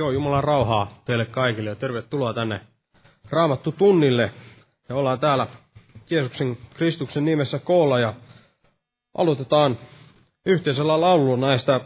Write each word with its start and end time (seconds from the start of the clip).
Joo, 0.00 0.10
Jumalan 0.10 0.44
rauhaa 0.44 0.88
teille 1.04 1.26
kaikille 1.26 1.70
ja 1.70 1.76
tervetuloa 1.76 2.34
tänne 2.34 2.60
Raamattu 3.30 3.72
tunnille. 3.72 4.32
Ja 4.88 4.96
ollaan 4.96 5.18
täällä 5.18 5.46
Jeesuksen 6.10 6.56
Kristuksen 6.74 7.24
nimessä 7.24 7.58
koolla 7.58 7.98
ja 7.98 8.14
aloitetaan 9.16 9.78
yhteisellä 10.46 11.00
laululla 11.00 11.46
näistä, 11.46 11.80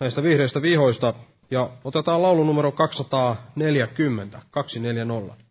näistä 0.00 0.22
vihreistä 0.22 0.62
vihoista 0.62 1.14
ja 1.50 1.70
otetaan 1.84 2.22
laulu 2.22 2.44
numero 2.44 2.72
240, 2.72 4.42
240. 4.50 5.44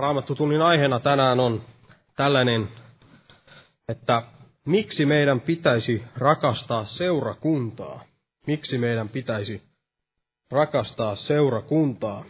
raamattutunnin 0.00 0.62
aiheena 0.62 1.00
tänään 1.00 1.40
on 1.40 1.62
tällainen, 2.16 2.68
että 3.88 4.22
miksi 4.66 5.06
meidän 5.06 5.40
pitäisi 5.40 6.02
rakastaa 6.16 6.84
seurakuntaa? 6.84 8.04
Miksi 8.46 8.78
meidän 8.78 9.08
pitäisi 9.08 9.62
rakastaa 10.50 11.14
seurakuntaa? 11.14 12.24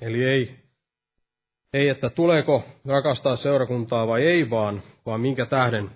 Eli 0.00 0.24
ei, 0.24 0.56
ei, 1.72 1.88
että 1.88 2.10
tuleeko 2.10 2.64
rakastaa 2.88 3.36
seurakuntaa 3.36 4.06
vai 4.06 4.22
ei, 4.22 4.50
vaan, 4.50 4.82
vaan 5.06 5.20
minkä 5.20 5.46
tähden 5.46 5.90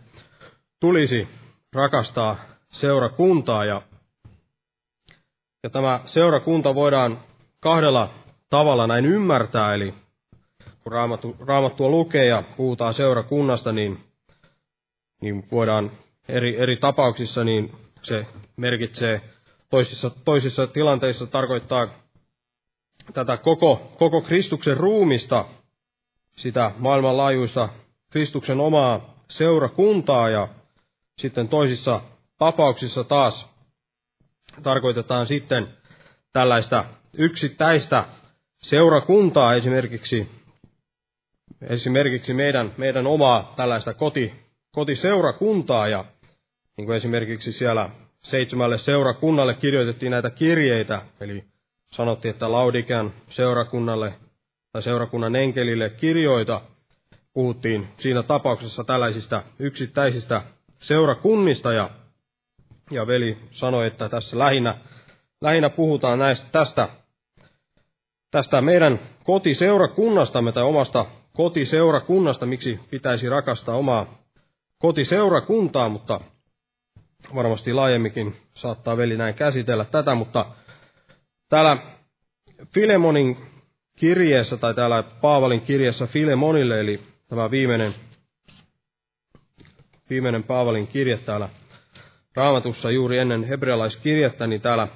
tulisi 0.80 1.28
rakastaa 1.72 2.36
seurakuntaa. 2.68 3.64
Ja, 3.64 3.82
ja 5.62 5.70
tämä 5.70 6.00
seurakunta 6.04 6.74
voidaan 6.74 7.20
kahdella 7.60 8.14
tavalla 8.50 8.86
näin 8.86 9.06
ymmärtää, 9.06 9.74
eli 9.74 9.94
kun 10.82 10.92
raamattu, 10.92 11.36
raamattua 11.40 11.88
lukee 11.88 12.26
ja 12.26 12.42
puhutaan 12.56 12.94
seurakunnasta, 12.94 13.72
niin, 13.72 13.98
niin 15.20 15.44
voidaan 15.52 15.90
eri, 16.28 16.56
eri 16.58 16.76
tapauksissa, 16.76 17.44
niin 17.44 17.72
se 18.02 18.26
merkitsee 18.56 19.20
toisissa, 19.70 20.10
toisissa 20.24 20.66
tilanteissa 20.66 21.26
tarkoittaa 21.26 21.88
tätä 23.14 23.36
koko, 23.36 23.92
koko 23.98 24.20
Kristuksen 24.20 24.76
ruumista, 24.76 25.44
sitä 26.36 26.70
maailmanlaajuista 26.78 27.68
Kristuksen 28.10 28.60
omaa 28.60 29.14
seurakuntaa 29.28 30.30
ja 30.30 30.48
sitten 31.18 31.48
toisissa 31.48 32.00
tapauksissa 32.38 33.04
taas 33.04 33.50
tarkoitetaan 34.62 35.26
sitten 35.26 35.68
tällaista 36.32 36.84
yksittäistä 37.18 38.04
seurakuntaa, 38.58 39.54
esimerkiksi 39.54 40.41
esimerkiksi 41.68 42.34
meidän, 42.34 42.72
meidän 42.76 43.06
omaa 43.06 43.52
tällaista 43.56 43.94
koti, 43.94 44.32
kotiseurakuntaa 44.72 45.88
ja 45.88 46.04
niin 46.76 46.86
kuin 46.86 46.96
esimerkiksi 46.96 47.52
siellä 47.52 47.90
seitsemälle 48.18 48.78
seurakunnalle 48.78 49.54
kirjoitettiin 49.54 50.10
näitä 50.10 50.30
kirjeitä, 50.30 51.02
eli 51.20 51.44
sanottiin, 51.92 52.32
että 52.32 52.52
Laudikan 52.52 53.12
seurakunnalle 53.26 54.14
tai 54.72 54.82
seurakunnan 54.82 55.36
enkelille 55.36 55.90
kirjoita, 55.90 56.60
puhuttiin 57.34 57.88
siinä 57.98 58.22
tapauksessa 58.22 58.84
tällaisista 58.84 59.42
yksittäisistä 59.58 60.42
seurakunnista 60.78 61.72
ja, 61.72 61.90
ja 62.90 63.06
veli 63.06 63.38
sanoi, 63.50 63.86
että 63.86 64.08
tässä 64.08 64.38
lähinnä, 64.38 64.78
lähinnä 65.40 65.70
puhutaan 65.70 66.18
näistä, 66.18 66.48
tästä, 66.52 66.88
tästä 68.30 68.60
meidän 68.60 69.00
kotiseurakunnastamme 69.24 70.52
tai 70.52 70.62
omasta 70.62 71.06
kotiseurakunnasta, 71.32 72.46
miksi 72.46 72.80
pitäisi 72.90 73.28
rakastaa 73.28 73.76
omaa 73.76 74.18
kotiseurakuntaa, 74.78 75.88
mutta 75.88 76.20
varmasti 77.34 77.72
laajemminkin 77.72 78.36
saattaa 78.54 78.96
veli 78.96 79.16
näin 79.16 79.34
käsitellä 79.34 79.84
tätä, 79.84 80.14
mutta 80.14 80.46
täällä 81.48 81.76
Filemonin 82.74 83.36
kirjeessä 83.96 84.56
tai 84.56 84.74
täällä 84.74 85.02
Paavalin 85.02 85.60
kirjassa 85.60 86.06
Filemonille, 86.06 86.80
eli 86.80 87.00
tämä 87.28 87.50
viimeinen, 87.50 87.92
viimeinen 90.10 90.42
Paavalin 90.44 90.86
kirje 90.86 91.18
täällä 91.18 91.48
Raamatussa 92.36 92.90
juuri 92.90 93.18
ennen 93.18 93.44
hebrealaiskirjettä, 93.44 94.46
niin 94.46 94.60
täällä 94.60 94.88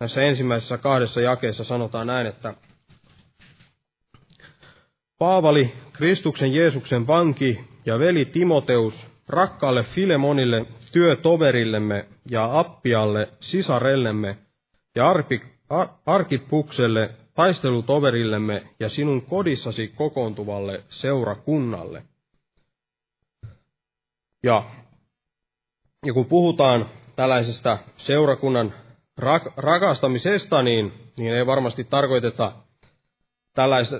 näissä 0.00 0.22
ensimmäisessä 0.22 0.78
kahdessa 0.78 1.20
jakeessa 1.20 1.64
sanotaan 1.64 2.06
näin, 2.06 2.26
että 2.26 2.54
Paavali, 5.24 5.72
Kristuksen 5.92 6.52
Jeesuksen 6.52 7.06
vanki 7.06 7.64
ja 7.86 7.98
veli 7.98 8.24
Timoteus, 8.24 9.10
rakkaalle 9.28 9.82
Filemonille, 9.82 10.66
työtoverillemme 10.92 12.06
ja 12.30 12.58
Appialle, 12.58 13.28
sisarellemme 13.40 14.36
ja 14.94 15.08
Arpi, 15.08 15.42
Ar, 15.68 15.88
Arkipukselle, 16.06 17.10
taistelutoverillemme 17.34 18.62
ja 18.80 18.88
sinun 18.88 19.22
kodissasi 19.22 19.88
kokoontuvalle 19.88 20.82
seurakunnalle. 20.88 22.02
Ja, 24.42 24.64
ja 26.06 26.12
kun 26.12 26.26
puhutaan 26.26 26.86
tällaisesta 27.16 27.78
seurakunnan 27.94 28.72
rak, 29.18 29.42
rakastamisesta, 29.56 30.62
niin, 30.62 30.92
niin 31.16 31.34
ei 31.34 31.46
varmasti 31.46 31.84
tarkoiteta 31.84 32.63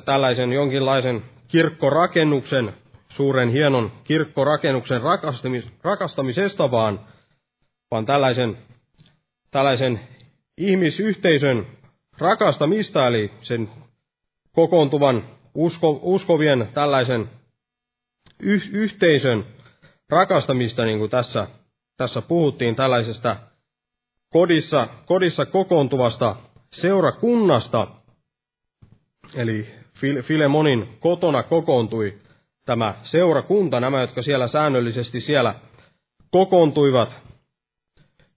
tällaisen, 0.05 0.53
jonkinlaisen 0.53 1.23
kirkkorakennuksen, 1.49 2.73
suuren 3.09 3.49
hienon 3.49 3.93
kirkkorakennuksen 4.05 5.03
rakastamis, 5.03 5.71
rakastamisesta, 5.83 6.71
vaan, 6.71 7.01
vaan 7.91 8.07
tällaisen, 8.07 8.59
tällaisen 9.51 10.01
ihmisyhteisön 10.59 11.67
rakastamista, 12.19 13.07
eli 13.07 13.31
sen 13.41 13.69
kokoontuvan 14.53 15.25
usko, 15.55 16.01
uskovien 16.03 16.69
tällaisen 16.75 17.31
yh, 18.43 18.69
yhteisön 18.73 19.45
rakastamista, 20.09 20.85
niin 20.85 20.99
kuin 20.99 21.11
tässä, 21.11 21.47
tässä 21.97 22.23
puhuttiin, 22.23 22.77
tällaisesta 22.77 23.37
kodissa, 24.33 24.89
kodissa 25.07 25.47
kokoontuvasta 25.47 26.37
seurakunnasta, 26.73 27.87
eli 29.35 29.67
Filemonin 30.23 30.97
kotona 31.01 31.43
kokoontui 31.43 32.19
tämä 32.65 32.95
seurakunta, 33.03 33.81
nämä, 33.81 34.01
jotka 34.01 34.23
siellä 34.23 34.47
säännöllisesti 34.47 35.21
siellä 35.21 35.55
kokoontuivat 36.31 37.23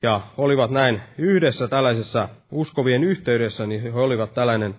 ja 0.02 0.22
olivat 0.38 0.72
näin 0.72 1.02
yhdessä 1.18 1.68
tällaisessa 1.68 2.30
uskovien 2.52 3.04
yhteydessä, 3.04 3.66
niin 3.68 3.82
he 3.82 3.90
olivat 3.90 4.34
tällainen, 4.34 4.76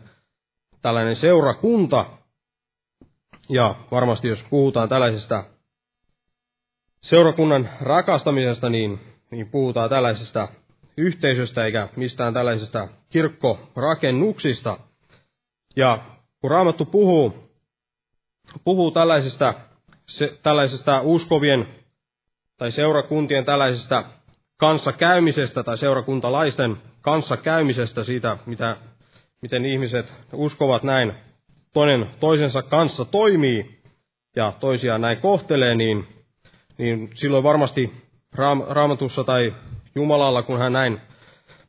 tällainen 0.82 1.16
seurakunta. 1.16 2.06
Ja 3.48 3.74
varmasti 3.90 4.28
jos 4.28 4.46
puhutaan 4.50 4.88
tällaisesta 4.88 5.44
seurakunnan 7.02 7.68
rakastamisesta, 7.80 8.68
niin, 8.68 9.00
niin 9.30 9.50
puhutaan 9.50 9.90
tällaisesta 9.90 10.48
yhteisöstä 10.96 11.64
eikä 11.64 11.88
mistään 11.96 12.34
tällaisesta 12.34 12.88
kirkkorakennuksista. 13.10 14.78
Ja 15.78 15.98
kun 16.40 16.50
Raamattu 16.50 16.84
puhuu, 16.84 17.34
puhuu 18.64 18.90
tällaisesta, 18.90 19.54
se, 20.06 20.38
tällaisesta 20.42 21.00
uskovien 21.00 21.68
tai 22.56 22.70
seurakuntien 22.70 23.44
tällaisesta 23.44 24.04
kanssakäymisestä 24.56 25.62
tai 25.62 25.78
seurakuntalaisten 25.78 26.76
kanssakäymisestä 27.00 28.04
siitä, 28.04 28.38
mitä, 28.46 28.76
miten 29.42 29.64
ihmiset 29.64 30.14
uskovat 30.32 30.82
näin 30.82 31.12
toinen 31.72 32.06
toisensa 32.20 32.62
kanssa 32.62 33.04
toimii 33.04 33.80
ja 34.36 34.52
toisiaan 34.60 35.00
näin 35.00 35.20
kohtelee, 35.20 35.74
niin, 35.74 36.08
niin 36.78 37.10
silloin 37.14 37.44
varmasti 37.44 37.92
raam, 38.34 38.62
raamatussa 38.68 39.24
tai 39.24 39.54
Jumalalla, 39.94 40.42
kun 40.42 40.58
hän 40.58 40.72
näin 40.72 41.00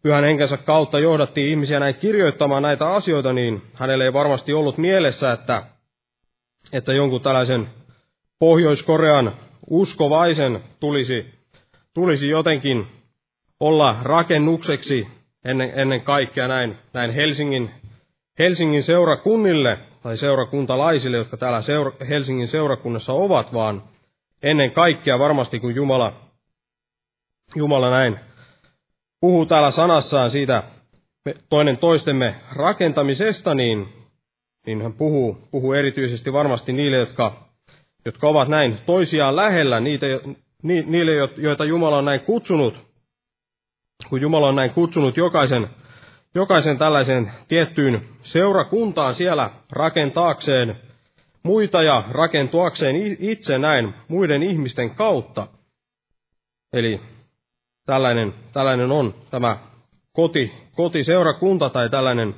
pyhän 0.02 0.24
henkensä 0.24 0.58
kautta 0.58 1.00
johdatti 1.00 1.50
ihmisiä 1.50 1.80
näin 1.80 1.96
kirjoittamaan 1.96 2.64
näitä 2.64 2.94
asioita, 2.94 3.34
niin 3.34 3.62
hänelle 3.74 4.04
ei 4.04 4.14
varmasti 4.14 4.54
ollut 4.54 4.78
mielessä, 4.78 5.32
että, 5.32 5.64
että 6.74 6.94
jonkun 6.94 7.22
tällaisen 7.22 7.68
Pohjois-Korean 8.40 9.32
uskovaisen 9.70 10.62
tulisi, 10.80 11.26
tulisi 11.94 12.30
jotenkin 12.30 12.88
olla 13.60 13.98
rakennukseksi 14.02 15.08
ennen, 15.46 15.72
ennen 15.76 16.02
kaikkea 16.02 16.48
näin, 16.48 16.78
näin 16.94 17.12
Helsingin, 17.12 17.72
Helsingin 18.40 18.84
seurakunnille 18.84 19.78
tai 20.04 20.18
seurakuntalaisille, 20.18 21.18
jotka 21.18 21.38
täällä 21.38 21.62
seura, 21.62 21.92
Helsingin 22.10 22.48
seurakunnassa 22.48 23.14
ovat, 23.14 23.54
vaan 23.54 23.84
ennen 24.44 24.72
kaikkea 24.72 25.20
varmasti 25.20 25.60
kun 25.60 25.76
Jumala, 25.76 26.14
Jumala 27.56 27.90
näin 27.90 28.20
puhuu 29.22 29.46
täällä 29.46 29.72
sanassaan 29.72 30.30
siitä 30.30 30.64
toinen 31.50 31.78
toistemme 31.78 32.36
rakentamisesta, 32.56 33.56
niin, 33.56 33.88
niin 34.66 34.82
hän 34.82 34.94
puhuu, 34.94 35.38
puhuu 35.52 35.74
erityisesti 35.74 36.34
varmasti 36.34 36.74
niille, 36.74 36.98
jotka, 36.98 37.50
jotka 38.06 38.28
ovat 38.28 38.48
näin 38.48 38.78
toisiaan 38.86 39.36
lähellä, 39.36 39.80
niitä, 39.80 40.08
ni, 40.64 40.82
niille, 40.82 41.12
joita 41.38 41.66
Jumala 41.66 41.98
on 41.98 42.06
näin 42.06 42.22
kutsunut, 42.22 42.86
kun 44.10 44.22
Jumala 44.22 44.48
on 44.48 44.56
näin 44.56 44.72
kutsunut 44.72 45.18
jokaisen, 45.18 45.68
jokaisen 46.36 46.78
tällaisen 46.78 47.32
tiettyyn 47.48 48.02
seurakuntaan 48.22 49.14
siellä 49.14 49.50
rakentaakseen 49.72 50.76
muita 51.44 51.84
ja 51.84 52.04
rakentuakseen 52.10 52.96
itse 53.20 53.58
näin 53.58 53.94
muiden 54.08 54.44
ihmisten 54.44 54.96
kautta. 54.96 55.48
Eli 56.74 57.02
tällainen, 57.90 58.34
tällainen 58.54 58.92
on 58.92 59.14
tämä 59.32 59.58
koti, 60.14 60.54
kotiseurakunta 60.76 61.70
tai 61.70 61.90
tällainen 61.90 62.36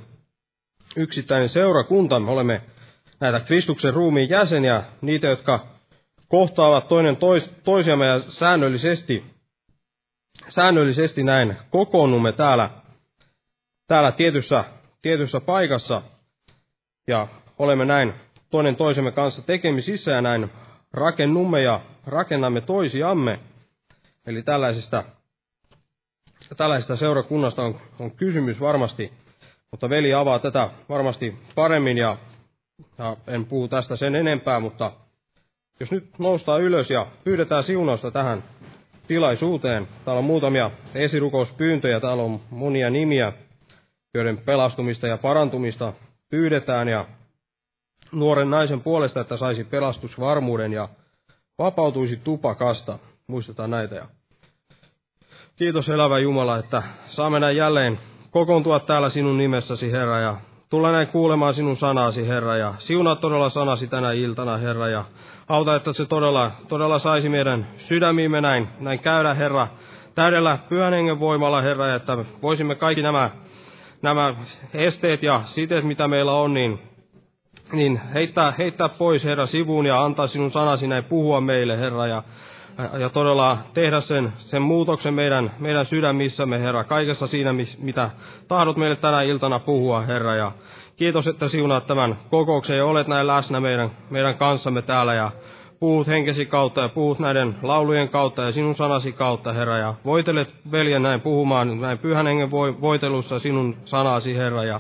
yksittäinen 0.96 1.50
seurakunta. 1.50 2.20
Me 2.20 2.32
olemme 2.32 2.62
näitä 3.20 3.40
Kristuksen 3.40 3.94
ruumiin 3.94 4.30
jäseniä, 4.30 4.84
niitä, 5.02 5.28
jotka 5.28 5.68
kohtaavat 6.28 6.88
toinen 6.88 7.18
tois, 7.18 7.52
toisiamme 7.64 8.06
ja 8.08 8.20
säännöllisesti, 8.20 9.24
säännöllisesti 10.48 11.24
näin 11.24 11.58
kokoonnumme 11.70 12.32
täällä, 12.34 12.70
täällä 13.88 14.12
tietyssä, 14.12 14.64
tietyssä 15.02 15.42
paikassa 15.42 16.02
ja 17.08 17.28
olemme 17.60 17.86
näin 17.86 18.14
toinen 18.50 18.76
toisemme 18.76 19.12
kanssa 19.12 19.42
tekemisissä 19.46 20.12
ja 20.12 20.22
näin 20.22 20.50
rakennumme 20.94 21.62
ja 21.62 21.82
rakennamme 22.06 22.62
toisiamme. 22.62 23.40
Eli 24.28 24.44
tällaisista 24.44 25.04
tällaisesta 26.56 26.96
seurakunnasta 26.96 27.62
on, 27.64 27.76
on 28.00 28.12
kysymys 28.12 28.62
varmasti, 28.62 29.12
mutta 29.72 29.90
veli 29.90 30.14
avaa 30.14 30.40
tätä 30.40 30.70
varmasti 30.90 31.36
paremmin 31.56 31.98
ja, 31.98 32.18
ja 32.98 33.18
en 33.28 33.46
puhu 33.46 33.68
tästä 33.68 33.96
sen 33.96 34.16
enempää, 34.16 34.60
mutta 34.60 34.92
jos 35.80 35.92
nyt 35.92 36.20
noustaan 36.20 36.62
ylös 36.62 36.92
ja 36.92 37.08
pyydetään 37.24 37.64
siunausta 37.64 38.12
tähän 38.12 38.44
tilaisuuteen. 39.08 39.88
Täällä 40.06 40.20
on 40.20 40.26
muutamia 40.26 40.72
esirukouspyyntöjä, 40.96 42.00
täällä 42.00 42.24
on 42.24 42.40
monia 42.50 42.90
nimiä, 42.90 43.34
joiden 44.14 44.38
pelastumista 44.38 45.08
ja 45.08 45.18
parantumista 45.18 45.94
pyydetään 46.30 46.88
ja 46.88 47.08
nuoren 48.12 48.50
naisen 48.50 48.82
puolesta, 48.82 49.22
että 49.22 49.38
saisi 49.38 49.64
pelastusvarmuuden 49.64 50.74
ja 50.74 50.90
vapautuisi 51.58 52.18
tupakasta. 52.24 53.00
Muistetaan 53.28 53.72
näitä 53.72 53.96
ja 53.96 54.08
Kiitos 55.62 55.90
elävä 55.90 56.20
Jumala, 56.20 56.58
että 56.58 56.84
saamme 57.06 57.40
näin 57.40 57.58
jälleen 57.58 58.00
kokoontua 58.32 58.80
täällä 58.80 59.10
sinun 59.10 59.38
nimessäsi, 59.38 59.92
Herra, 59.92 60.20
ja 60.20 60.36
tulla 60.70 60.92
näin 60.92 61.08
kuulemaan 61.08 61.54
sinun 61.54 61.76
sanasi, 61.76 62.28
Herra, 62.28 62.58
ja 62.58 62.74
siunaa 62.78 63.16
todella 63.16 63.50
sanasi 63.50 63.88
tänä 63.88 64.12
iltana, 64.12 64.58
Herra, 64.58 64.88
ja 64.88 65.06
auta, 65.48 65.76
että 65.76 65.94
se 65.94 66.06
todella, 66.06 66.52
todella 66.68 67.00
saisi 67.00 67.30
meidän 67.30 67.68
sydämiimme 67.76 68.42
näin, 68.42 68.68
näin 68.80 69.00
käydä, 69.00 69.34
Herra, 69.34 69.68
täydellä 70.16 70.58
pyhän 70.70 70.94
hengen 70.94 71.20
voimalla, 71.20 71.62
Herra, 71.62 71.96
että 71.96 72.18
voisimme 72.42 72.76
kaikki 72.76 73.02
nämä, 73.02 73.30
nämä 74.02 74.36
esteet 74.74 75.24
ja 75.24 75.42
siteet, 75.44 75.86
mitä 75.86 76.08
meillä 76.08 76.34
on, 76.34 76.54
niin, 76.54 76.80
niin 77.74 78.02
heittää, 78.14 78.54
heittää 78.58 78.90
pois, 78.90 79.26
Herra, 79.26 79.46
sivuun 79.46 79.86
ja 79.86 80.04
antaa 80.04 80.28
sinun 80.28 80.52
sanasi 80.52 80.88
näin 80.88 81.04
puhua 81.04 81.42
meille, 81.42 81.78
Herra, 81.78 82.08
ja 82.08 82.24
ja 83.00 83.10
todella 83.10 83.58
tehdä 83.74 84.00
sen, 84.00 84.34
sen 84.38 84.62
muutoksen 84.62 85.14
meidän, 85.14 85.52
meidän 85.60 85.86
sydämissämme, 85.86 86.60
Herra, 86.60 86.84
kaikessa 86.84 87.28
siinä, 87.28 87.54
mitä 87.80 88.10
tahdot 88.48 88.78
meille 88.78 88.96
tänä 88.96 89.22
iltana 89.22 89.60
puhua, 89.60 90.02
Herra. 90.02 90.36
Ja 90.36 90.52
kiitos, 90.96 91.28
että 91.28 91.48
siunaat 91.48 91.86
tämän 91.86 92.16
kokouksen 92.30 92.78
ja 92.78 92.86
olet 92.86 93.08
näin 93.08 93.28
läsnä 93.28 93.60
meidän, 93.60 93.92
meidän 94.10 94.38
kanssamme 94.38 94.82
täällä. 94.82 95.14
Ja 95.14 95.32
puhut 95.80 96.08
henkesi 96.08 96.46
kautta 96.46 96.82
ja 96.82 96.90
puhut 96.90 97.20
näiden 97.20 97.56
laulujen 97.62 98.10
kautta 98.10 98.42
ja 98.42 98.52
sinun 98.52 98.76
sanasi 98.76 99.12
kautta, 99.12 99.54
Herra, 99.54 99.78
ja 99.78 99.94
voitelet 100.06 100.50
veljen 100.72 101.04
näin 101.04 101.22
puhumaan 101.22 101.82
näin 101.82 101.98
pyhän 101.98 102.28
hengen 102.28 102.52
voitelussa 102.82 103.40
sinun 103.40 103.76
sanasi, 103.86 104.38
Herra, 104.38 104.64
ja 104.64 104.80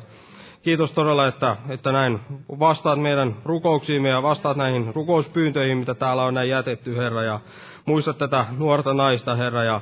kiitos 0.64 0.92
todella, 0.92 1.28
että, 1.28 1.58
että 1.70 1.92
näin 1.92 2.20
vastaat 2.60 3.02
meidän 3.02 3.36
rukouksiimme 3.46 4.10
ja 4.10 4.24
vastaat 4.24 4.58
näihin 4.58 4.96
rukouspyyntöihin, 4.96 5.78
mitä 5.78 5.94
täällä 5.94 6.24
on 6.24 6.34
näin 6.34 6.50
jätetty, 6.50 6.98
Herra, 6.98 7.24
ja 7.24 7.40
muistat 7.86 8.18
tätä 8.18 8.46
nuorta 8.58 8.94
naista, 8.94 9.36
Herra, 9.36 9.64
ja, 9.64 9.82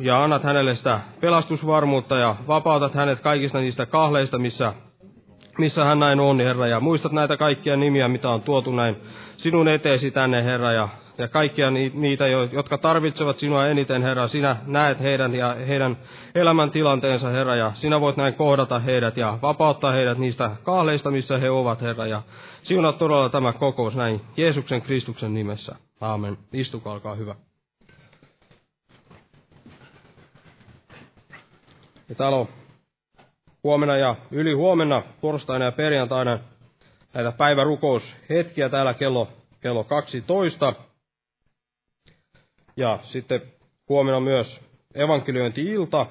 ja 0.00 0.24
annat 0.24 0.42
hänelle 0.42 0.74
sitä 0.74 1.00
pelastusvarmuutta 1.20 2.18
ja 2.18 2.36
vapautat 2.48 2.94
hänet 2.94 3.20
kaikista 3.20 3.58
niistä 3.58 3.86
kahleista, 3.86 4.38
missä 4.38 4.74
missä 5.58 5.84
hän 5.84 5.98
näin 5.98 6.20
on, 6.20 6.40
Herra, 6.40 6.66
ja 6.66 6.80
muistat 6.80 7.12
näitä 7.12 7.36
kaikkia 7.36 7.76
nimiä, 7.76 8.08
mitä 8.08 8.30
on 8.30 8.42
tuotu 8.42 8.72
näin 8.72 8.96
sinun 9.36 9.68
eteesi 9.68 10.10
tänne, 10.10 10.44
Herra, 10.44 10.72
ja, 10.72 10.88
ja 11.18 11.28
kaikkia 11.28 11.70
niitä, 11.70 12.26
jotka 12.52 12.78
tarvitsevat 12.78 13.38
sinua 13.38 13.66
eniten, 13.66 14.02
Herra, 14.02 14.28
sinä 14.28 14.56
näet 14.66 15.00
heidän 15.00 15.34
ja 15.34 15.54
heidän 15.54 15.96
elämäntilanteensa, 16.34 17.28
Herra, 17.28 17.56
ja 17.56 17.70
sinä 17.74 18.00
voit 18.00 18.16
näin 18.16 18.34
kohdata 18.34 18.78
heidät 18.78 19.16
ja 19.16 19.38
vapauttaa 19.42 19.92
heidät 19.92 20.18
niistä 20.18 20.50
kahleista, 20.62 21.10
missä 21.10 21.38
he 21.38 21.50
ovat, 21.50 21.82
Herra, 21.82 22.06
ja 22.06 22.22
siunaa 22.60 22.92
todella 22.92 23.28
tämä 23.28 23.52
kokous 23.52 23.96
näin 23.96 24.20
Jeesuksen 24.36 24.82
Kristuksen 24.82 25.34
nimessä. 25.34 25.76
Aamen. 26.00 26.38
Istukaa, 26.52 26.92
olkaa 26.92 27.14
hyvä. 27.14 27.34
Ja 32.08 32.14
täällä 32.14 32.38
on 32.38 32.48
huomenna 33.64 33.96
ja 33.96 34.16
yli 34.30 34.52
huomenna, 34.52 35.02
torstaina 35.20 35.64
ja 35.64 35.72
perjantaina 35.72 36.38
näitä 37.14 37.32
päivärukoushetkiä 37.32 38.68
täällä 38.68 38.94
kello, 38.94 39.28
kello 39.60 39.84
12. 39.84 40.74
Ja 42.76 42.98
sitten 43.02 43.42
huomenna 43.88 44.20
myös 44.20 44.62
evankeliointi-ilta 44.94 46.06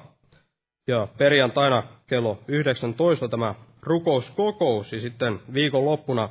ja 0.86 1.08
perjantaina 1.18 1.82
kello 2.06 2.38
19 2.48 3.28
tämä 3.28 3.54
rukouskokous 3.82 4.92
ja 4.92 5.00
sitten 5.00 5.40
viikonloppuna 5.54 6.28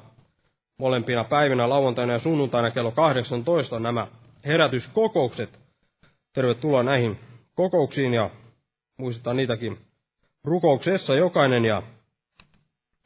molempina 0.80 1.24
päivinä 1.24 1.70
lauantaina 1.70 2.14
ja 2.14 2.20
sunnuntaina 2.20 2.72
kello 2.72 2.92
18 2.92 3.80
nämä 3.80 4.08
herätyskokoukset. 4.46 5.60
Tervetuloa 6.34 6.84
näihin 6.84 7.20
kokouksiin 7.56 8.14
ja 8.14 8.30
muistetaan 9.00 9.38
niitäkin 9.38 9.78
rukouksessa 10.44 11.16
jokainen. 11.16 11.66
Ja 11.66 11.84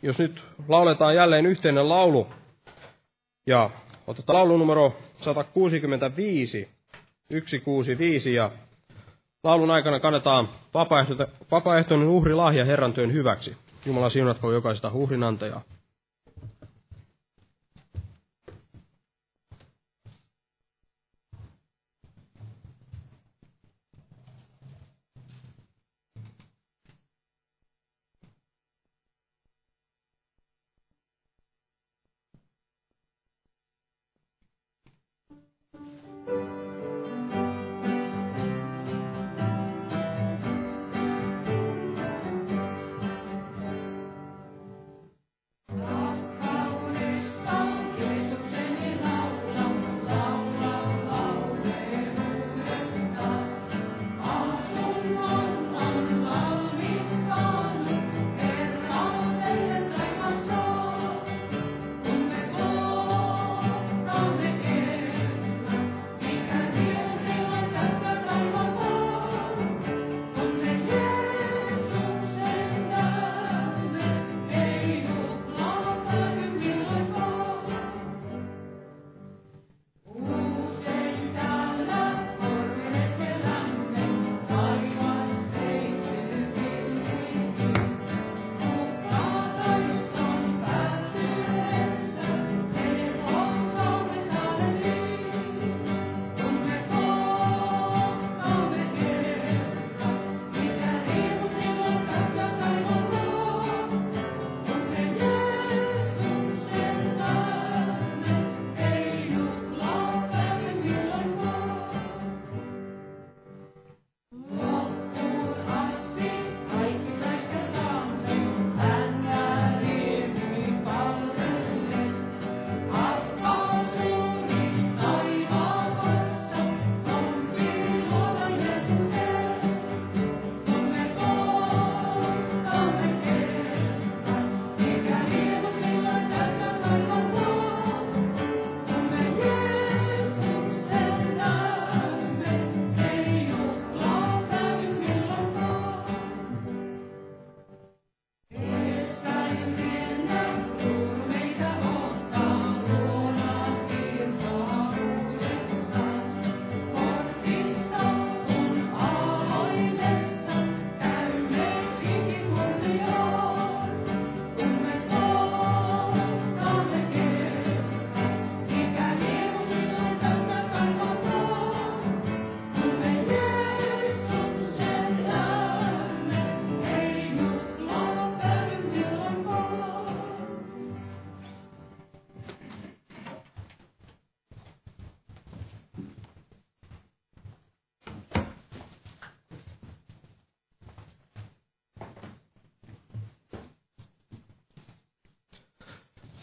jos 0.02 0.20
nyt 0.20 0.44
lauletaan 0.68 1.16
jälleen 1.16 1.46
yhteinen 1.46 1.90
laulu, 1.90 2.28
ja 3.48 3.70
otetaan 4.08 4.36
laulu 4.36 4.58
numero 4.58 4.96
165, 5.16 6.77
165, 7.32 8.34
ja 8.34 8.52
laulun 9.44 9.72
aikana 9.72 10.00
kannetaan 10.00 10.50
vapaaehtoinen 11.52 12.08
uhrilahja 12.08 12.66
Herran 12.66 12.94
työn 12.94 13.14
hyväksi. 13.14 13.58
Jumala 13.86 14.10
siunatko 14.10 14.52
jokaista 14.52 14.92
uhrinantajaa. 14.94 15.62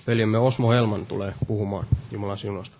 veljemme 0.06 0.38
Osmo 0.38 0.70
Helman 0.70 1.06
tulee 1.06 1.34
puhumaan 1.46 1.86
Jumalan 2.10 2.38
sinusta. 2.38 2.76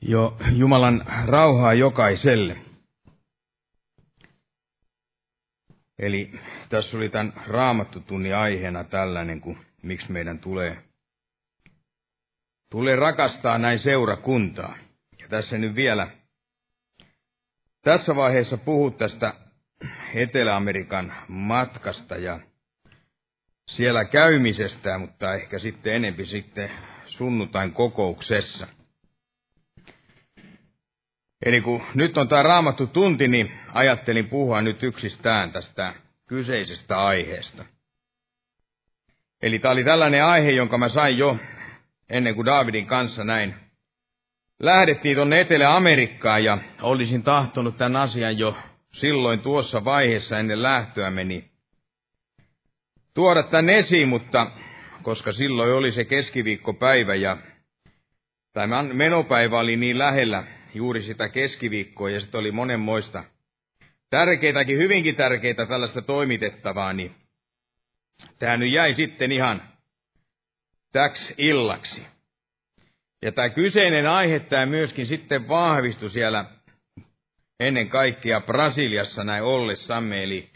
Jo 0.00 0.36
Jumalan 0.52 1.04
rauhaa 1.24 1.74
jokaiselle. 1.74 2.56
Eli 5.98 6.32
tässä 6.68 6.96
oli 6.96 7.08
tämän 7.08 7.32
raamattutunnin 7.46 8.36
aiheena 8.36 8.84
tällainen, 8.84 9.40
kun 9.40 9.58
miksi 9.82 10.12
meidän 10.12 10.38
tulee, 10.38 10.78
tulee 12.70 12.96
rakastaa 12.96 13.58
näin 13.58 13.78
seurakuntaa. 13.78 14.74
Ja 15.20 15.28
tässä 15.28 15.58
nyt 15.58 15.74
vielä 15.74 16.08
tässä 17.82 18.16
vaiheessa 18.16 18.56
puhut 18.56 18.98
tästä 18.98 19.34
Etelä-Amerikan 20.14 21.12
matkasta 21.28 22.16
ja 22.16 22.40
siellä 23.70 24.04
käymisestä, 24.04 24.98
mutta 24.98 25.34
ehkä 25.34 25.58
sitten 25.58 25.94
enempi 25.94 26.26
sitten 26.26 26.70
sunnuntain 27.06 27.72
kokouksessa. 27.72 28.66
Eli 31.46 31.60
kun 31.60 31.82
nyt 31.94 32.18
on 32.18 32.28
tämä 32.28 32.42
raamattu 32.42 32.86
tunti, 32.86 33.28
niin 33.28 33.52
ajattelin 33.74 34.28
puhua 34.28 34.62
nyt 34.62 34.82
yksistään 34.82 35.52
tästä 35.52 35.94
kyseisestä 36.28 36.98
aiheesta. 36.98 37.64
Eli 39.42 39.58
tämä 39.58 39.72
oli 39.72 39.84
tällainen 39.84 40.24
aihe, 40.24 40.50
jonka 40.50 40.78
mä 40.78 40.88
sain 40.88 41.18
jo 41.18 41.36
ennen 42.10 42.34
kuin 42.34 42.46
Davidin 42.46 42.86
kanssa 42.86 43.24
näin 43.24 43.54
lähdettiin 44.58 45.16
tuonne 45.16 45.40
Etelä-Amerikkaan 45.40 46.44
ja 46.44 46.58
olisin 46.82 47.22
tahtonut 47.22 47.76
tämän 47.76 47.96
asian 47.96 48.38
jo 48.38 48.56
silloin 48.88 49.40
tuossa 49.40 49.84
vaiheessa 49.84 50.38
ennen 50.38 50.62
lähtöämme 50.62 51.24
niin 51.24 51.50
tuoda 53.14 53.42
tämän 53.42 53.70
esiin, 53.70 54.08
mutta 54.08 54.50
koska 55.02 55.32
silloin 55.32 55.72
oli 55.72 55.92
se 55.92 56.04
keskiviikkopäivä 56.04 57.14
ja 57.14 57.36
tai 58.52 58.66
menopäivä 58.92 59.58
oli 59.58 59.76
niin 59.76 59.98
lähellä 59.98 60.44
juuri 60.74 61.02
sitä 61.02 61.28
keskiviikkoa 61.28 62.10
ja 62.10 62.20
sitten 62.20 62.38
oli 62.38 62.52
monenmoista 62.52 63.24
tärkeitäkin, 64.10 64.78
hyvinkin 64.78 65.16
tärkeitä 65.16 65.66
tällaista 65.66 66.02
toimitettavaa, 66.02 66.92
niin 66.92 67.14
tämä 68.38 68.56
nyt 68.56 68.72
jäi 68.72 68.94
sitten 68.94 69.32
ihan 69.32 69.62
täksi 70.92 71.34
illaksi. 71.38 72.06
Ja 73.22 73.32
tämä 73.32 73.48
kyseinen 73.48 74.06
aihe, 74.06 74.40
tämä 74.40 74.66
myöskin 74.66 75.06
sitten 75.06 75.48
vahvistui 75.48 76.10
siellä 76.10 76.44
ennen 77.60 77.88
kaikkea 77.88 78.40
Brasiliassa 78.40 79.24
näin 79.24 79.42
ollessamme, 79.42 80.22
eli 80.22 80.50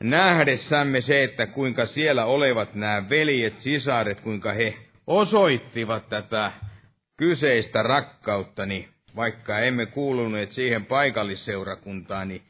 nähdessämme 0.00 1.00
se, 1.00 1.24
että 1.24 1.46
kuinka 1.46 1.86
siellä 1.86 2.24
olevat 2.24 2.74
nämä 2.74 3.08
veljet, 3.08 3.58
sisaret, 3.58 4.20
kuinka 4.20 4.52
he 4.52 4.78
osoittivat 5.06 6.08
tätä 6.08 6.52
kyseistä 7.16 7.82
rakkautta, 7.82 8.66
niin 8.66 8.88
vaikka 9.18 9.58
emme 9.58 9.86
kuuluneet 9.86 10.52
siihen 10.52 10.86
paikallisseurakuntaan, 10.86 12.28
niin 12.28 12.42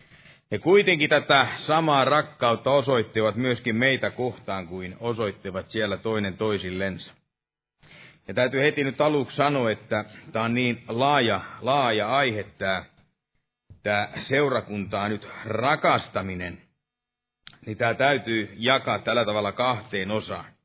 he 0.52 0.58
kuitenkin 0.58 1.10
tätä 1.10 1.46
samaa 1.56 2.04
rakkautta 2.04 2.70
osoittivat 2.70 3.36
myöskin 3.36 3.76
meitä 3.76 4.10
kohtaan 4.10 4.66
kuin 4.66 4.96
osoittivat 5.00 5.70
siellä 5.70 5.96
toinen 5.96 6.36
toisillensa. 6.36 7.14
Ja 8.28 8.34
täytyy 8.34 8.60
heti 8.60 8.84
nyt 8.84 9.00
aluksi 9.00 9.36
sanoa, 9.36 9.70
että 9.70 10.04
tämä 10.32 10.44
on 10.44 10.54
niin 10.54 10.82
laaja, 10.88 11.40
laaja 11.60 12.08
aihe 12.16 12.42
tämä, 12.58 12.84
tämä 13.82 14.08
seurakuntaa 14.14 15.08
nyt 15.08 15.28
rakastaminen, 15.44 16.62
niin 17.66 17.76
tämä 17.76 17.94
täytyy 17.94 18.54
jakaa 18.56 18.98
tällä 18.98 19.24
tavalla 19.24 19.52
kahteen 19.52 20.10
osaan. 20.10 20.57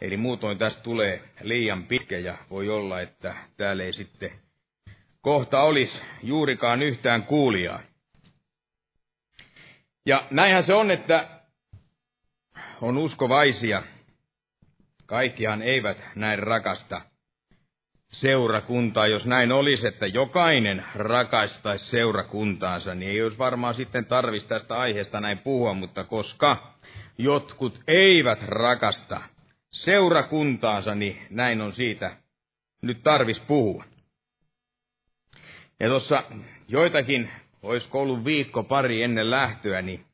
Eli 0.00 0.16
muutoin 0.16 0.58
tästä 0.58 0.82
tulee 0.82 1.22
liian 1.42 1.84
pitkä 1.84 2.18
ja 2.18 2.38
voi 2.50 2.68
olla, 2.68 3.00
että 3.00 3.34
täällä 3.56 3.84
ei 3.84 3.92
sitten 3.92 4.30
kohta 5.20 5.60
olisi 5.60 6.02
juurikaan 6.22 6.82
yhtään 6.82 7.22
kuulijaa. 7.22 7.80
Ja 10.06 10.26
näinhän 10.30 10.62
se 10.62 10.74
on, 10.74 10.90
että 10.90 11.28
on 12.80 12.98
uskovaisia. 12.98 13.82
Kaikkihan 15.06 15.62
eivät 15.62 16.02
näin 16.14 16.38
rakasta 16.38 17.00
seurakuntaa. 18.08 19.06
Jos 19.06 19.26
näin 19.26 19.52
olisi, 19.52 19.86
että 19.86 20.06
jokainen 20.06 20.84
rakastaisi 20.94 21.86
seurakuntaansa, 21.86 22.94
niin 22.94 23.10
ei 23.10 23.22
olisi 23.22 23.38
varmaan 23.38 23.74
sitten 23.74 24.06
tarvitsisi 24.06 24.48
tästä 24.48 24.78
aiheesta 24.78 25.20
näin 25.20 25.38
puhua, 25.38 25.74
mutta 25.74 26.04
koska 26.04 26.74
jotkut 27.18 27.80
eivät 27.88 28.42
rakasta 28.42 29.20
seurakuntaansa, 29.72 30.94
niin 30.94 31.18
näin 31.30 31.60
on 31.60 31.72
siitä 31.72 32.16
nyt 32.82 33.02
tarvis 33.02 33.40
puhua. 33.40 33.84
Ja 35.80 35.88
tuossa 35.88 36.24
joitakin, 36.68 37.30
olisiko 37.62 38.00
ollut 38.00 38.24
viikko 38.24 38.62
pari 38.62 39.02
ennen 39.02 39.30
lähtöä, 39.30 39.82
niin 39.82 40.04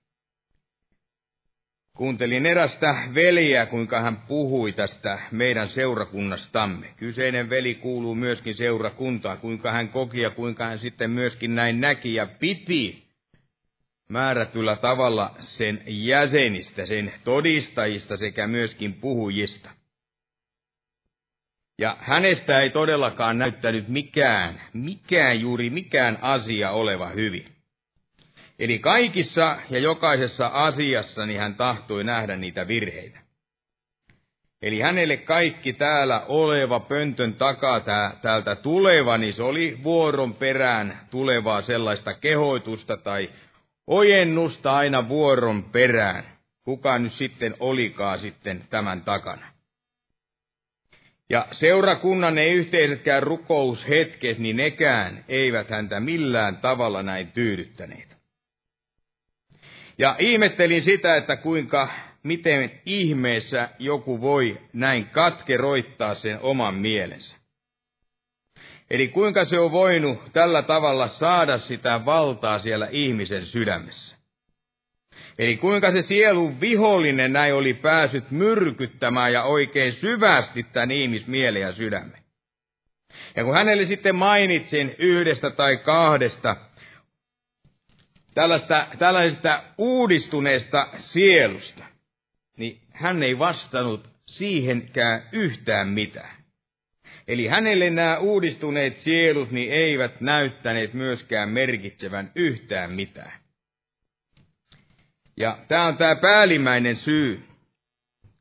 kuuntelin 1.96 2.46
erästä 2.46 2.94
veliä, 3.14 3.66
kuinka 3.66 4.00
hän 4.00 4.16
puhui 4.16 4.72
tästä 4.72 5.18
meidän 5.30 5.68
seurakunnastamme. 5.68 6.94
Kyseinen 6.96 7.50
veli 7.50 7.74
kuuluu 7.74 8.14
myöskin 8.14 8.54
seurakuntaan, 8.54 9.38
kuinka 9.38 9.72
hän 9.72 9.88
koki 9.88 10.20
ja 10.20 10.30
kuinka 10.30 10.66
hän 10.66 10.78
sitten 10.78 11.10
myöskin 11.10 11.54
näin 11.54 11.80
näki 11.80 12.14
ja 12.14 12.26
piti 12.26 13.05
määrätyllä 14.08 14.76
tavalla 14.76 15.34
sen 15.40 15.82
jäsenistä, 15.86 16.86
sen 16.86 17.12
todistajista 17.24 18.16
sekä 18.16 18.46
myöskin 18.46 18.94
puhujista. 18.94 19.70
Ja 21.78 21.96
hänestä 22.00 22.60
ei 22.60 22.70
todellakaan 22.70 23.38
näyttänyt 23.38 23.88
mikään, 23.88 24.54
mikään 24.72 25.40
juuri 25.40 25.70
mikään 25.70 26.18
asia 26.22 26.70
oleva 26.70 27.08
hyvin. 27.08 27.56
Eli 28.58 28.78
kaikissa 28.78 29.56
ja 29.70 29.78
jokaisessa 29.78 30.46
asiassa 30.46 31.26
niin 31.26 31.40
hän 31.40 31.54
tahtoi 31.54 32.04
nähdä 32.04 32.36
niitä 32.36 32.68
virheitä. 32.68 33.26
Eli 34.62 34.80
hänelle 34.80 35.16
kaikki 35.16 35.72
täällä 35.72 36.24
oleva 36.28 36.80
pöntön 36.80 37.34
takaa 37.34 37.80
täältä 38.22 38.56
tuleva, 38.56 39.18
niin 39.18 39.34
se 39.34 39.42
oli 39.42 39.78
vuoron 39.82 40.34
perään 40.34 40.98
tulevaa 41.10 41.62
sellaista 41.62 42.14
kehoitusta 42.14 42.96
tai 42.96 43.30
ojennusta 43.86 44.76
aina 44.76 45.08
vuoron 45.08 45.64
perään. 45.64 46.24
Kuka 46.64 46.98
nyt 46.98 47.12
sitten 47.12 47.54
olikaan 47.60 48.18
sitten 48.18 48.64
tämän 48.70 49.00
takana. 49.00 49.46
Ja 51.30 51.46
seurakunnan 51.52 52.38
ei 52.38 52.52
yhteisetkään 52.52 53.22
rukoushetket, 53.22 54.38
niin 54.38 54.56
nekään 54.56 55.24
eivät 55.28 55.70
häntä 55.70 56.00
millään 56.00 56.56
tavalla 56.56 57.02
näin 57.02 57.32
tyydyttäneet. 57.32 58.16
Ja 59.98 60.16
ihmettelin 60.18 60.84
sitä, 60.84 61.16
että 61.16 61.36
kuinka, 61.36 61.88
miten 62.22 62.80
ihmeessä 62.86 63.68
joku 63.78 64.20
voi 64.20 64.60
näin 64.72 65.06
katkeroittaa 65.10 66.14
sen 66.14 66.38
oman 66.40 66.74
mielensä. 66.74 67.36
Eli 68.90 69.08
kuinka 69.08 69.44
se 69.44 69.58
on 69.58 69.72
voinut 69.72 70.18
tällä 70.32 70.62
tavalla 70.62 71.08
saada 71.08 71.58
sitä 71.58 72.04
valtaa 72.04 72.58
siellä 72.58 72.88
ihmisen 72.90 73.46
sydämessä. 73.46 74.16
Eli 75.38 75.56
kuinka 75.56 75.92
se 75.92 76.02
sielun 76.02 76.60
vihollinen 76.60 77.32
näin 77.32 77.54
oli 77.54 77.74
päässyt 77.74 78.30
myrkyttämään 78.30 79.32
ja 79.32 79.42
oikein 79.42 79.92
syvästi 79.92 80.62
tämän 80.62 80.90
ihmismielen 80.90 81.62
ja 81.62 81.72
sydämen. 81.72 82.22
Ja 83.36 83.44
kun 83.44 83.54
hänelle 83.54 83.84
sitten 83.84 84.16
mainitsin 84.16 84.94
yhdestä 84.98 85.50
tai 85.50 85.76
kahdesta 85.76 86.56
tällaista, 88.34 88.86
tällaisesta 88.98 89.62
uudistuneesta 89.78 90.88
sielusta, 90.96 91.84
niin 92.58 92.80
hän 92.92 93.22
ei 93.22 93.38
vastannut 93.38 94.10
siihenkään 94.26 95.28
yhtään 95.32 95.88
mitään. 95.88 96.35
Eli 97.28 97.46
hänelle 97.46 97.90
nämä 97.90 98.18
uudistuneet 98.18 98.98
sielut 98.98 99.50
niin 99.50 99.72
eivät 99.72 100.20
näyttäneet 100.20 100.94
myöskään 100.94 101.48
merkitsevän 101.48 102.32
yhtään 102.34 102.92
mitään. 102.92 103.32
Ja 105.36 105.58
tämä 105.68 105.86
on 105.86 105.96
tämä 105.96 106.16
päällimmäinen 106.16 106.96
syy, 106.96 107.42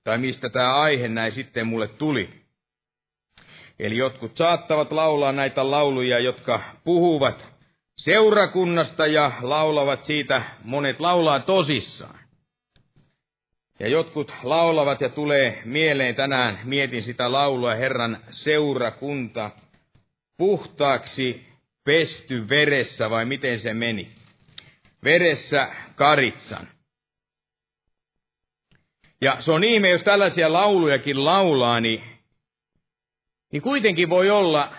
tai 0.04 0.18
mistä 0.18 0.50
tämä 0.50 0.76
aihe 0.76 1.08
näin 1.08 1.32
sitten 1.32 1.68
mulle 1.68 1.88
tuli. 1.88 2.30
Eli 3.80 3.98
jotkut 3.98 4.38
saattavat 4.38 4.92
laulaa 4.92 5.32
näitä 5.32 5.72
lauluja, 5.72 6.20
jotka 6.20 6.64
puhuvat 6.84 7.48
seurakunnasta 7.98 9.08
ja 9.08 9.32
laulavat 9.42 10.06
siitä, 10.06 10.44
monet 10.64 11.00
laulaa 11.00 11.40
tosissaan. 11.40 12.25
Ja 13.80 13.90
jotkut 13.90 14.34
laulavat 14.44 15.02
ja 15.02 15.10
tulee 15.10 15.62
mieleen 15.66 16.16
tänään, 16.16 16.60
mietin 16.64 17.04
sitä 17.04 17.32
laulua, 17.32 17.76
Herran 17.76 18.18
seurakunta, 18.30 19.52
puhtaaksi 20.38 21.48
pesty 21.84 22.50
veressä, 22.50 23.10
vai 23.10 23.26
miten 23.26 23.60
se 23.60 23.74
meni? 23.74 24.12
Veressä 25.04 25.70
karitsan. 25.96 26.68
Ja 29.22 29.42
se 29.42 29.52
on 29.52 29.64
ihme, 29.64 29.90
jos 29.90 30.04
tällaisia 30.04 30.54
laulujakin 30.54 31.26
laulaa, 31.26 31.80
niin, 31.80 32.04
niin 33.52 33.62
kuitenkin 33.62 34.10
voi 34.10 34.30
olla 34.30 34.76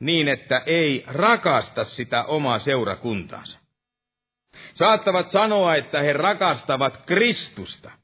niin, 0.00 0.28
että 0.28 0.62
ei 0.66 1.04
rakasta 1.06 1.84
sitä 1.84 2.24
omaa 2.24 2.58
seurakuntaansa. 2.58 3.58
Saattavat 4.74 5.30
sanoa, 5.30 5.76
että 5.76 6.00
he 6.00 6.12
rakastavat 6.12 7.06
Kristusta. 7.06 7.99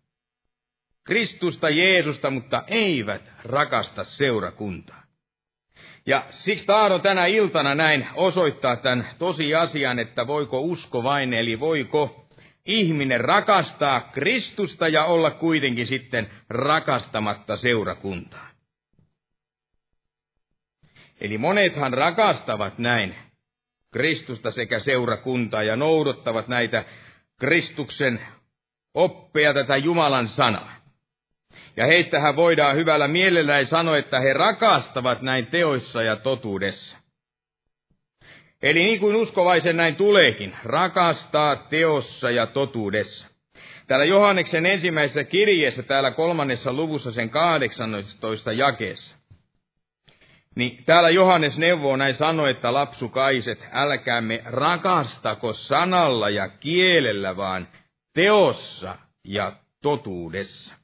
Kristusta 1.07 1.71
Jeesusta, 1.71 2.31
mutta 2.31 2.63
eivät 2.67 3.33
rakasta 3.45 4.05
seurakuntaa. 4.05 5.03
Ja 6.07 6.27
siksi 6.31 6.67
tahdon 6.67 7.01
tänä 7.01 7.27
iltana 7.27 7.75
näin 7.75 8.07
osoittaa 8.15 8.77
tämän 8.77 9.09
tosiasian, 9.19 9.99
että 9.99 10.27
voiko 10.27 10.61
usko 10.61 11.03
vain, 11.03 11.35
eli 11.35 11.61
voiko 11.61 12.29
ihminen 12.67 13.21
rakastaa 13.21 14.01
Kristusta 14.01 14.89
ja 14.89 15.05
olla 15.05 15.31
kuitenkin 15.31 15.87
sitten 15.87 16.31
rakastamatta 16.51 17.57
seurakuntaa. 17.57 18.47
Eli 21.21 21.39
monethan 21.39 21.93
rakastavat 21.93 22.79
näin 22.79 23.15
Kristusta 23.93 24.51
sekä 24.51 24.79
seurakuntaa 24.79 25.63
ja 25.63 25.77
noudattavat 25.77 26.49
näitä 26.49 26.85
Kristuksen 27.41 28.21
oppeja 28.95 29.55
tätä 29.55 29.77
Jumalan 29.77 30.29
sanaa. 30.29 30.76
Ja 31.77 31.87
heistähän 31.87 32.37
voidaan 32.37 32.77
hyvällä 32.77 33.09
mielellään 33.09 33.67
sanoa, 33.67 33.99
että 33.99 34.21
he 34.21 34.33
rakastavat 34.33 35.23
näin 35.23 35.47
teoissa 35.47 36.03
ja 36.03 36.17
totuudessa. 36.17 36.99
Eli 38.63 38.85
niin 38.85 39.01
kuin 39.01 39.17
uskovaisen 39.17 39.77
näin 39.77 39.97
tuleekin, 39.97 40.57
rakastaa 40.65 41.57
teossa 41.57 42.31
ja 42.31 42.47
totuudessa. 42.47 43.29
Täällä 43.87 44.05
Johanneksen 44.05 44.67
ensimmäisessä 44.67 45.25
kirjeessä, 45.25 45.83
täällä 45.83 46.11
kolmannessa 46.11 46.73
luvussa 46.73 47.13
sen 47.13 47.31
18 47.31 48.53
jakeessa. 48.53 49.17
Niin 50.55 50.85
täällä 50.87 51.11
Johannes 51.11 51.59
neuvoo 51.59 51.97
näin 51.97 52.15
sanoi, 52.15 52.51
että 52.51 52.73
lapsukaiset, 52.73 53.67
älkäämme 53.73 54.43
rakastako 54.45 55.53
sanalla 55.53 56.31
ja 56.31 56.49
kielellä, 56.49 57.37
vaan 57.37 57.69
teossa 58.15 58.99
ja 59.25 59.53
totuudessa. 59.83 60.76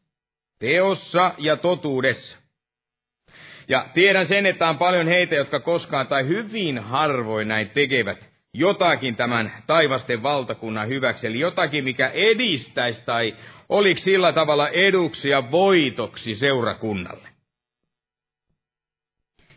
Teossa 0.63 1.35
ja 1.39 1.57
totuudessa. 1.57 2.39
Ja 3.69 3.89
tiedän 3.95 4.27
sen, 4.27 4.47
että 4.47 4.69
on 4.69 4.79
paljon 4.79 5.07
heitä, 5.07 5.35
jotka 5.35 5.61
koskaan 5.61 6.07
tai 6.07 6.27
hyvin 6.27 6.79
harvoin 6.79 7.49
näin 7.49 7.71
tekevät 7.71 8.31
jotakin 8.55 9.17
tämän 9.17 9.53
taivasten 9.67 10.23
valtakunnan 10.23 10.89
hyväksi, 10.89 11.27
eli 11.27 11.41
jotakin, 11.41 11.85
mikä 11.85 12.09
edistäisi 12.09 13.03
tai 13.05 13.37
oliko 13.69 14.01
sillä 14.01 14.33
tavalla 14.33 14.69
eduksi 14.69 15.31
ja 15.31 15.51
voitoksi 15.51 16.35
seurakunnalle. 16.35 17.29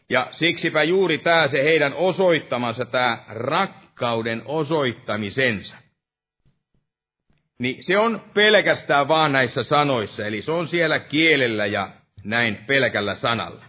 Ja 0.09 0.27
siksipä 0.31 0.83
juuri 0.83 1.17
tämä 1.17 1.47
se 1.47 1.63
heidän 1.63 1.93
osoittamansa, 1.93 2.85
tämä 2.85 3.17
rakkauden 3.27 4.41
osoittamisensa. 4.45 5.84
Niin 7.59 7.83
se 7.83 7.97
on 7.97 8.21
pelkästään 8.33 9.07
vaan 9.07 9.31
näissä 9.31 9.63
sanoissa, 9.63 10.25
eli 10.25 10.41
se 10.41 10.51
on 10.51 10.67
siellä 10.67 10.99
kielellä 10.99 11.65
ja 11.65 11.89
näin 12.23 12.57
pelkällä 12.67 13.15
sanalla. 13.15 13.65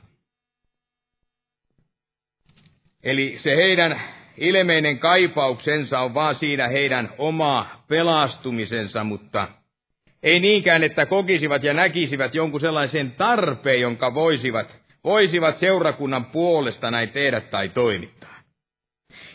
Eli 3.05 3.35
se 3.39 3.57
heidän 3.57 4.01
ilmeinen 4.39 4.99
kaipauksensa 4.99 6.01
on 6.01 6.15
vaan 6.15 6.35
siinä 6.35 6.69
heidän 6.69 7.09
oma 7.19 7.85
pelastumisensa, 7.89 9.05
mutta 9.05 9.49
ei 10.23 10.41
niinkään, 10.41 10.83
että 10.85 11.07
kokisivat 11.07 11.63
ja 11.63 11.75
näkisivät 11.75 12.35
jonkun 12.35 12.61
sellaisen 12.61 13.13
tarpeen, 13.13 13.81
jonka 13.81 14.15
voisivat, 14.15 14.77
voisivat 15.05 15.59
seurakunnan 15.59 16.25
puolesta 16.25 16.91
näin 16.91 17.11
tehdä 17.11 17.41
tai 17.41 17.69
toimittaa. 17.69 18.37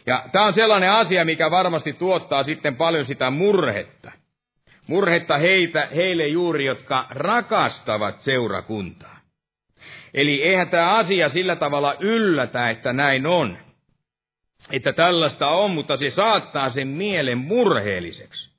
Ja 0.05 0.25
tämä 0.31 0.45
on 0.45 0.53
sellainen 0.53 0.91
asia, 0.91 1.25
mikä 1.25 1.51
varmasti 1.51 1.93
tuottaa 1.93 2.43
sitten 2.43 2.75
paljon 2.75 3.05
sitä 3.05 3.29
murhetta. 3.29 4.11
Murhetta 4.91 5.37
heitä, 5.37 5.87
heille 5.95 6.27
juuri, 6.27 6.65
jotka 6.65 7.05
rakastavat 7.09 8.19
seurakuntaa. 8.19 9.19
Eli 10.13 10.43
eihän 10.43 10.69
tämä 10.69 10.95
asia 10.95 11.29
sillä 11.29 11.55
tavalla 11.55 11.95
yllätä, 11.99 12.69
että 12.69 12.93
näin 12.93 13.27
on. 13.27 13.57
Että 14.71 14.93
tällaista 14.93 15.47
on, 15.47 15.71
mutta 15.71 15.97
se 15.97 16.09
saattaa 16.09 16.69
sen 16.69 16.87
mielen 16.87 17.37
murheelliseksi. 17.37 18.51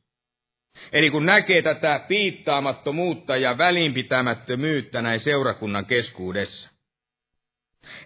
Eli 0.93 1.11
kun 1.11 1.27
näkee 1.27 1.63
tätä 1.63 2.01
piittaamattomuutta 2.09 3.37
ja 3.37 3.59
välinpitämättömyyttä 3.59 5.03
näin 5.03 5.21
seurakunnan 5.21 5.87
keskuudessa. 5.87 6.72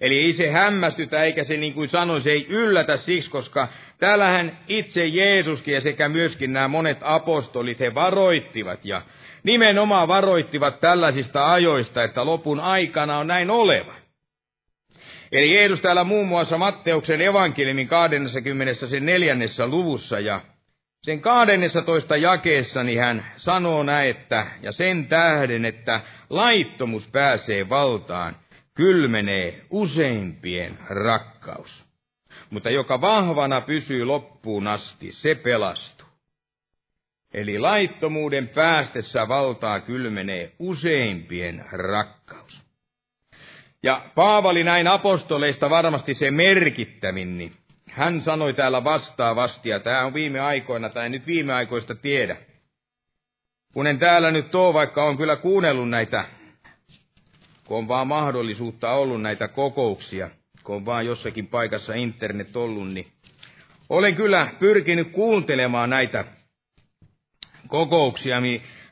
Eli 0.01 0.19
ei 0.19 0.33
se 0.33 0.51
hämmästytä, 0.51 1.23
eikä 1.23 1.45
se 1.45 1.57
niin 1.57 1.75
kuin 1.75 1.89
sanoin, 1.89 2.23
se 2.23 2.31
ei 2.31 2.47
yllätä 2.49 2.97
siksi, 2.97 3.31
koska 3.31 3.69
täällähän 3.99 4.59
itse 4.69 5.05
Jeesuskin 5.05 5.75
ja 5.75 5.81
sekä 5.81 6.09
myöskin 6.09 6.53
nämä 6.53 6.69
monet 6.69 6.99
apostolit, 7.01 7.81
he 7.81 7.95
varoittivat 7.95 8.85
ja 8.85 9.03
nimenomaan 9.43 10.09
varoittivat 10.09 10.81
tällaisista 10.81 11.53
ajoista, 11.53 12.05
että 12.05 12.25
lopun 12.25 12.61
aikana 12.61 13.19
on 13.19 13.27
näin 13.27 13.51
oleva. 13.51 13.95
Eli 15.33 15.55
Jeesus 15.55 15.81
täällä 15.81 16.05
muun 16.05 16.29
muassa 16.29 16.59
Matteuksen 16.59 17.21
evankeliumin 17.21 17.89
24. 17.89 19.37
luvussa 19.67 20.21
ja 20.21 20.41
sen 21.03 21.21
12 21.21 22.17
jakeessa 22.17 22.83
niin 22.83 23.01
hän 23.01 23.27
sanoo 23.37 23.83
näin, 23.83 24.11
että 24.11 24.47
ja 24.63 24.73
sen 24.73 25.07
tähden, 25.07 25.65
että 25.65 26.01
laittomuus 26.31 27.09
pääsee 27.09 27.69
valtaan, 27.69 28.37
kylmenee 28.77 29.65
useimpien 29.71 30.79
rakkaus. 30.89 31.87
Mutta 32.51 32.71
joka 32.71 33.01
vahvana 33.01 33.61
pysyy 33.61 34.05
loppuun 34.05 34.67
asti, 34.67 35.13
se 35.13 35.35
pelastuu. 35.35 36.09
Eli 37.35 37.59
laittomuuden 37.59 38.49
päästessä 38.49 39.29
valtaa 39.29 39.81
kylmenee 39.81 40.53
useimpien 40.59 41.65
rakkaus. 41.73 42.67
Ja 43.83 44.03
Paavali 44.15 44.65
näin 44.65 44.89
apostoleista 44.89 45.71
varmasti 45.71 46.15
se 46.15 46.31
merkittävin, 46.31 47.39
niin 47.39 47.53
hän 47.93 48.21
sanoi 48.21 48.55
täällä 48.55 48.85
vastaavasti, 48.85 49.69
ja 49.69 49.81
tämä 49.81 50.05
on 50.05 50.15
viime 50.15 50.41
aikoina, 50.41 50.89
tai 50.89 51.09
nyt 51.09 51.27
viime 51.27 51.53
aikoista 51.53 51.95
tiedä. 51.95 52.37
Kun 53.75 53.87
en 53.87 53.99
täällä 53.99 54.31
nyt 54.31 54.55
ole, 54.55 54.75
vaikka 54.75 55.05
on 55.05 55.17
kyllä 55.17 55.37
kuunnellut 55.37 55.91
näitä, 55.91 56.25
kun 57.67 57.79
on 57.79 57.89
vaan 57.89 58.07
mahdollisuutta 58.07 58.93
ollut 58.93 59.23
näitä 59.23 59.49
kokouksia, 59.49 60.31
kun 60.65 60.77
on 60.77 60.87
vaan 60.87 61.07
jossakin 61.07 61.47
paikassa 61.47 61.95
internet 61.95 62.57
ollut, 62.57 62.89
niin 62.93 63.07
olen 63.89 64.17
kyllä 64.17 64.49
pyrkinyt 64.59 65.09
kuuntelemaan 65.13 65.91
näitä 65.91 66.25
kokouksia. 67.69 68.37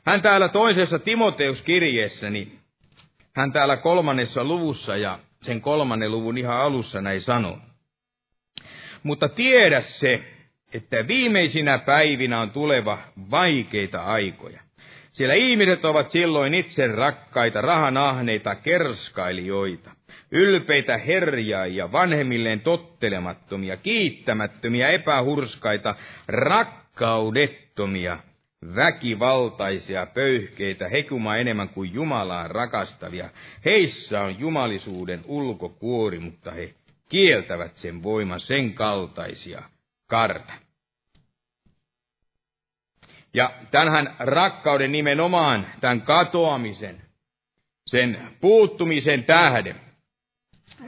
Hän 0.05 0.21
täällä 0.21 0.49
toisessa 0.49 0.99
Timoteuskirjeessä, 0.99 2.29
niin 2.29 2.59
hän 3.35 3.51
täällä 3.51 3.77
kolmannessa 3.77 4.43
luvussa 4.43 4.97
ja 4.97 5.19
sen 5.41 5.61
kolmannen 5.61 6.11
luvun 6.11 6.37
ihan 6.37 6.57
alussa 6.57 7.01
näin 7.01 7.21
sanoo. 7.21 7.59
Mutta 9.03 9.29
tiedä 9.29 9.81
se, 9.81 10.23
että 10.73 11.07
viimeisinä 11.07 11.77
päivinä 11.77 12.39
on 12.39 12.51
tuleva 12.51 12.97
vaikeita 13.31 14.03
aikoja. 14.03 14.64
Siellä 15.15 15.35
ihmiset 15.35 15.85
ovat 15.85 16.11
silloin 16.11 16.53
itse 16.53 16.87
rakkaita, 16.87 17.61
rahanahneita, 17.61 18.55
kerskailijoita, 18.55 19.91
ylpeitä 20.31 20.97
herjaajia, 20.97 21.91
vanhemmilleen 21.91 22.61
tottelemattomia, 22.61 23.77
kiittämättömiä, 23.77 24.89
epähurskaita, 24.89 25.95
rakkaudettomia, 26.27 28.17
väkivaltaisia, 28.75 30.05
pöyhkeitä, 30.05 30.89
hekuma 30.89 31.35
enemmän 31.35 31.69
kuin 31.69 31.93
Jumalaa 31.93 32.47
rakastavia. 32.47 33.29
Heissä 33.65 34.21
on 34.21 34.39
jumalisuuden 34.39 35.21
ulkokuori, 35.25 36.19
mutta 36.19 36.51
he 36.51 36.73
kieltävät 37.09 37.73
sen 37.73 38.03
voiman 38.03 38.39
sen 38.39 38.73
kaltaisia 38.73 39.63
karta. 40.07 40.64
Ja 43.35 43.51
tämänhän 43.71 44.15
rakkauden 44.19 44.91
nimenomaan, 44.91 45.67
tämän 45.81 46.01
katoamisen, 46.01 47.01
sen 47.87 48.27
puuttumisen 48.41 49.23
tähden, 49.23 49.75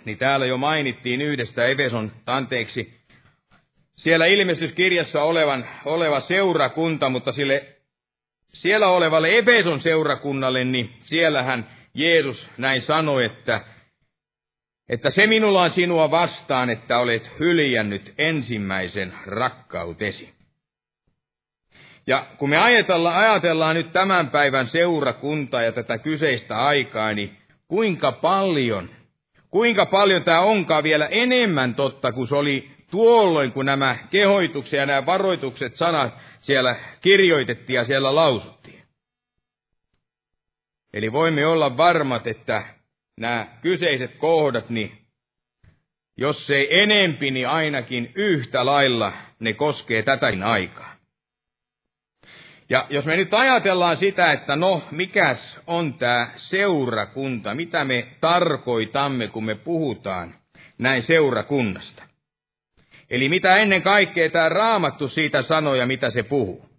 niin 0.05 0.17
täällä 0.17 0.45
jo 0.45 0.57
mainittiin 0.57 1.21
yhdestä 1.21 1.65
Efeson, 1.65 2.11
anteeksi, 2.25 3.01
siellä 3.95 4.25
ilmestyskirjassa 4.25 5.23
olevan, 5.23 5.65
oleva 5.85 6.19
seurakunta, 6.19 7.09
mutta 7.09 7.31
sille 7.31 7.65
siellä 8.53 8.87
olevalle 8.87 9.37
Efeson 9.37 9.81
seurakunnalle, 9.81 10.63
niin 10.63 10.93
siellähän 10.99 11.67
Jeesus 11.93 12.49
näin 12.57 12.81
sanoi, 12.81 13.25
että, 13.25 13.61
että 14.89 15.09
se 15.09 15.27
minulla 15.27 15.61
on 15.61 15.71
sinua 15.71 16.11
vastaan, 16.11 16.69
että 16.69 16.99
olet 16.99 17.39
hyljännyt 17.39 18.13
ensimmäisen 18.17 19.13
rakkautesi. 19.25 20.36
Ja 22.07 22.25
kun 22.37 22.49
me 22.49 22.57
ajatellaan, 22.57 23.17
ajatellaan 23.17 23.75
nyt 23.75 23.93
tämän 23.93 24.29
päivän 24.29 24.67
seurakuntaa 24.67 25.61
ja 25.61 25.71
tätä 25.71 25.97
kyseistä 25.97 26.57
aikaa, 26.57 27.13
niin 27.13 27.37
kuinka 27.67 28.11
paljon 28.11 28.89
kuinka 29.49 29.85
paljon 29.85 30.23
tämä 30.23 30.41
onkaan 30.41 30.83
vielä 30.83 31.05
enemmän 31.05 31.75
totta 31.75 32.11
kuin 32.11 32.27
se 32.27 32.35
oli 32.35 32.71
tuolloin, 32.91 33.51
kun 33.51 33.65
nämä 33.65 33.97
kehoitukset 34.09 34.79
ja 34.79 34.85
nämä 34.85 35.05
varoitukset 35.05 35.75
sanat 35.75 36.13
siellä 36.39 36.75
kirjoitettiin 37.01 37.77
ja 37.77 37.83
siellä 37.83 38.15
lausuttiin. 38.15 38.83
Eli 40.93 41.11
voimme 41.11 41.45
olla 41.45 41.77
varmat, 41.77 42.27
että 42.27 42.63
nämä 43.19 43.47
kyseiset 43.61 44.15
kohdat, 44.15 44.69
niin 44.69 44.97
jos 46.17 46.51
ei 46.51 46.79
enempi, 46.81 47.31
niin 47.31 47.47
ainakin 47.47 48.11
yhtä 48.15 48.65
lailla 48.65 49.13
ne 49.39 49.53
koskee 49.53 50.03
tätäkin 50.03 50.43
aikaa. 50.43 50.96
Ja 52.69 52.87
jos 52.89 53.05
me 53.05 53.15
nyt 53.15 53.33
ajatellaan 53.33 53.97
sitä, 53.97 54.31
että 54.31 54.55
no, 54.55 54.83
mikäs 54.91 55.59
on 55.67 55.93
tämä 55.93 56.31
seurakunta, 56.35 57.55
mitä 57.55 57.85
me 57.85 58.07
tarkoitamme, 58.21 59.27
kun 59.27 59.45
me 59.45 59.55
puhutaan 59.55 60.33
näin 60.77 61.01
seurakunnasta. 61.01 62.03
Eli 63.09 63.29
mitä 63.29 63.57
ennen 63.57 63.81
kaikkea 63.81 64.29
tämä 64.29 64.49
raamattu 64.49 65.07
siitä 65.07 65.41
sanoja, 65.41 65.85
mitä 65.85 66.09
se 66.09 66.23
puhuu. 66.23 66.69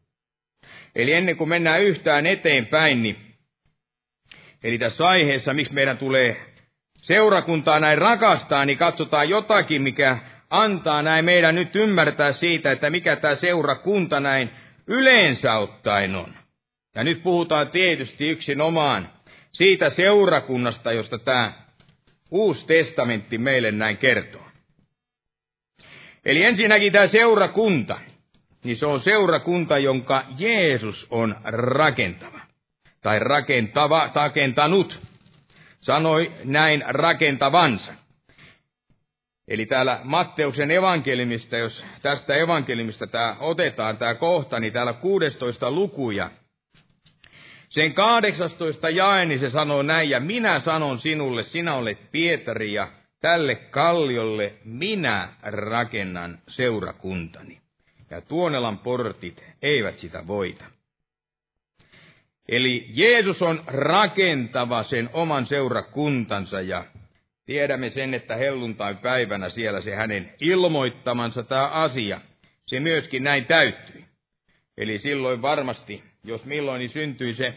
Eli 0.95 1.13
ennen 1.13 1.37
kuin 1.37 1.49
mennään 1.49 1.83
yhtään 1.83 2.27
eteenpäin, 2.27 3.03
niin 3.03 3.29
eli 4.65 4.79
tässä 4.79 5.09
aiheessa, 5.09 5.55
miksi 5.55 5.75
meidän 5.75 5.99
tulee 5.99 6.37
seurakuntaa 6.97 7.81
näin 7.81 7.99
rakastaa, 7.99 8.65
niin 8.65 8.79
katsotaan 8.79 9.29
jotakin, 9.29 9.83
mikä 9.83 10.19
antaa 10.51 11.03
näin 11.03 11.25
meidän 11.25 11.55
nyt 11.55 11.77
ymmärtää 11.77 12.33
siitä, 12.33 12.73
että 12.73 12.91
mikä 12.91 13.17
tämä 13.17 13.35
seurakunta 13.35 14.21
näin 14.21 14.51
yleensä 14.89 15.59
ottaen 15.59 16.15
on. 16.15 16.35
Ja 16.95 17.05
nyt 17.05 17.23
puhutaan 17.23 17.69
tietysti 17.71 18.29
yksin 18.29 18.61
omaan 18.61 19.09
siitä 19.53 19.91
seurakunnasta, 19.91 20.93
josta 20.93 21.19
tämä 21.19 21.53
uusi 22.31 22.67
testamentti 22.67 23.39
meille 23.39 23.73
näin 23.73 23.99
kertoo. 23.99 24.49
Eli 26.25 26.43
ensinnäkin 26.43 26.93
tämä 26.93 27.07
seurakunta, 27.07 28.01
niin 28.65 28.77
se 28.77 28.87
on 28.87 29.01
seurakunta, 29.01 29.79
jonka 29.79 30.25
Jeesus 30.39 31.07
on 31.11 31.37
rakentava. 31.45 32.41
Tai 33.01 33.19
rakentava, 33.19 34.11
rakentanut. 34.15 35.01
Sanoi 35.81 36.33
näin 36.45 36.85
rakentavansa. 36.89 37.95
Eli 39.49 39.67
täällä 39.67 40.01
Matteuksen 40.05 40.71
evankelimista, 40.71 41.59
jos 41.59 41.87
tästä 42.03 42.35
evankelimista 42.35 43.07
tämä 43.07 43.37
otetaan 43.41 43.97
tämä 43.97 44.15
kohta, 44.15 44.61
niin 44.61 44.73
täällä 44.73 44.93
16 44.93 45.71
lukuja. 45.71 46.31
Sen 47.69 47.95
18 47.95 48.91
jae, 48.91 49.25
niin 49.25 49.41
se 49.41 49.51
sanoo 49.51 49.83
näin, 49.83 50.11
ja 50.11 50.21
minä 50.21 50.61
sanon 50.61 50.99
sinulle, 50.99 51.43
sinä 51.43 51.75
olet 51.75 51.99
Pietari, 52.13 52.73
ja 52.73 52.89
tälle 53.21 53.55
kalliolle 53.55 54.53
minä 54.65 55.33
rakennan 55.43 56.39
seurakuntani. 56.49 57.61
Ja 58.11 58.21
Tuonelan 58.21 58.79
portit 58.79 59.45
eivät 59.63 59.99
sitä 59.99 60.27
voita. 60.27 60.65
Eli 62.49 62.87
Jeesus 62.89 63.43
on 63.43 63.63
rakentava 63.67 64.83
sen 64.83 65.11
oman 65.13 65.47
seurakuntansa 65.47 66.61
ja 66.61 66.85
Tiedämme 67.49 67.91
sen, 67.91 68.15
että 68.15 68.37
helluntain 68.37 68.97
päivänä 68.97 69.49
siellä 69.49 69.81
se 69.81 69.95
hänen 69.95 70.35
ilmoittamansa 70.41 71.43
tämä 71.43 71.69
asia, 71.69 72.21
se 72.67 72.81
myöskin 72.81 73.25
näin 73.25 73.47
täyttyi. 73.47 74.05
Eli 74.79 74.99
silloin 74.99 75.43
varmasti, 75.43 76.05
jos 76.25 76.45
milloin, 76.45 76.79
niin 76.79 76.89
syntyi 76.89 77.35
se 77.35 77.55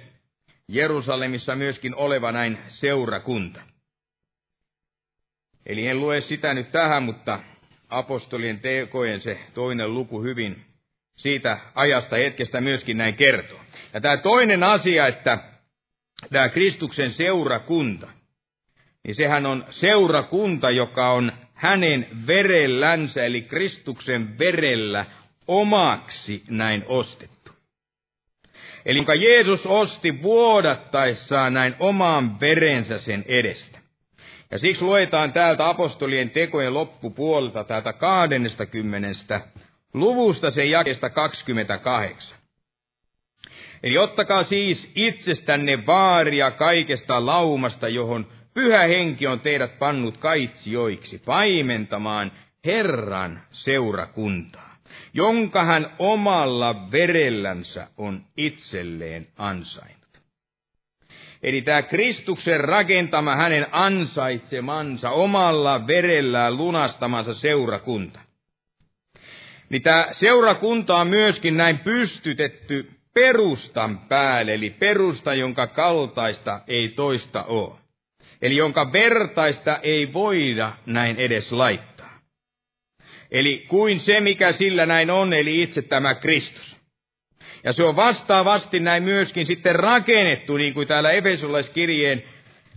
Jerusalemissa 0.68 1.56
myöskin 1.56 1.96
oleva 1.96 2.32
näin 2.32 2.58
seurakunta. 2.68 3.62
Eli 5.66 5.88
en 5.88 6.00
lue 6.00 6.22
sitä 6.22 6.54
nyt 6.54 6.72
tähän, 6.72 7.04
mutta 7.04 7.40
apostolien 7.90 8.60
tekojen 8.60 9.22
se 9.22 9.40
toinen 9.54 9.94
luku 9.94 10.22
hyvin 10.24 10.66
siitä 11.16 11.60
ajasta 11.76 12.16
hetkestä 12.16 12.62
myöskin 12.62 12.98
näin 12.98 13.16
kertoo. 13.16 13.60
Ja 13.94 14.02
tämä 14.02 14.18
toinen 14.18 14.64
asia, 14.64 15.08
että 15.08 15.38
tämä 16.30 16.50
Kristuksen 16.50 17.12
seurakunta– 17.12 18.08
niin 19.04 19.16
sehän 19.16 19.46
on 19.46 19.66
seurakunta, 19.70 20.70
joka 20.70 21.12
on 21.12 21.32
hänen 21.54 22.08
verellänsä, 22.28 23.26
eli 23.26 23.42
Kristuksen 23.42 24.40
verellä 24.40 25.06
omaksi 25.48 26.44
näin 26.50 26.84
ostettu. 26.88 27.52
Eli 28.86 28.98
jonka 28.98 29.16
Jeesus 29.16 29.66
osti 29.66 30.22
vuodattaessaan 30.22 31.54
näin 31.54 31.76
omaan 31.80 32.40
verensä 32.40 33.00
sen 33.00 33.26
edestä. 33.28 33.80
Ja 34.52 34.60
siksi 34.60 34.86
luetaan 34.86 35.34
täältä 35.34 35.70
apostolien 35.70 36.30
tekojen 36.30 36.74
loppupuolelta, 36.74 37.64
täältä 37.64 37.94
20. 37.94 39.42
luvusta 39.94 40.52
sen 40.52 40.70
jakesta 40.70 41.10
28. 41.10 42.38
Eli 43.84 43.98
ottakaa 43.98 44.44
siis 44.44 44.92
itsestänne 44.96 45.86
vaaria 45.86 46.52
kaikesta 46.52 47.26
laumasta, 47.26 47.90
johon 47.90 48.28
Pyhä 48.54 48.88
henki 48.88 49.28
on 49.28 49.40
teidät 49.40 49.80
pannut 49.80 50.18
kaitsijoiksi 50.18 51.22
paimentamaan 51.26 52.32
Herran 52.66 53.42
seurakuntaa, 53.50 54.76
jonka 55.14 55.66
hän 55.66 55.88
omalla 56.00 56.92
verellänsä 56.92 57.88
on 57.98 58.22
itselleen 58.38 59.28
ansainnut. 59.38 60.02
Eli 61.44 61.62
tämä 61.62 61.82
Kristuksen 61.82 62.60
rakentama 62.60 63.36
hänen 63.36 63.68
ansaitsemansa 63.72 65.10
omalla 65.10 65.88
verellään 65.88 66.58
lunastamansa 66.58 67.34
seurakunta. 67.34 68.20
Niin 69.70 69.82
tämä 69.82 70.08
seurakunta 70.12 70.96
on 70.96 71.08
myöskin 71.08 71.58
näin 71.58 71.80
pystytetty 71.80 72.90
perustan 73.14 74.00
päälle, 74.10 74.54
eli 74.54 74.70
perusta, 74.70 75.34
jonka 75.34 75.68
kaltaista 75.68 76.62
ei 76.68 76.90
toista 76.90 77.44
ole 77.44 77.81
eli 78.42 78.56
jonka 78.56 78.92
vertaista 78.94 79.80
ei 79.84 80.14
voida 80.14 80.74
näin 80.86 81.16
edes 81.20 81.52
laittaa. 81.52 82.20
Eli 83.32 83.66
kuin 83.68 84.00
se, 84.00 84.20
mikä 84.22 84.52
sillä 84.52 84.86
näin 84.86 85.12
on, 85.12 85.34
eli 85.34 85.62
itse 85.62 85.82
tämä 85.82 86.16
Kristus. 86.16 86.82
Ja 87.64 87.74
se 87.74 87.84
on 87.84 87.96
vastaavasti 87.96 88.80
näin 88.80 89.04
myöskin 89.04 89.46
sitten 89.46 89.76
rakennettu, 89.76 90.58
niin 90.58 90.74
kuin 90.74 90.88
täällä 90.88 91.12
Efesolaiskirjeen 91.12 92.24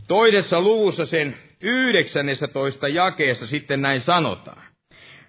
toisessa 0.08 0.60
luvussa 0.60 1.06
sen 1.06 1.36
19 1.62 2.88
jakeessa 2.88 3.46
sitten 3.46 3.82
näin 3.82 4.00
sanotaan. 4.00 4.62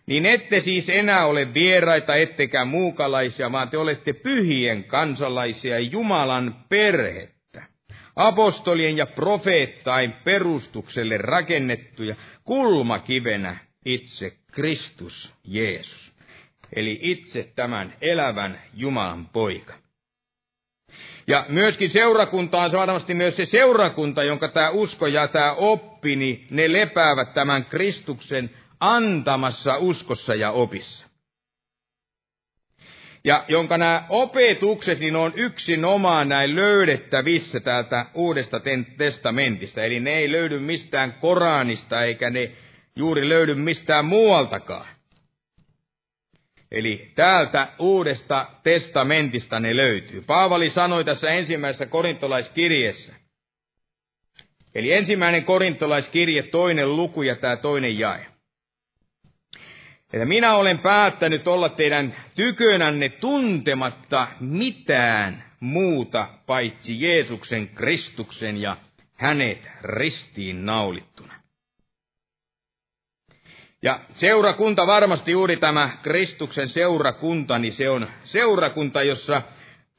Niin 0.05 0.25
ette 0.25 0.59
siis 0.59 0.89
enää 0.89 1.25
ole 1.25 1.53
vieraita, 1.53 2.15
ettekä 2.15 2.65
muukalaisia, 2.65 3.51
vaan 3.51 3.69
te 3.69 3.77
olette 3.77 4.13
pyhien 4.13 4.83
kansalaisia 4.83 5.79
Jumalan 5.79 6.55
perhe 6.69 7.34
apostolien 8.15 8.97
ja 8.97 9.05
profeettain 9.05 10.13
perustukselle 10.23 11.17
rakennettuja 11.17 12.15
kulmakivenä 12.43 13.57
itse 13.85 14.31
Kristus 14.51 15.33
Jeesus. 15.43 16.13
Eli 16.75 16.99
itse 17.01 17.51
tämän 17.55 17.93
elävän 18.01 18.61
Jumalan 18.73 19.25
poika. 19.25 19.73
Ja 21.27 21.45
myöskin 21.49 21.89
seurakunta 21.89 22.61
on 22.61 22.71
varmasti 22.71 23.13
myös 23.13 23.35
se 23.35 23.45
seurakunta, 23.45 24.23
jonka 24.23 24.47
tämä 24.47 24.69
usko 24.69 25.07
ja 25.07 25.27
tämä 25.27 25.53
oppi, 25.53 26.15
niin 26.15 26.47
ne 26.49 26.73
lepäävät 26.73 27.33
tämän 27.33 27.65
Kristuksen 27.65 28.49
antamassa 28.79 29.77
uskossa 29.77 30.35
ja 30.35 30.51
opissa 30.51 31.07
ja 33.25 33.45
jonka 33.47 33.77
nämä 33.77 34.05
opetukset 34.09 34.99
niin 34.99 35.15
on 35.15 35.33
yksin 35.35 35.85
omaan 35.85 36.29
näin 36.29 36.55
löydettävissä 36.55 37.59
täältä 37.59 38.05
Uudesta 38.13 38.61
testamentista. 38.97 39.83
Eli 39.83 39.99
ne 39.99 40.13
ei 40.13 40.31
löydy 40.31 40.59
mistään 40.59 41.13
Koranista, 41.19 42.03
eikä 42.03 42.29
ne 42.29 42.51
juuri 42.95 43.29
löydy 43.29 43.55
mistään 43.55 44.05
muualtakaan. 44.05 44.87
Eli 46.71 47.05
täältä 47.15 47.67
Uudesta 47.79 48.45
testamentista 48.63 49.59
ne 49.59 49.75
löytyy. 49.75 50.21
Paavali 50.21 50.69
sanoi 50.69 51.05
tässä 51.05 51.29
ensimmäisessä 51.29 51.85
korintolaiskirjessä. 51.85 53.13
Eli 54.75 54.91
ensimmäinen 54.91 55.45
korintolaiskirje, 55.45 56.43
toinen 56.43 56.95
luku 56.95 57.21
ja 57.21 57.35
tämä 57.35 57.57
toinen 57.57 57.99
jae 57.99 58.34
että 60.15 60.25
minä 60.25 60.55
olen 60.55 60.79
päättänyt 60.79 61.47
olla 61.47 61.69
teidän 61.69 62.15
tykönänne 62.35 63.09
tuntematta 63.09 64.27
mitään 64.39 65.43
muuta 65.59 66.27
paitsi 66.45 67.01
Jeesuksen 67.01 67.67
Kristuksen 67.67 68.57
ja 68.57 68.77
hänet 69.15 69.69
ristiin 69.83 70.65
naulittuna. 70.65 71.33
Ja 73.81 73.99
seurakunta, 74.09 74.87
varmasti 74.87 75.31
juuri 75.31 75.57
tämä 75.57 75.97
Kristuksen 76.03 76.69
seurakunta, 76.69 77.59
niin 77.59 77.73
se 77.73 77.89
on 77.89 78.07
seurakunta, 78.23 79.03
jossa 79.03 79.41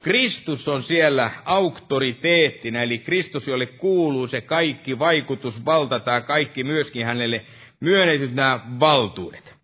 Kristus 0.02 0.68
on 0.68 0.82
siellä 0.82 1.30
auktoriteettina, 1.44 2.82
eli 2.82 2.98
Kristus, 2.98 3.48
jolle 3.48 3.66
kuuluu 3.66 4.26
se 4.26 4.40
kaikki 4.40 4.98
vaikutusvalta, 4.98 6.00
tai 6.00 6.22
kaikki 6.22 6.64
myöskin 6.64 7.06
hänelle 7.06 7.46
myönnetyt 7.80 8.34
nämä 8.34 8.60
valtuudet. 8.80 9.55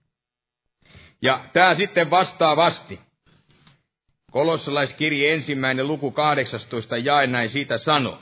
Ja 1.22 1.40
tämä 1.52 1.74
sitten 1.74 2.10
vastaavasti. 2.10 3.00
Kolossalaiskirje 4.30 5.34
ensimmäinen 5.34 5.88
luku 5.88 6.10
18 6.10 6.96
jae 6.96 7.26
näin 7.26 7.48
siitä 7.50 7.78
sanoo, 7.78 8.18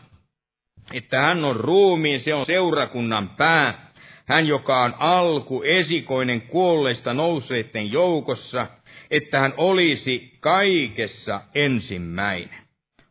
että 0.93 1.21
hän 1.21 1.45
on 1.45 1.57
ruumiin, 1.57 2.21
se 2.21 2.35
on 2.35 2.47
seurakunnan 2.47 3.29
pää, 3.29 3.91
hän 4.27 4.47
joka 4.47 4.83
on 4.83 4.95
alku, 4.99 5.63
esikoinen 5.63 6.43
kuolleista 6.43 7.15
nouseiden 7.15 7.93
joukossa, 7.93 8.67
että 9.11 9.41
hän 9.41 9.55
olisi 9.57 10.37
kaikessa 10.41 11.41
ensimmäinen. 11.55 12.61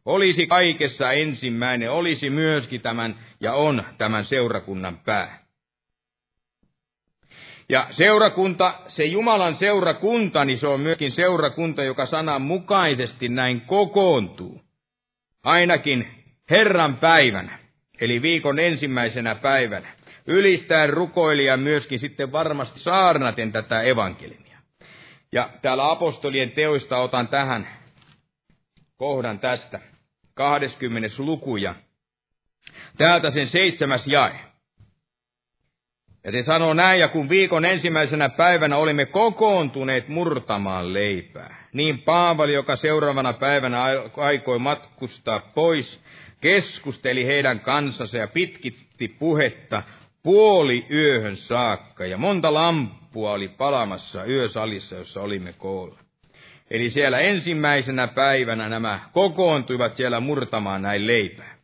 Olisi 0.06 0.48
kaikessa 0.48 1.12
ensimmäinen, 1.12 1.92
olisi 1.92 2.30
myöskin 2.30 2.82
tämän 2.82 3.16
ja 3.40 3.54
on 3.54 3.84
tämän 3.98 4.26
seurakunnan 4.26 4.98
pää. 5.06 5.39
Ja 7.70 7.88
seurakunta, 7.89 8.74
se 8.88 9.03
Jumalan 9.03 9.55
seurakunta, 9.55 10.45
niin 10.45 10.57
se 10.57 10.67
on 10.67 10.80
myöskin 10.80 11.11
seurakunta, 11.11 11.84
joka 11.84 12.05
sanan 12.05 12.41
mukaisesti 12.41 13.30
näin 13.30 13.61
kokoontuu. 13.61 14.61
Ainakin 15.43 16.07
Herran 16.49 16.97
päivänä, 16.97 17.59
eli 18.01 18.22
viikon 18.22 18.59
ensimmäisenä 18.59 19.36
päivänä. 19.36 19.88
Ylistää 20.28 20.88
rukoilija 20.88 21.57
myöskin 21.57 21.99
sitten 21.99 22.32
varmasti 22.32 22.80
saarnaten 22.80 23.51
tätä 23.51 23.82
evankeliumia. 23.82 24.59
Ja 25.32 25.49
täällä 25.61 25.91
apostolien 25.91 26.51
teoista 26.51 26.97
otan 26.97 27.28
tähän 27.28 27.67
kohdan 28.97 29.39
tästä, 29.39 29.80
20. 30.34 31.07
lukuja. 31.17 31.76
Täältä 32.97 33.32
sen 33.32 33.47
seitsemäs 33.47 34.07
jae. 34.07 34.49
Ja 36.30 36.34
se 36.34 36.41
sanoo 36.41 36.73
näin, 36.73 36.99
ja 36.99 37.07
kun 37.07 37.30
viikon 37.30 37.65
ensimmäisenä 37.65 38.30
päivänä 38.30 38.77
olimme 38.77 39.05
kokoontuneet 39.05 40.07
murtamaan 40.07 40.93
leipää, 40.93 41.55
niin 41.73 41.99
Paavali, 41.99 42.53
joka 42.53 42.75
seuraavana 42.75 43.34
päivänä 43.34 43.84
aikoi 44.17 44.59
matkustaa 44.59 45.39
pois, 45.39 46.01
keskusteli 46.41 47.25
heidän 47.25 47.59
kansansa 47.59 48.17
ja 48.17 48.27
pitkitti 48.27 49.15
puhetta 49.19 49.84
puoli 50.23 50.86
yöhön 50.91 51.36
saakka, 51.36 52.05
ja 52.05 52.17
monta 52.17 52.53
lamppua 52.53 53.32
oli 53.32 53.47
palamassa 53.47 54.25
yösalissa, 54.25 54.95
jossa 54.95 55.21
olimme 55.21 55.53
koolla. 55.57 55.99
Eli 56.71 56.89
siellä 56.89 57.19
ensimmäisenä 57.19 58.07
päivänä 58.07 58.69
nämä 58.69 58.99
kokoontuivat 59.13 59.95
siellä 59.95 60.19
murtamaan 60.19 60.82
näin 60.82 61.07
leipää. 61.07 61.55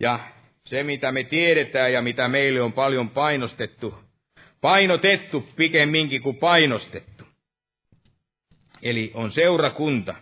Ja 0.00 0.18
se, 0.64 0.82
mitä 0.82 1.12
me 1.12 1.24
tiedetään 1.24 1.92
ja 1.92 2.02
mitä 2.02 2.28
meille 2.28 2.60
on 2.60 2.72
paljon 2.72 3.10
painostettu, 3.10 3.94
painotettu 4.60 5.48
pikemminkin 5.56 6.22
kuin 6.22 6.36
painostettu. 6.36 7.24
Eli 8.82 9.10
on 9.14 9.30
seurakunta. 9.30 10.14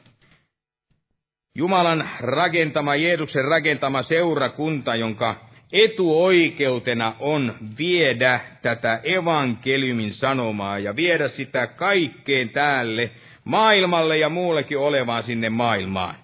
Jumalan 1.55 2.09
rakentama, 2.21 2.97
Jeesuksen 2.97 3.45
rakentama 3.45 4.03
seurakunta, 4.03 4.97
jonka 4.97 5.49
etuoikeutena 5.73 7.15
on 7.19 7.55
viedä 7.79 8.41
tätä 8.63 9.01
evankeliumin 9.05 10.15
sanomaa 10.15 10.79
ja 10.79 10.97
viedä 10.97 11.29
sitä 11.29 11.67
kaikkeen 11.67 12.51
täälle 12.51 13.11
maailmalle 13.45 14.19
ja 14.19 14.29
muullekin 14.29 14.79
olevaan 14.79 15.23
sinne 15.23 15.49
maailmaan. 15.49 16.15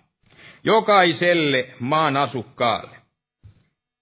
Jokaiselle 0.64 1.68
maan 1.80 2.16
asukkaalle. 2.16 2.93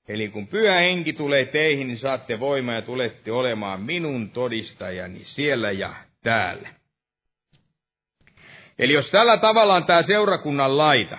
Eli 0.09 0.29
kun 0.29 0.47
pyhä 0.47 0.75
henki 0.79 1.13
tulee 1.13 1.45
teihin, 1.45 1.87
niin 1.87 1.99
saatte 1.99 2.41
voimaa 2.41 2.75
ja 2.75 2.83
tulette 2.83 3.33
olemaan 3.33 3.83
minun 3.83 4.31
todistajani 4.31 5.25
siellä 5.25 5.71
ja 5.71 5.95
täällä. 6.23 6.69
Eli 8.79 8.93
jos 8.93 9.11
tällä 9.11 9.39
tavalla 9.39 9.75
on 9.75 9.85
tämä 9.85 10.03
seurakunnan 10.03 10.79
laita, 10.79 11.19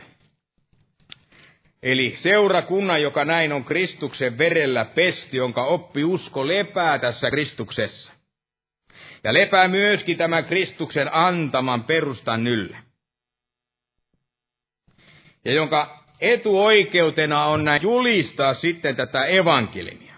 eli 1.84 2.14
seurakunnan, 2.18 3.02
joka 3.02 3.26
näin 3.26 3.54
on 3.54 3.64
Kristuksen 3.64 4.38
verellä 4.38 4.86
pesti, 4.86 5.38
jonka 5.38 5.66
oppi 5.66 6.04
usko 6.04 6.48
lepää 6.48 7.00
tässä 7.00 7.30
Kristuksessa. 7.30 8.14
Ja 9.24 9.34
lepää 9.34 9.68
myöskin 9.68 10.18
tämä 10.18 10.44
Kristuksen 10.44 11.14
antaman 11.14 11.84
perustan 11.84 12.48
yllä. 12.48 12.78
Ja 15.46 15.52
jonka 15.54 16.03
etuoikeutena 16.24 17.46
on 17.46 17.66
näin 17.66 17.82
julistaa 17.82 18.54
sitten 18.54 18.96
tätä 18.96 19.26
evankeliumia. 19.26 20.14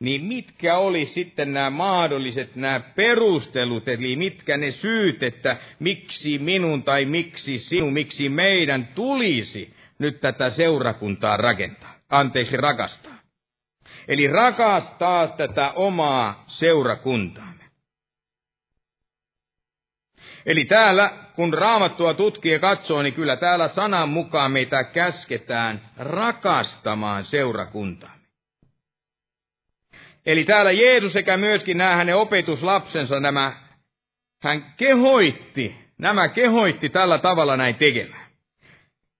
Niin 0.00 0.24
mitkä 0.24 0.78
oli 0.78 1.06
sitten 1.06 1.52
nämä 1.52 1.70
mahdolliset 1.70 2.56
nämä 2.56 2.80
perustelut, 2.80 3.88
eli 3.88 4.16
mitkä 4.16 4.56
ne 4.56 4.70
syyt, 4.70 5.22
että 5.22 5.56
miksi 5.78 6.38
minun 6.38 6.82
tai 6.82 7.04
miksi 7.04 7.58
sinun, 7.58 7.92
miksi 7.92 8.28
meidän 8.28 8.86
tulisi 8.94 9.74
nyt 9.98 10.20
tätä 10.20 10.50
seurakuntaa 10.50 11.36
rakentaa, 11.36 11.94
anteeksi 12.08 12.56
rakastaa. 12.56 13.18
Eli 14.08 14.26
rakastaa 14.26 15.28
tätä 15.28 15.70
omaa 15.70 16.44
seurakuntaa. 16.46 17.52
Eli 20.46 20.64
täällä, 20.64 21.12
kun 21.36 21.54
raamattua 21.54 22.14
tutkii 22.14 22.52
ja 22.52 22.58
katsoo, 22.58 23.02
niin 23.02 23.14
kyllä 23.14 23.36
täällä 23.36 23.68
sanan 23.68 24.08
mukaan 24.08 24.52
meitä 24.52 24.84
käsketään 24.84 25.80
rakastamaan 25.96 27.24
seurakuntaa. 27.24 28.14
Eli 30.26 30.44
täällä 30.44 30.72
Jeesus 30.72 31.12
sekä 31.12 31.36
myöskin 31.36 31.78
nämä 31.78 31.96
hänen 31.96 32.16
opetuslapsensa, 32.16 33.20
nämä, 33.20 33.52
hän 34.42 34.74
kehoitti, 34.76 35.76
nämä 35.98 36.28
kehoitti 36.28 36.88
tällä 36.88 37.18
tavalla 37.18 37.56
näin 37.56 37.74
tekemään. 37.74 38.26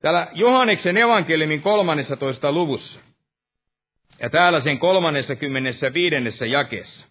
Täällä 0.01 0.27
Johanneksen 0.33 0.97
evankeliumin 0.97 1.63
13. 1.63 2.53
luvussa, 2.53 3.01
ja 4.21 4.31
täällä 4.31 4.61
sen 4.61 4.79
35. 4.79 6.51
jakeessa, 6.51 7.07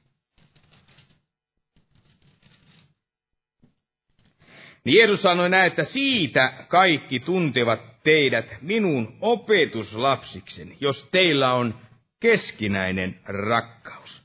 Niin 4.85 4.97
Jeesus 4.97 5.21
sanoi 5.21 5.49
näin, 5.49 5.67
että 5.67 5.83
siitä 5.83 6.53
kaikki 6.67 7.19
tuntevat 7.19 8.03
teidät 8.03 8.45
minun 8.61 9.17
opetuslapsikseni, 9.21 10.77
jos 10.79 11.07
teillä 11.11 11.53
on 11.53 11.79
keskinäinen 12.19 13.19
rakkaus. 13.25 14.21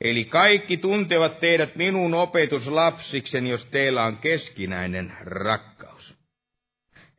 Eli 0.00 0.24
kaikki 0.24 0.76
tuntevat 0.76 1.40
teidät 1.40 1.76
minun 1.76 2.14
opetuslapsikseni, 2.14 3.50
jos 3.50 3.64
teillä 3.64 4.04
on 4.04 4.18
keskinäinen 4.18 5.12
rakkaus. 5.20 6.16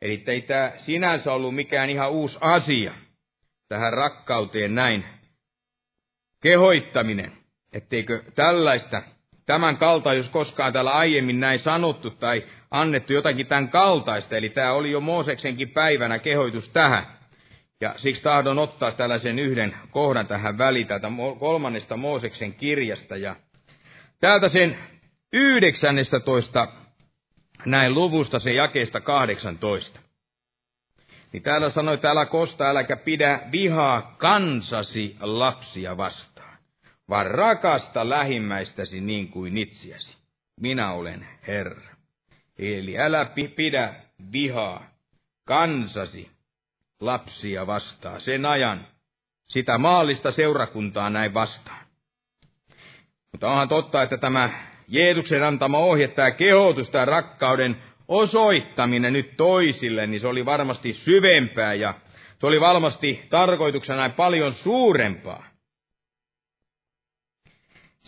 Eli 0.02 0.24
ei 0.26 0.40
tämä 0.42 0.72
sinänsä 0.76 1.32
ollut 1.32 1.54
mikään 1.54 1.90
ihan 1.90 2.10
uusi 2.10 2.38
asia, 2.40 2.94
tähän 3.68 3.92
rakkauteen 3.92 4.74
näin 4.74 5.04
kehoittaminen, 6.42 7.32
etteikö 7.72 8.22
tällaista 8.34 9.02
tämän 9.48 9.76
kalta, 9.76 10.14
jos 10.14 10.28
koskaan 10.28 10.72
täällä 10.72 10.90
aiemmin 10.90 11.40
näin 11.40 11.58
sanottu 11.58 12.10
tai 12.10 12.44
annettu 12.70 13.12
jotakin 13.12 13.46
tämän 13.46 13.68
kaltaista. 13.68 14.36
Eli 14.36 14.48
tämä 14.48 14.72
oli 14.72 14.90
jo 14.90 15.00
Mooseksenkin 15.00 15.70
päivänä 15.70 16.18
kehoitus 16.18 16.68
tähän. 16.68 17.06
Ja 17.80 17.94
siksi 17.96 18.22
tahdon 18.22 18.58
ottaa 18.58 18.92
tällaisen 18.92 19.38
yhden 19.38 19.74
kohdan 19.90 20.26
tähän 20.26 20.58
väliin 20.58 20.86
täältä 20.86 21.08
kolmannesta 21.38 21.96
Mooseksen 21.96 22.54
kirjasta. 22.54 23.16
Ja 23.16 23.36
täältä 24.20 24.48
sen 24.48 24.78
19 25.32 26.68
näin 27.64 27.94
luvusta 27.94 28.38
se 28.38 28.52
jakeesta 28.52 29.00
18. 29.00 30.00
Niin 31.32 31.42
täällä 31.42 31.70
sanoi, 31.70 31.94
että 31.94 32.08
älä 32.08 32.26
kosta, 32.26 32.68
äläkä 32.68 32.96
pidä 32.96 33.40
vihaa 33.52 34.14
kansasi 34.18 35.16
lapsia 35.20 35.96
vastaan 35.96 36.37
vaan 37.08 37.26
rakasta 37.26 38.08
lähimmäistäsi 38.08 39.00
niin 39.00 39.28
kuin 39.28 39.58
itseäsi. 39.58 40.18
Minä 40.60 40.92
olen 40.92 41.26
Herra. 41.46 41.90
Eli 42.58 42.98
älä 42.98 43.26
pidä 43.56 43.94
vihaa 44.32 44.86
kansasi 45.44 46.30
lapsia 47.00 47.66
vastaan 47.66 48.20
sen 48.20 48.46
ajan, 48.46 48.86
sitä 49.44 49.78
maallista 49.78 50.30
seurakuntaa 50.30 51.10
näin 51.10 51.34
vastaan. 51.34 51.86
Mutta 53.32 53.48
onhan 53.48 53.68
totta, 53.68 54.02
että 54.02 54.16
tämä 54.16 54.50
Jeesuksen 54.88 55.44
antama 55.44 55.78
ohje, 55.78 56.08
tämä 56.08 56.30
kehotus, 56.30 56.90
tämä 56.90 57.04
rakkauden 57.04 57.82
osoittaminen 58.08 59.12
nyt 59.12 59.36
toisille, 59.36 60.06
niin 60.06 60.20
se 60.20 60.28
oli 60.28 60.44
varmasti 60.44 60.92
syvempää 60.92 61.74
ja 61.74 61.94
se 62.40 62.46
oli 62.46 62.60
varmasti 62.60 63.26
tarkoituksena 63.30 63.98
näin 63.98 64.12
paljon 64.12 64.52
suurempaa. 64.52 65.44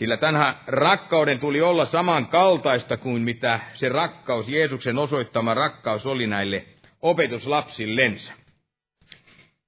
Sillä 0.00 0.16
tämän 0.16 0.60
rakkauden 0.66 1.38
tuli 1.38 1.60
olla 1.60 1.86
samankaltaista 1.86 2.96
kuin 2.96 3.22
mitä 3.22 3.60
se 3.74 3.88
rakkaus, 3.88 4.48
Jeesuksen 4.48 4.98
osoittama 4.98 5.54
rakkaus 5.54 6.06
oli 6.06 6.26
näille 6.26 6.64
opetuslapsillensa. 7.02 8.32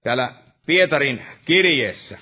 Täällä 0.02 0.34
Pietarin 0.66 1.22
kirjeessä, 1.44 2.18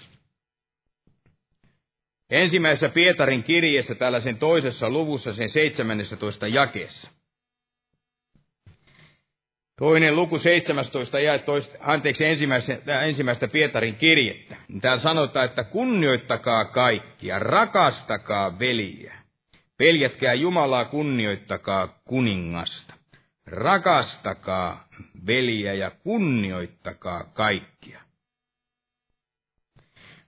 ensimmäisessä 2.30 2.88
Pietarin 2.88 3.42
kirjeessä, 3.42 3.94
tällaisen 3.94 4.38
toisessa 4.38 4.90
luvussa, 4.90 5.32
sen 5.32 5.48
17 5.50 6.48
jakeessa. 6.48 7.10
Toinen 9.80 10.16
luku 10.16 10.38
17 10.38 11.20
ja 11.20 11.38
toista, 11.38 11.78
anteeksi, 11.80 12.24
ensimmäistä, 12.24 13.02
ensimmäistä 13.04 13.48
Pietarin 13.48 13.94
kirjettä. 13.94 14.56
Täällä 14.80 15.02
sanotaan, 15.02 15.46
että 15.46 15.64
kunnioittakaa 15.64 16.64
kaikkia, 16.64 17.38
rakastakaa 17.38 18.58
veliä. 18.58 19.14
Peljätkää 19.76 20.34
Jumalaa, 20.34 20.84
kunnioittakaa 20.84 22.00
kuningasta. 22.04 22.94
Rakastakaa 23.46 24.88
veliä 25.26 25.74
ja 25.74 25.90
kunnioittakaa 25.90 27.24
kaikkia. 27.24 28.00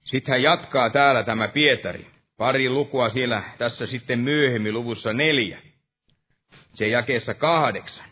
Sitten 0.05 0.33
hän 0.33 0.43
jatkaa 0.43 0.91
täällä 0.91 1.23
tämä 1.23 1.49
Pietari. 1.49 2.07
Pari 2.37 2.71
lukua 2.71 3.09
siellä 3.09 3.43
tässä 3.59 3.87
sitten 3.87 4.19
myöhemmin 4.21 4.75
luvussa 4.75 5.13
neljä. 5.13 5.59
Se 6.75 6.89
jakeessa 6.89 7.35
kahdeksan. 7.35 8.12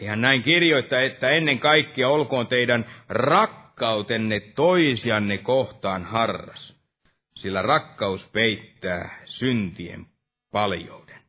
Ihan 0.00 0.20
näin 0.20 0.42
kirjoittaa, 0.42 1.00
että 1.00 1.28
ennen 1.28 1.58
kaikkea 1.58 2.08
olkoon 2.08 2.46
teidän 2.46 2.86
rakkautenne 3.08 4.40
toisianne 4.40 5.38
kohtaan 5.38 6.04
harras, 6.04 6.76
sillä 7.36 7.62
rakkaus 7.62 8.30
peittää 8.32 9.18
syntien 9.24 10.06
paljouden. 10.52 11.20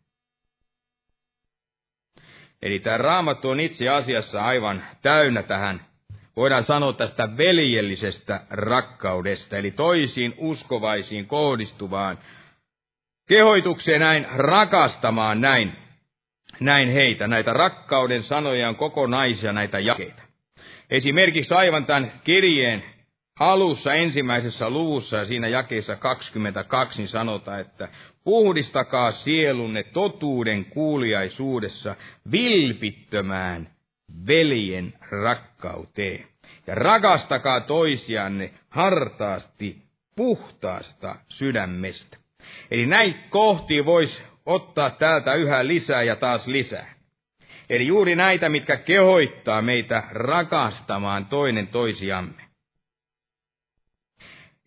Eli 2.62 2.80
tämä 2.80 2.98
raamattu 2.98 3.50
on 3.50 3.60
itse 3.60 3.90
asiassa 3.90 4.46
aivan 4.46 4.84
täynnä 5.02 5.44
tähän, 5.44 5.86
voidaan 6.36 6.66
sanoa 6.66 6.94
tästä 6.94 7.38
veljellisestä 7.38 8.46
rakkaudesta, 8.50 9.58
eli 9.58 9.72
toisiin 9.72 10.34
uskovaisiin 10.38 11.28
kohdistuvaan 11.28 12.18
kehoitukseen 13.30 14.00
näin 14.00 14.28
rakastamaan 14.36 15.42
näin 15.42 15.87
näin 16.60 16.94
heitä, 16.94 17.28
näitä 17.28 17.54
rakkauden 17.54 18.24
sanoja 18.24 18.70
on 18.70 18.76
kokonaisia 18.76 19.54
näitä 19.54 19.80
jakeita. 19.80 20.24
Esimerkiksi 20.90 21.54
aivan 21.54 21.86
tämän 21.86 22.12
kirjeen 22.24 22.84
alussa 23.40 23.94
ensimmäisessä 23.94 24.70
luvussa 24.70 25.18
ja 25.18 25.26
siinä 25.26 25.48
jakeessa 25.48 25.96
22 25.96 27.02
niin 27.02 27.08
sanotaan, 27.08 27.62
että 27.62 27.90
puhdistakaa 28.24 29.12
sielunne 29.12 29.84
totuuden 29.84 30.66
kuuliaisuudessa 30.66 31.96
vilpittömään 32.32 33.70
veljen 34.28 34.94
rakkauteen. 35.12 36.28
Ja 36.68 36.76
rakastakaa 36.76 37.62
toisianne 37.62 38.52
hartaasti 38.70 39.78
puhtaasta 40.16 41.16
sydämestä. 41.30 42.18
Eli 42.72 42.86
näin 42.86 43.16
kohti 43.30 43.86
voisi 43.86 44.22
ottaa 44.48 44.90
täältä 44.90 45.34
yhä 45.34 45.68
lisää 45.68 46.04
ja 46.04 46.16
taas 46.16 46.48
lisää. 46.48 46.94
Eli 47.70 47.88
juuri 47.88 48.16
näitä, 48.16 48.50
mitkä 48.50 48.78
kehoittaa 48.78 49.62
meitä 49.62 50.04
rakastamaan 50.12 51.26
toinen 51.26 51.68
toisiamme. 51.68 52.48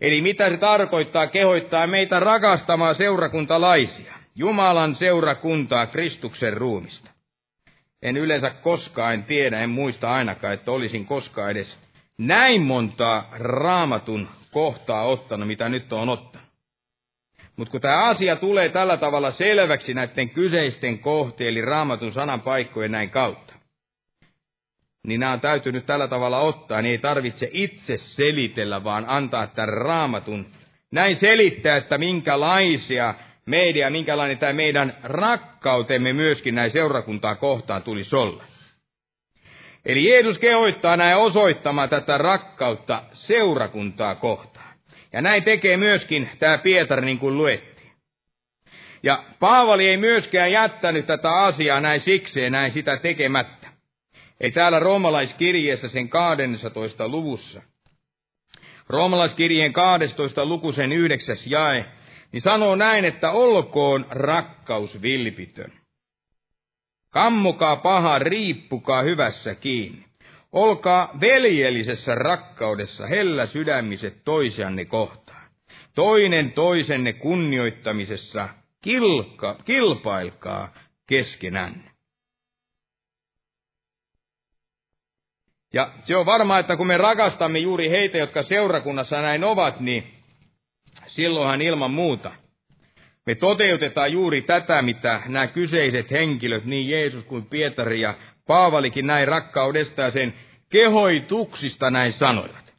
Eli 0.00 0.20
mitä 0.22 0.50
se 0.50 0.56
tarkoittaa 0.56 1.26
kehoittaa 1.26 1.86
meitä 1.86 2.20
rakastamaan 2.20 2.94
seurakuntalaisia, 2.94 4.14
Jumalan 4.34 4.94
seurakuntaa 4.94 5.86
Kristuksen 5.86 6.52
ruumista. 6.52 7.10
En 8.02 8.16
yleensä 8.16 8.50
koskaan, 8.50 9.14
en 9.14 9.24
tiedä, 9.24 9.60
en 9.60 9.70
muista 9.70 10.12
ainakaan, 10.12 10.54
että 10.54 10.72
olisin 10.72 11.06
koskaan 11.06 11.50
edes 11.50 11.78
näin 12.18 12.62
montaa 12.62 13.28
raamatun 13.32 14.28
kohtaa 14.50 15.02
ottanut, 15.02 15.46
mitä 15.48 15.68
nyt 15.68 15.92
on 15.92 16.08
ottanut. 16.08 16.49
Mutta 17.60 17.72
kun 17.72 17.80
tämä 17.80 18.04
asia 18.04 18.36
tulee 18.36 18.68
tällä 18.68 18.96
tavalla 18.96 19.30
selväksi 19.30 19.94
näiden 19.94 20.30
kyseisten 20.30 20.98
kohteen, 20.98 21.48
eli 21.50 21.62
raamatun 21.62 22.12
sanan 22.12 22.40
paikkojen 22.40 22.92
näin 22.92 23.10
kautta, 23.10 23.54
niin 25.06 25.20
nämä 25.20 25.32
on 25.32 25.40
täytynyt 25.40 25.86
tällä 25.86 26.08
tavalla 26.08 26.38
ottaa, 26.38 26.82
niin 26.82 26.92
ei 26.92 26.98
tarvitse 26.98 27.50
itse 27.52 27.98
selitellä, 27.98 28.84
vaan 28.84 29.04
antaa 29.08 29.46
tämän 29.46 29.68
raamatun 29.68 30.46
näin 30.90 31.16
selittää, 31.16 31.76
että 31.76 31.98
minkälaisia 31.98 33.14
meidän, 33.46 33.92
minkälainen 33.92 34.38
tämä 34.38 34.52
meidän 34.52 34.96
rakkautemme 35.02 36.12
myöskin 36.12 36.54
näin 36.54 36.70
seurakuntaa 36.70 37.34
kohtaan 37.34 37.82
tulisi 37.82 38.16
olla. 38.16 38.44
Eli 39.84 40.10
Jeesus 40.10 40.38
kehoittaa 40.38 40.96
näin 40.96 41.16
osoittamaan 41.16 41.88
tätä 41.88 42.18
rakkautta 42.18 43.02
seurakuntaa 43.12 44.14
kohtaan. 44.14 44.59
Ja 45.12 45.22
näin 45.22 45.44
tekee 45.44 45.76
myöskin 45.76 46.30
tämä 46.38 46.58
Pietari, 46.58 47.06
niin 47.06 47.18
kuin 47.18 47.36
luettiin. 47.36 47.92
Ja 49.02 49.24
Paavali 49.40 49.88
ei 49.88 49.96
myöskään 49.96 50.52
jättänyt 50.52 51.06
tätä 51.06 51.34
asiaa 51.34 51.80
näin 51.80 52.00
sikseen, 52.00 52.52
näin 52.52 52.72
sitä 52.72 52.96
tekemättä. 52.96 53.68
Ei 54.40 54.50
täällä 54.50 54.78
roomalaiskirjeessä 54.78 55.88
sen 55.88 56.08
12. 56.08 57.08
luvussa. 57.08 57.62
Roomalaiskirjeen 58.88 59.72
12. 59.72 60.44
luku 60.46 60.72
sen 60.72 60.92
yhdeksäs 60.92 61.46
jae, 61.46 61.84
niin 62.32 62.40
sanoo 62.40 62.74
näin, 62.74 63.04
että 63.04 63.30
olkoon 63.30 64.06
rakkaus 64.10 65.02
vilpitön. 65.02 65.72
Kammukaa 67.10 67.76
paha, 67.76 68.18
riippukaa 68.18 69.02
hyvässä 69.02 69.54
kiinni. 69.54 70.09
Olkaa 70.52 71.10
veljellisessä 71.20 72.14
rakkaudessa 72.14 73.06
hellä 73.06 73.46
sydämiset 73.46 74.24
toisianne 74.24 74.84
kohtaan. 74.84 75.50
Toinen 75.94 76.52
toisenne 76.52 77.12
kunnioittamisessa 77.12 78.48
kilka, 78.82 79.56
kilpailkaa 79.64 80.74
keskenänne. 81.06 81.90
Ja 85.72 85.92
se 86.04 86.16
on 86.16 86.26
varmaa, 86.26 86.58
että 86.58 86.76
kun 86.76 86.86
me 86.86 86.96
rakastamme 86.96 87.58
juuri 87.58 87.90
heitä, 87.90 88.18
jotka 88.18 88.42
seurakunnassa 88.42 89.20
näin 89.20 89.44
ovat, 89.44 89.80
niin 89.80 90.14
silloinhan 91.06 91.62
ilman 91.62 91.90
muuta 91.90 92.32
me 93.26 93.34
toteutetaan 93.34 94.12
juuri 94.12 94.42
tätä, 94.42 94.82
mitä 94.82 95.22
nämä 95.26 95.46
kyseiset 95.46 96.10
henkilöt, 96.10 96.64
niin 96.64 96.90
Jeesus 96.90 97.24
kuin 97.24 97.46
Pietari 97.46 98.00
ja 98.00 98.14
Paavalikin 98.50 99.06
näin 99.06 99.28
rakkaudesta 99.28 100.02
ja 100.02 100.10
sen 100.10 100.34
kehoituksista 100.68 101.90
näin 101.90 102.12
sanoivat. 102.12 102.74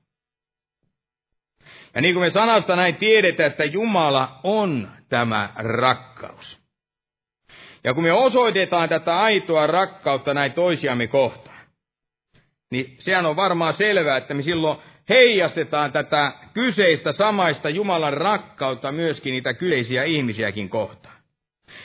Ja 1.95 2.01
niin 2.01 2.13
kuin 2.15 2.25
me 2.25 2.29
sanasta 2.29 2.75
näin 2.75 2.95
tiedetään, 2.95 3.51
että 3.51 3.63
Jumala 3.63 4.39
on 4.43 4.91
tämä 5.09 5.53
rakkaus. 5.55 6.59
Ja 7.83 7.93
kun 7.93 8.03
me 8.03 8.11
osoitetaan 8.11 8.89
tätä 8.89 9.19
aitoa 9.19 9.67
rakkautta 9.67 10.33
näin 10.33 10.53
toisiamme 10.53 11.07
kohtaan, 11.07 11.65
niin 12.71 12.95
sehän 12.99 13.25
on 13.25 13.35
varmaan 13.35 13.73
selvää, 13.73 14.17
että 14.17 14.33
me 14.33 14.41
silloin 14.41 14.77
heijastetaan 15.09 15.91
tätä 15.91 16.33
kyseistä 16.53 17.13
samaista 17.13 17.69
Jumalan 17.69 18.13
rakkautta 18.13 18.91
myöskin 18.91 19.31
niitä 19.31 19.53
kyseisiä 19.53 20.03
ihmisiäkin 20.03 20.69
kohtaan. 20.69 21.15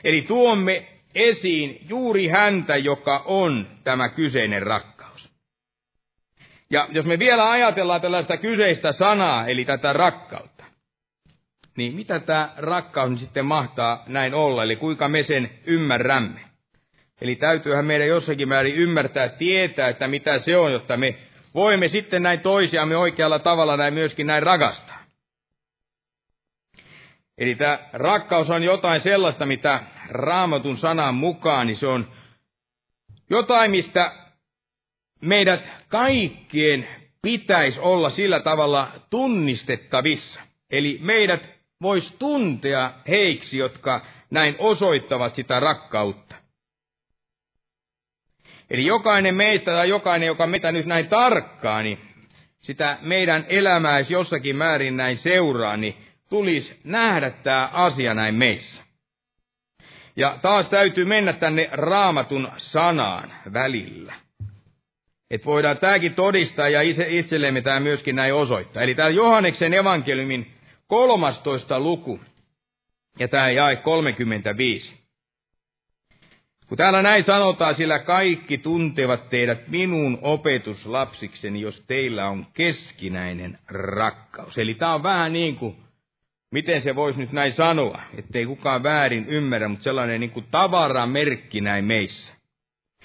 Eli 0.04 0.22
tuomme 0.22 0.95
esiin 1.16 1.78
juuri 1.88 2.28
häntä, 2.28 2.76
joka 2.76 3.22
on 3.24 3.66
tämä 3.84 4.08
kyseinen 4.08 4.62
rakkaus. 4.62 5.32
Ja 6.70 6.88
jos 6.90 7.06
me 7.06 7.18
vielä 7.18 7.50
ajatellaan 7.50 8.00
tällaista 8.00 8.36
kyseistä 8.36 8.92
sanaa, 8.92 9.46
eli 9.46 9.64
tätä 9.64 9.92
rakkautta, 9.92 10.64
niin 11.76 11.94
mitä 11.94 12.20
tämä 12.20 12.52
rakkaus 12.56 13.20
sitten 13.20 13.46
mahtaa 13.46 14.04
näin 14.06 14.34
olla, 14.34 14.62
eli 14.62 14.76
kuinka 14.76 15.08
me 15.08 15.22
sen 15.22 15.50
ymmärrämme? 15.66 16.40
Eli 17.20 17.36
täytyyhän 17.36 17.84
meidän 17.84 18.08
jossakin 18.08 18.48
määrin 18.48 18.74
ymmärtää, 18.74 19.28
tietää, 19.28 19.88
että 19.88 20.08
mitä 20.08 20.38
se 20.38 20.56
on, 20.56 20.72
jotta 20.72 20.96
me 20.96 21.14
voimme 21.54 21.88
sitten 21.88 22.22
näin 22.22 22.40
toisiamme 22.40 22.96
oikealla 22.96 23.38
tavalla 23.38 23.76
näin 23.76 23.94
myöskin 23.94 24.26
näin 24.26 24.42
rakastaa. 24.42 25.04
Eli 27.38 27.54
tämä 27.54 27.78
rakkaus 27.92 28.50
on 28.50 28.62
jotain 28.62 29.00
sellaista, 29.00 29.46
mitä 29.46 29.80
raamatun 30.08 30.76
sanan 30.76 31.14
mukaan, 31.14 31.66
niin 31.66 31.76
se 31.76 31.86
on 31.86 32.08
jotain, 33.30 33.70
mistä 33.70 34.12
meidät 35.20 35.68
kaikkien 35.88 36.88
pitäisi 37.22 37.80
olla 37.80 38.10
sillä 38.10 38.40
tavalla 38.40 38.92
tunnistettavissa. 39.10 40.40
Eli 40.70 40.98
meidät 41.02 41.48
voisi 41.82 42.16
tuntea 42.18 42.92
heiksi, 43.08 43.58
jotka 43.58 44.06
näin 44.30 44.56
osoittavat 44.58 45.34
sitä 45.34 45.60
rakkautta. 45.60 46.36
Eli 48.70 48.86
jokainen 48.86 49.34
meistä 49.34 49.72
tai 49.72 49.88
jokainen, 49.88 50.26
joka 50.26 50.46
meitä 50.46 50.72
nyt 50.72 50.86
näin 50.86 51.08
tarkkaa, 51.08 51.82
niin 51.82 51.98
sitä 52.60 52.98
meidän 53.02 53.46
elämää 53.48 54.00
jossakin 54.08 54.56
määrin 54.56 54.96
näin 54.96 55.16
seuraa, 55.16 55.76
niin 55.76 55.96
tulisi 56.28 56.80
nähdä 56.84 57.30
tämä 57.30 57.68
asia 57.72 58.14
näin 58.14 58.34
meissä. 58.34 58.85
Ja 60.16 60.38
taas 60.42 60.68
täytyy 60.68 61.04
mennä 61.04 61.32
tänne 61.32 61.68
raamatun 61.72 62.48
sanaan 62.56 63.32
välillä. 63.52 64.14
Että 65.30 65.44
voidaan 65.44 65.78
tämäkin 65.78 66.14
todistaa 66.14 66.68
ja 66.68 66.82
itse, 66.82 67.06
itsellemme 67.08 67.60
tämä 67.60 67.80
myöskin 67.80 68.16
näin 68.16 68.34
osoittaa. 68.34 68.82
Eli 68.82 68.94
täällä 68.94 69.14
Johanneksen 69.14 69.74
evankeliumin 69.74 70.52
13. 70.86 71.80
luku 71.80 72.20
ja 73.18 73.28
tämä 73.28 73.50
jae 73.50 73.76
35. 73.76 75.06
Kun 76.68 76.78
täällä 76.78 77.02
näin 77.02 77.24
sanotaan, 77.24 77.74
sillä 77.74 77.98
kaikki 77.98 78.58
tuntevat 78.58 79.28
teidät 79.28 79.68
minun 79.68 80.18
opetuslapsikseni, 80.22 81.60
jos 81.60 81.80
teillä 81.80 82.28
on 82.28 82.46
keskinäinen 82.54 83.58
rakkaus. 83.70 84.58
Eli 84.58 84.74
tämä 84.74 84.94
on 84.94 85.02
vähän 85.02 85.32
niin 85.32 85.56
kuin, 85.56 85.76
miten 86.56 86.82
se 86.82 86.94
voisi 86.96 87.20
nyt 87.20 87.32
näin 87.32 87.52
sanoa, 87.52 88.02
ettei 88.18 88.46
kukaan 88.46 88.82
väärin 88.82 89.26
ymmärrä, 89.28 89.68
mutta 89.68 89.84
sellainen 89.84 90.20
niin 90.20 90.30
kuin 90.30 90.46
tavaramerkki 90.50 91.60
näin 91.60 91.84
meissä. 91.84 92.34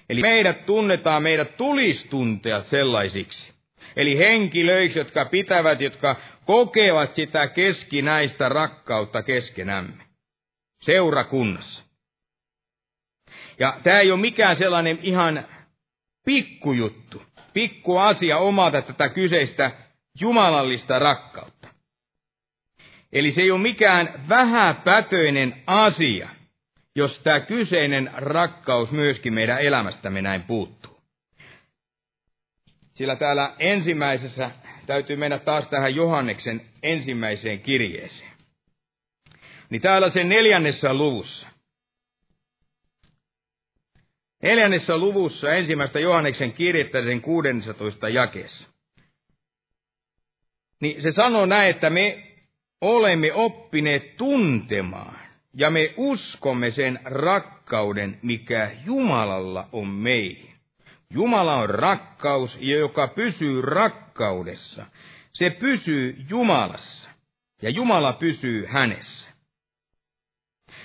Eli 0.09 0.21
meidät 0.21 0.65
tunnetaan, 0.65 1.23
meidät 1.23 1.57
tulisi 1.57 2.07
tuntea 2.07 2.63
sellaisiksi. 2.63 3.53
Eli 3.95 4.17
henkilöiksi, 4.17 4.99
jotka 4.99 5.25
pitävät, 5.25 5.81
jotka 5.81 6.15
kokevat 6.45 7.15
sitä 7.15 7.47
keskinäistä 7.47 8.49
rakkautta 8.49 9.23
keskenämme. 9.23 10.03
Seurakunnassa. 10.81 11.83
Ja 13.59 13.79
tämä 13.83 13.99
ei 13.99 14.11
ole 14.11 14.19
mikään 14.19 14.55
sellainen 14.55 14.99
ihan 15.03 15.45
pikkujuttu, 16.25 17.23
pikku 17.53 17.97
asia 17.97 18.37
omata 18.37 18.81
tätä 18.81 19.09
kyseistä 19.09 19.71
jumalallista 20.19 20.99
rakkautta. 20.99 21.60
Eli 23.13 23.31
se 23.31 23.41
ei 23.41 23.51
ole 23.51 23.61
mikään 23.61 24.25
vähäpätöinen 24.29 25.63
asia, 25.67 26.29
jos 26.95 27.19
tämä 27.19 27.39
kyseinen 27.39 28.09
rakkaus 28.13 28.91
myöskin 28.91 29.33
meidän 29.33 29.61
elämästämme 29.61 30.21
näin 30.21 30.43
puuttuu. 30.43 31.01
Sillä 32.93 33.15
täällä 33.15 33.55
ensimmäisessä 33.59 34.51
täytyy 34.87 35.15
mennä 35.15 35.39
taas 35.39 35.67
tähän 35.67 35.95
Johanneksen 35.95 36.61
ensimmäiseen 36.83 37.59
kirjeeseen. 37.59 38.31
Niin 39.69 39.81
täällä 39.81 40.09
sen 40.09 40.29
neljännessä 40.29 40.93
luvussa. 40.93 41.47
Neljännessä 44.43 44.97
luvussa 44.97 45.53
ensimmäistä 45.53 45.99
Johanneksen 45.99 46.53
kirjettä 46.53 47.03
sen 47.03 47.21
16 47.21 48.09
jakeessa. 48.09 48.69
Niin 50.81 51.01
se 51.01 51.11
sanoo 51.11 51.45
näin, 51.45 51.69
että 51.69 51.89
me 51.89 52.30
olemme 52.81 53.33
oppineet 53.33 54.17
tuntemaan 54.17 55.15
ja 55.53 55.69
me 55.69 55.93
uskomme 55.97 56.71
sen 56.71 56.99
rakkauden, 57.05 58.19
mikä 58.21 58.71
Jumalalla 58.85 59.69
on 59.71 59.87
meihin. 59.87 60.51
Jumala 61.13 61.55
on 61.55 61.69
rakkaus, 61.69 62.57
joka 62.61 63.07
pysyy 63.07 63.61
rakkaudessa, 63.61 64.85
se 65.33 65.49
pysyy 65.49 66.15
Jumalassa, 66.29 67.09
ja 67.61 67.69
Jumala 67.69 68.13
pysyy 68.13 68.65
hänessä. 68.65 69.29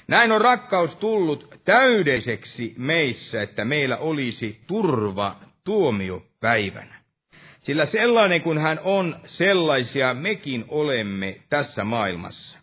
Näin 0.09 0.33
on 0.33 0.41
rakkaus 0.41 0.97
tullut 0.97 1.61
täydelliseksi 1.65 2.75
meissä, 2.79 3.43
että 3.43 3.65
meillä 3.65 3.97
olisi 3.97 4.61
turva 4.67 5.41
tuomiopäivänä. 5.65 6.96
Sillä 7.67 7.87
sellainen 7.87 8.43
kuin 8.43 8.59
hän 8.59 8.81
on, 8.85 9.21
sellaisia 9.27 10.15
mekin 10.15 10.65
olemme 10.69 11.41
tässä 11.49 11.85
maailmassa. 11.85 12.59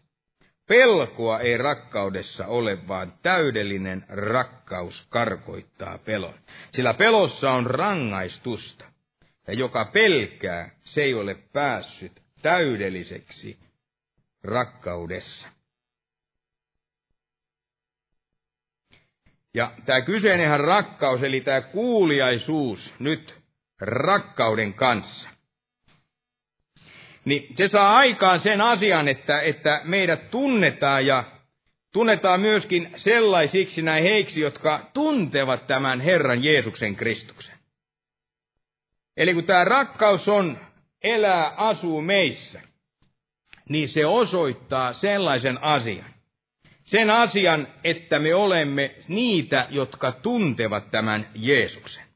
Pelkoa 0.68 1.40
ei 1.40 1.58
rakkaudessa 1.58 2.48
ole, 2.48 2.88
vaan 2.88 3.14
täydellinen 3.24 4.06
rakkaus 4.10 5.08
karkoittaa 5.10 5.98
pelon. 5.98 6.34
Sillä 6.72 6.94
pelossa 6.94 7.52
on 7.52 7.66
rangaistusta. 7.66 8.86
Ja 9.48 9.54
joka 9.54 9.86
pelkää, 9.86 10.70
se 10.82 11.04
ei 11.04 11.14
ole 11.14 11.36
päässyt 11.54 12.22
täydelliseksi 12.42 13.58
rakkaudessa. 14.44 15.48
Ja 19.54 19.72
tämä 19.86 20.02
kyseinenhän 20.02 20.60
rakkaus, 20.60 21.24
eli 21.24 21.42
tämä 21.42 21.62
kuuliaisuus 21.62 22.96
nyt 23.00 23.43
rakkauden 23.82 24.74
kanssa, 24.74 25.30
niin 27.26 27.56
se 27.56 27.68
saa 27.68 27.96
aikaan 27.96 28.40
sen 28.40 28.62
asian, 28.62 29.08
että, 29.08 29.42
että 29.42 29.82
meidät 29.84 30.32
tunnetaan 30.32 31.06
ja 31.06 31.24
tunnetaan 31.94 32.42
myöskin 32.42 32.92
sellaisiksi 32.96 33.82
näin 33.82 34.04
heiksi, 34.04 34.40
jotka 34.42 34.90
tuntevat 34.94 35.68
tämän 35.68 36.02
Herran 36.02 36.44
Jeesuksen 36.44 36.96
Kristuksen. 36.96 37.58
Eli 39.18 39.34
kun 39.34 39.44
tämä 39.44 39.64
rakkaus 39.64 40.30
on, 40.30 40.58
elää, 41.04 41.50
asuu 41.50 42.02
meissä, 42.02 42.62
niin 43.70 43.90
se 43.90 44.06
osoittaa 44.06 44.94
sellaisen 44.94 45.64
asian. 45.64 46.14
Sen 46.84 47.10
asian, 47.10 47.68
että 47.84 48.20
me 48.20 48.36
olemme 48.36 48.96
niitä, 49.08 49.68
jotka 49.70 50.12
tuntevat 50.12 50.92
tämän 50.92 51.30
Jeesuksen. 51.36 52.13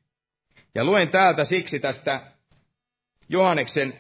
Ja 0.78 0.86
luen 0.86 1.10
täältä 1.10 1.46
siksi 1.46 1.80
tästä 1.80 2.22
Johanneksen 3.30 3.94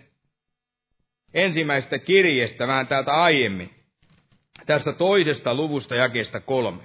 ensimmäisestä 1.33 1.99
kirjeestä 1.99 2.67
vähän 2.67 2.87
täältä 2.87 3.13
aiemmin, 3.13 3.69
tästä 4.65 4.93
toisesta 4.93 5.53
luvusta 5.53 5.95
jakeesta 5.95 6.39
kolme. 6.39 6.83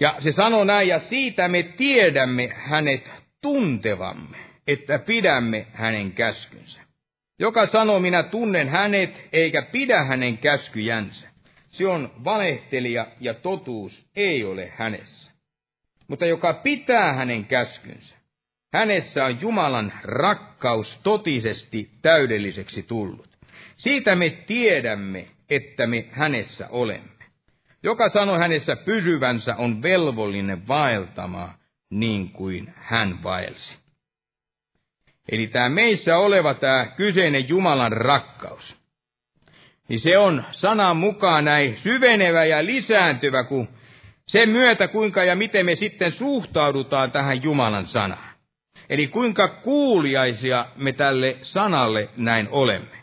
Ja 0.00 0.16
se 0.20 0.32
sanoo 0.32 0.64
näin, 0.64 0.88
ja 0.88 0.98
siitä 0.98 1.48
me 1.48 1.62
tiedämme 1.62 2.48
hänet 2.48 3.10
tuntevamme, 3.40 4.36
että 4.66 4.98
pidämme 4.98 5.66
hänen 5.72 6.12
käskynsä. 6.12 6.80
Joka 7.38 7.66
sanoo, 7.66 8.00
minä 8.00 8.22
tunnen 8.22 8.68
hänet, 8.68 9.28
eikä 9.32 9.62
pidä 9.62 10.04
hänen 10.04 10.38
käskyjänsä. 10.38 11.28
Se 11.70 11.86
on 11.88 12.12
valehtelija 12.24 13.06
ja 13.20 13.34
totuus 13.34 14.10
ei 14.16 14.44
ole 14.44 14.72
hänessä. 14.76 15.31
Mutta 16.08 16.26
joka 16.26 16.54
pitää 16.54 17.12
hänen 17.12 17.44
käskynsä, 17.44 18.22
Hänessä 18.74 19.24
on 19.24 19.40
Jumalan 19.40 19.92
rakkaus 20.02 21.00
totisesti 21.02 21.90
täydelliseksi 22.02 22.82
tullut. 22.82 23.28
Siitä 23.76 24.14
me 24.14 24.30
tiedämme, 24.30 25.26
että 25.50 25.86
me 25.86 26.06
hänessä 26.10 26.68
olemme. 26.70 27.08
Joka 27.82 28.08
sanoo 28.08 28.38
hänessä 28.38 28.76
pysyvänsä 28.76 29.56
on 29.56 29.82
velvollinen 29.82 30.68
vaeltamaan 30.68 31.54
niin 31.90 32.30
kuin 32.30 32.74
hän 32.76 33.22
vaelsi. 33.22 33.78
Eli 35.32 35.46
tämä 35.46 35.68
meissä 35.68 36.18
oleva 36.18 36.54
tämä 36.54 36.86
kyseinen 36.96 37.48
Jumalan 37.48 37.92
rakkaus, 37.92 38.76
niin 39.88 40.00
se 40.00 40.18
on 40.18 40.44
sanan 40.50 40.96
mukaan 40.96 41.44
näin 41.44 41.76
syvenevä 41.76 42.44
ja 42.44 42.64
lisääntyvä, 42.64 43.44
kun 43.44 43.68
sen 44.26 44.48
myötä 44.48 44.88
kuinka 44.88 45.24
ja 45.24 45.36
miten 45.36 45.66
me 45.66 45.74
sitten 45.74 46.12
suhtaudutaan 46.12 47.12
tähän 47.12 47.42
Jumalan 47.42 47.86
sanaan. 47.86 48.32
Eli 48.90 49.06
kuinka 49.06 49.48
kuuliaisia 49.48 50.66
me 50.76 50.92
tälle 50.92 51.36
sanalle 51.42 52.08
näin 52.16 52.48
olemme. 52.50 53.02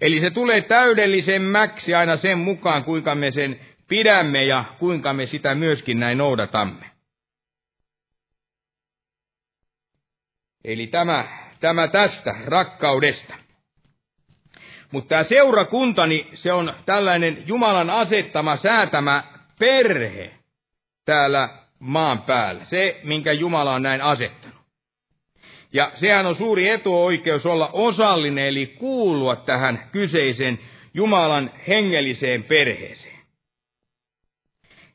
Eli 0.00 0.20
se 0.20 0.30
tulee 0.30 0.60
täydellisemmäksi 0.60 1.94
aina 1.94 2.16
sen 2.16 2.38
mukaan, 2.38 2.84
kuinka 2.84 3.14
me 3.14 3.30
sen 3.30 3.60
pidämme 3.88 4.44
ja 4.44 4.64
kuinka 4.78 5.12
me 5.12 5.26
sitä 5.26 5.54
myöskin 5.54 6.00
näin 6.00 6.18
noudatamme. 6.18 6.84
Eli 10.64 10.86
tämä, 10.86 11.24
tämä 11.60 11.88
tästä 11.88 12.34
rakkaudesta. 12.44 13.34
Mutta 14.92 15.08
tämä 15.08 15.22
seurakuntani, 15.22 16.30
se 16.34 16.52
on 16.52 16.74
tällainen 16.84 17.42
Jumalan 17.46 17.90
asettama, 17.90 18.56
säätämä 18.56 19.37
perhe 19.58 20.30
täällä 21.04 21.48
maan 21.78 22.22
päällä. 22.22 22.64
Se, 22.64 23.00
minkä 23.04 23.32
Jumala 23.32 23.74
on 23.74 23.82
näin 23.82 24.02
asettanut. 24.02 24.58
Ja 25.72 25.90
sehän 25.94 26.26
on 26.26 26.34
suuri 26.34 26.68
etuoikeus 26.68 27.46
olla 27.46 27.70
osallinen, 27.72 28.46
eli 28.46 28.66
kuulua 28.66 29.36
tähän 29.36 29.88
kyseiseen 29.92 30.58
Jumalan 30.94 31.50
hengelliseen 31.68 32.44
perheeseen. 32.44 33.18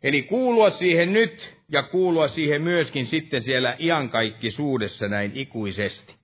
Eli 0.04 0.24
kuulua 0.24 0.70
siihen 0.70 1.14
nyt 1.14 1.58
ja 1.72 1.84
kuulua 1.84 2.28
siihen 2.28 2.62
myöskin 2.62 3.08
sitten 3.08 3.42
siellä 3.42 3.76
iankaikkisuudessa 3.80 5.08
näin 5.08 5.32
ikuisesti. 5.36 6.16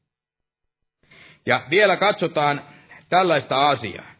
Ja 1.46 1.66
vielä 1.70 1.98
katsotaan 1.98 2.62
tällaista 3.10 3.70
asiaa. 3.70 4.19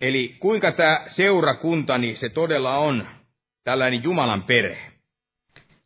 Eli 0.00 0.36
kuinka 0.40 0.72
tämä 0.72 1.04
seurakunta, 1.06 1.98
niin 1.98 2.16
se 2.16 2.28
todella 2.28 2.78
on 2.78 3.06
tällainen 3.64 4.02
Jumalan 4.02 4.42
perhe. 4.42 4.90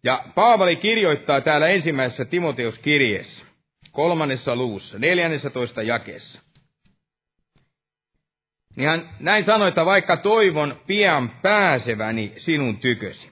Ja 0.04 0.24
Paavali 0.34 0.76
kirjoittaa 0.76 1.40
täällä 1.40 1.68
ensimmäisessä 1.68 2.24
Timoteuskirjeessä, 2.24 3.46
kolmannessa 3.92 4.52
neljännessä 4.98 5.50
toista 5.50 5.82
jakeessa. 5.82 6.42
Niin 8.76 8.88
hän 8.88 9.10
näin 9.20 9.44
sanoi, 9.44 9.68
että 9.68 9.84
vaikka 9.84 10.16
toivon 10.16 10.80
pian 10.86 11.30
pääseväni 11.42 12.32
sinun 12.36 12.76
tykösi, 12.76 13.30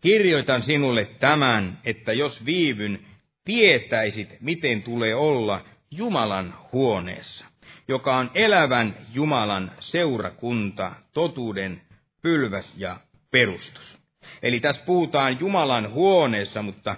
kirjoitan 0.00 0.62
sinulle 0.62 1.04
tämän, 1.04 1.78
että 1.84 2.12
jos 2.12 2.46
viivyn, 2.46 3.06
tietäisit, 3.44 4.36
miten 4.40 4.82
tulee 4.82 5.14
olla 5.14 5.64
Jumalan 5.90 6.54
huoneessa, 6.72 7.46
joka 7.92 8.16
on 8.16 8.30
elävän 8.34 8.96
Jumalan 9.14 9.72
seurakunta, 9.80 10.92
totuuden 11.12 11.82
pylväs 12.22 12.72
ja 12.76 13.00
perustus. 13.30 13.98
Eli 14.42 14.60
tässä 14.60 14.82
puhutaan 14.86 15.40
Jumalan 15.40 15.90
huoneessa, 15.90 16.62
mutta 16.62 16.96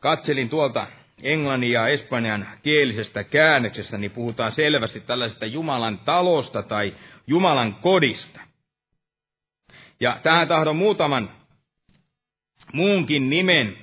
katselin 0.00 0.48
tuolta 0.48 0.86
englannin 1.22 1.72
ja 1.72 1.88
espanjan 1.88 2.48
kielisestä 2.62 3.24
käännöksestä, 3.24 3.98
niin 3.98 4.10
puhutaan 4.10 4.52
selvästi 4.52 5.00
tällaisesta 5.00 5.46
Jumalan 5.46 5.98
talosta 5.98 6.62
tai 6.62 6.94
Jumalan 7.26 7.74
kodista. 7.74 8.40
Ja 10.00 10.20
tähän 10.22 10.48
tahdon 10.48 10.76
muutaman 10.76 11.30
muunkin 12.72 13.30
nimen, 13.30 13.78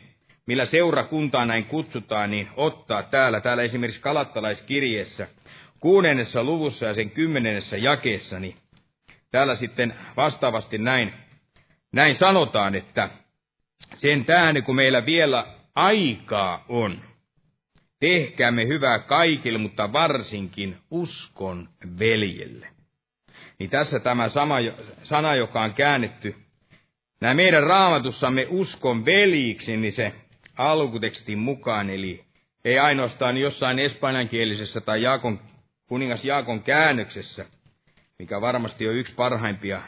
millä 0.45 0.65
seurakuntaa 0.65 1.45
näin 1.45 1.65
kutsutaan, 1.65 2.31
niin 2.31 2.49
ottaa 2.55 3.03
täällä. 3.03 3.41
Täällä 3.41 3.63
esimerkiksi 3.63 4.01
kalattalaiskirjeessä 4.01 5.27
kuudennessa 5.79 6.43
luvussa 6.43 6.85
ja 6.85 6.93
sen 6.93 7.09
kymmenennessä 7.09 7.77
jakeessa, 7.77 8.39
niin 8.39 8.55
täällä 9.31 9.55
sitten 9.55 9.93
vastaavasti 10.17 10.77
näin, 10.77 11.13
näin 11.91 12.15
sanotaan, 12.15 12.75
että 12.75 13.09
sen 13.95 14.25
tähden, 14.25 14.63
kun 14.63 14.75
meillä 14.75 15.05
vielä 15.05 15.47
aikaa 15.75 16.65
on, 16.69 17.01
tehkäämme 17.99 18.67
hyvää 18.67 18.99
kaikille, 18.99 19.59
mutta 19.59 19.93
varsinkin 19.93 20.77
uskon 20.91 21.69
veljelle. 21.99 22.67
Niin 23.59 23.69
tässä 23.69 23.99
tämä 23.99 24.29
sama 24.29 24.55
sana, 25.03 25.35
joka 25.35 25.61
on 25.61 25.73
käännetty 25.73 26.35
nämä 27.21 27.33
meidän 27.33 27.63
raamatussamme 27.63 28.47
uskon 28.49 29.05
veljiksi, 29.05 29.77
niin 29.77 29.93
se 29.93 30.13
alkutekstin 30.57 31.39
mukaan, 31.39 31.89
eli 31.89 32.25
ei 32.65 32.79
ainoastaan 32.79 33.37
jossain 33.37 33.79
espanjankielisessä 33.79 34.81
tai 34.81 35.01
Jaakon, 35.01 35.39
kuningas 35.87 36.25
Jaakon 36.25 36.63
käännöksessä, 36.63 37.45
mikä 38.19 38.41
varmasti 38.41 38.87
on 38.87 38.95
yksi 38.95 39.13
parhaimpia 39.13 39.81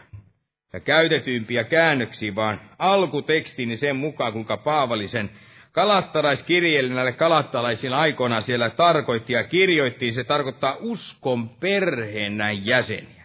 ja 0.73 0.79
käytetyimpiä 0.79 1.63
käännöksiä, 1.63 2.35
vaan 2.35 2.61
alkutekstiin 2.79 3.69
niin 3.69 3.77
sen 3.77 3.95
mukaan, 3.95 4.33
kuinka 4.33 4.57
Paavali 4.57 5.07
sen 5.07 5.29
kalattalaiskirjeelle 5.71 6.93
näille 6.93 7.11
kalattalaisille 7.11 7.95
aikoina 7.95 8.41
siellä 8.41 8.69
tarkoitti 8.69 9.33
ja 9.33 9.43
kirjoitti, 9.43 10.13
se 10.13 10.23
tarkoittaa 10.23 10.77
uskon 10.79 11.49
perheen 11.49 12.65
jäseniä. 12.65 13.17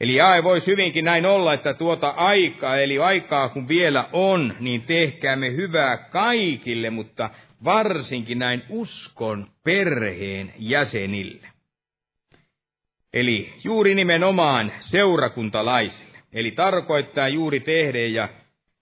Eli 0.00 0.14
jae 0.14 0.44
voisi 0.44 0.70
hyvinkin 0.70 1.04
näin 1.04 1.26
olla, 1.26 1.54
että 1.54 1.74
tuota 1.74 2.08
aikaa, 2.08 2.76
eli 2.76 2.98
aikaa 2.98 3.48
kun 3.48 3.68
vielä 3.68 4.08
on, 4.12 4.54
niin 4.60 4.82
tehkäämme 4.82 5.56
hyvää 5.56 5.96
kaikille, 5.96 6.90
mutta 6.90 7.30
varsinkin 7.64 8.38
näin 8.38 8.62
uskon 8.68 9.46
perheen 9.64 10.52
jäsenille. 10.58 11.53
Eli 13.14 13.54
juuri 13.64 13.94
nimenomaan 13.94 14.72
seurakuntalaisille. 14.80 16.18
Eli 16.32 16.50
tarkoittaa 16.50 17.28
juuri 17.28 17.60
tehdä 17.60 17.98
ja 17.98 18.28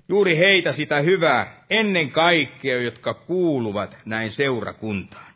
juuri 0.09 0.39
heitä 0.39 0.73
sitä 0.73 1.01
hyvää 1.01 1.65
ennen 1.71 2.11
kaikkea, 2.11 2.83
jotka 2.83 3.15
kuuluvat 3.15 3.97
näin 4.07 4.31
seurakuntaan. 4.31 5.33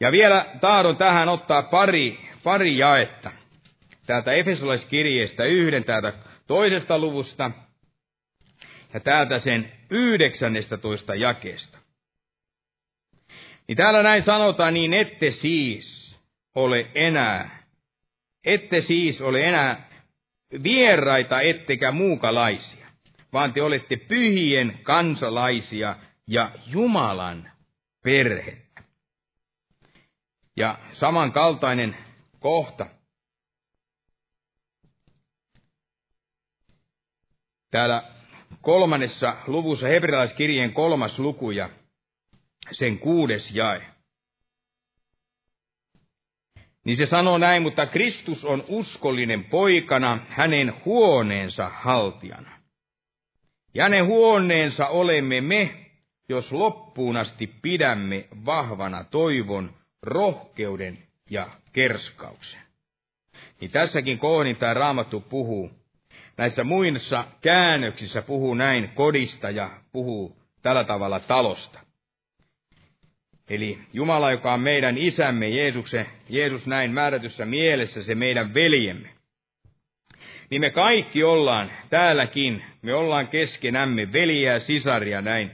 Ja 0.00 0.12
vielä 0.12 0.46
tahdon 0.60 0.96
tähän 0.96 1.28
ottaa 1.28 1.62
pari, 1.62 2.20
pari 2.44 2.78
jaetta. 2.78 3.30
Täältä 4.06 4.32
Efesolaiskirjeestä 4.32 5.44
yhden 5.44 5.84
täältä 5.84 6.12
toisesta 6.46 6.98
luvusta 6.98 7.50
ja 8.94 9.00
täältä 9.00 9.38
sen 9.38 9.72
yhdeksännestä 9.90 10.76
toista 10.76 11.14
jakeesta. 11.14 11.78
Niin 13.68 13.76
täällä 13.76 14.02
näin 14.02 14.22
sanotaan, 14.22 14.74
niin 14.74 14.94
ette 14.94 15.30
siis 15.30 16.01
ole 16.54 16.90
enää, 16.94 17.62
ette 18.46 18.80
siis 18.80 19.20
ole 19.20 19.40
enää 19.40 19.88
vieraita 20.62 21.40
ettekä 21.40 21.92
muukalaisia, 21.92 22.86
vaan 23.32 23.52
te 23.52 23.62
olette 23.62 23.96
pyhien 23.96 24.78
kansalaisia 24.82 25.96
ja 26.26 26.50
Jumalan 26.66 27.50
perhettä. 28.02 28.82
Ja 30.56 30.78
samankaltainen 30.92 31.96
kohta. 32.40 32.86
Täällä 37.70 38.02
kolmannessa 38.60 39.36
luvussa 39.46 39.88
hebrealaiskirjeen 39.88 40.72
kolmas 40.72 41.18
luku 41.18 41.50
ja 41.50 41.70
sen 42.70 42.98
kuudes 42.98 43.54
jae 43.54 43.91
niin 46.84 46.96
se 46.96 47.06
sanoo 47.06 47.38
näin, 47.38 47.62
mutta 47.62 47.86
Kristus 47.86 48.44
on 48.44 48.64
uskollinen 48.68 49.44
poikana 49.44 50.18
hänen 50.28 50.72
huoneensa 50.84 51.68
haltijana. 51.68 52.50
Ja 53.74 53.82
hänen 53.84 54.06
huoneensa 54.06 54.86
olemme 54.86 55.40
me, 55.40 55.86
jos 56.28 56.52
loppuun 56.52 57.16
asti 57.16 57.46
pidämme 57.46 58.28
vahvana 58.46 59.04
toivon, 59.04 59.74
rohkeuden 60.02 60.98
ja 61.30 61.48
kerskauksen. 61.72 62.60
Niin 63.60 63.70
tässäkin 63.70 64.18
kohdin 64.18 64.56
tämä 64.56 64.74
raamattu 64.74 65.20
puhuu. 65.20 65.70
Näissä 66.36 66.64
muissa 66.64 67.24
käännöksissä 67.40 68.22
puhuu 68.22 68.54
näin 68.54 68.90
kodista 68.94 69.50
ja 69.50 69.70
puhuu 69.92 70.36
tällä 70.62 70.84
tavalla 70.84 71.20
talosta. 71.20 71.80
Eli 73.50 73.78
Jumala, 73.92 74.30
joka 74.30 74.54
on 74.54 74.60
meidän 74.60 74.98
isämme, 74.98 75.48
Jeesuksen, 75.48 76.06
Jeesus 76.28 76.66
näin 76.66 76.92
määrätyssä 76.92 77.44
mielessä, 77.44 78.02
se 78.02 78.14
meidän 78.14 78.54
veljemme. 78.54 79.08
Niin 80.50 80.60
me 80.60 80.70
kaikki 80.70 81.24
ollaan 81.24 81.72
täälläkin, 81.90 82.64
me 82.82 82.94
ollaan 82.94 83.28
keskenämme 83.28 84.12
veliä 84.12 84.52
ja 84.52 84.60
sisaria 84.60 85.20
näin 85.22 85.50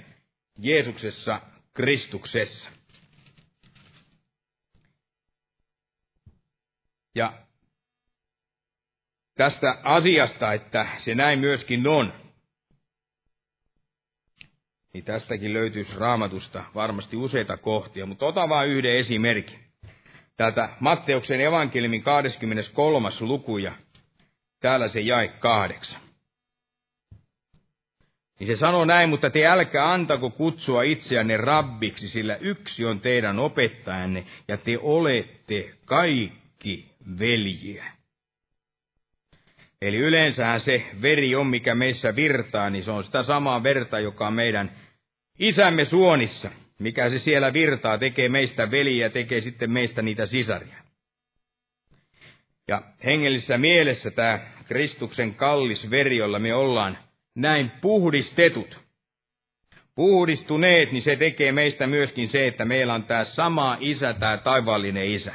Jeesuksessa, 0.59 1.41
Kristuksessa. 1.75 2.71
Ja 7.15 7.33
tästä 9.35 9.79
asiasta, 9.83 10.53
että 10.53 10.87
se 10.97 11.15
näin 11.15 11.39
myöskin 11.39 11.89
on, 11.89 12.13
niin 14.93 15.05
tästäkin 15.05 15.53
löytyisi 15.53 15.99
raamatusta 15.99 16.65
varmasti 16.75 17.17
useita 17.17 17.57
kohtia, 17.57 18.07
mutta 18.07 18.27
ota 18.27 18.49
vain 18.49 18.71
yhden 18.71 18.97
esimerkin. 18.97 19.59
Täältä 20.37 20.69
Matteuksen 20.81 21.41
evankeliumin 21.41 22.03
23. 22.03 23.09
luku 23.21 23.59
ja 23.59 23.73
täällä 24.61 24.89
se 24.89 25.01
jäi 25.01 25.29
kahdeksan. 25.29 26.01
Niin 28.41 28.47
se 28.47 28.57
sanoo 28.57 28.85
näin, 28.85 29.09
mutta 29.09 29.31
te 29.31 29.47
älkää 29.47 29.93
antako 29.93 30.31
kutsua 30.31 30.83
itseänne 30.83 31.37
rabbiksi, 31.37 32.09
sillä 32.09 32.37
yksi 32.37 32.85
on 32.85 33.01
teidän 33.01 33.39
opettajanne, 33.39 34.25
ja 34.49 34.57
te 34.57 34.79
olette 34.79 35.71
kaikki 35.85 36.89
veljiä. 37.19 37.98
Eli 39.83 39.97
yleensähän 39.97 40.61
se 40.61 40.87
veri 41.03 41.35
on, 41.35 41.47
mikä 41.47 41.75
meissä 41.75 42.17
virtaa, 42.17 42.71
niin 42.71 42.85
se 42.85 42.91
on 42.91 43.05
sitä 43.05 43.23
samaa 43.23 43.63
verta, 43.63 44.01
joka 44.01 44.27
on 44.27 44.35
meidän 44.35 44.71
isämme 45.39 45.85
suonissa. 45.85 46.51
Mikä 46.81 47.11
se 47.11 47.19
siellä 47.19 47.53
virtaa, 47.53 47.99
tekee 47.99 48.29
meistä 48.29 48.71
veliä, 48.71 49.11
tekee 49.11 49.41
sitten 49.41 49.73
meistä 49.73 50.03
niitä 50.03 50.27
sisaria. 50.27 50.77
Ja 52.69 52.83
hengellisessä 53.05 53.59
mielessä 53.59 54.11
tämä 54.11 54.39
Kristuksen 54.69 55.35
kallis 55.35 55.91
veri, 55.91 56.17
jolla 56.17 56.39
me 56.39 56.55
ollaan 56.55 56.99
näin 57.35 57.71
puhdistetut, 57.81 58.81
puhdistuneet, 59.95 60.93
niin 60.93 61.03
se 61.03 61.17
tekee 61.17 61.53
meistä 61.53 61.87
myöskin 61.87 62.29
se, 62.29 62.47
että 62.47 62.65
meillä 62.65 62.95
on 62.95 63.05
tämä 63.05 63.25
sama 63.25 63.77
isä, 63.81 64.15
tämä 64.15 64.37
taivaallinen 64.37 65.07
isä. 65.07 65.35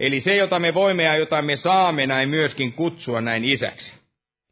Eli 0.00 0.20
se, 0.20 0.36
jota 0.36 0.58
me 0.58 0.74
voimme 0.74 1.02
ja 1.02 1.16
jota 1.16 1.42
me 1.42 1.56
saamme 1.56 2.06
näin 2.06 2.28
myöskin 2.28 2.72
kutsua 2.72 3.20
näin 3.20 3.44
isäksi. 3.44 3.94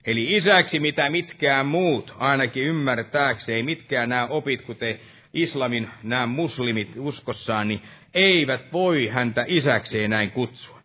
Eli 0.06 0.36
isäksi 0.36 0.78
mitä 0.78 1.10
mitkään 1.10 1.66
muut, 1.66 2.14
ainakin 2.18 2.64
ymmärtääkseen, 2.64 3.64
mitkään 3.64 4.08
nämä 4.08 4.26
opit, 4.26 4.62
kuten 4.62 5.00
islamin 5.34 5.90
nämä 6.02 6.26
muslimit 6.26 6.92
uskossaan, 6.96 7.68
niin 7.68 7.82
eivät 8.14 8.72
voi 8.72 9.08
häntä 9.12 9.44
isäkseen 9.48 10.10
näin 10.10 10.30
kutsua. 10.30 10.82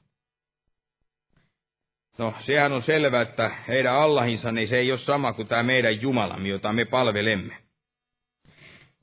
No, 2.17 2.33
sehän 2.39 2.71
on 2.71 2.81
selvää, 2.81 3.21
että 3.21 3.51
heidän 3.67 3.95
Allahinsa, 3.95 4.51
niin 4.51 4.67
se 4.67 4.77
ei 4.77 4.91
ole 4.91 4.97
sama 4.97 5.33
kuin 5.33 5.47
tämä 5.47 5.63
meidän 5.63 6.01
Jumalamme, 6.01 6.49
jota 6.49 6.73
me 6.73 6.85
palvelemme. 6.85 7.57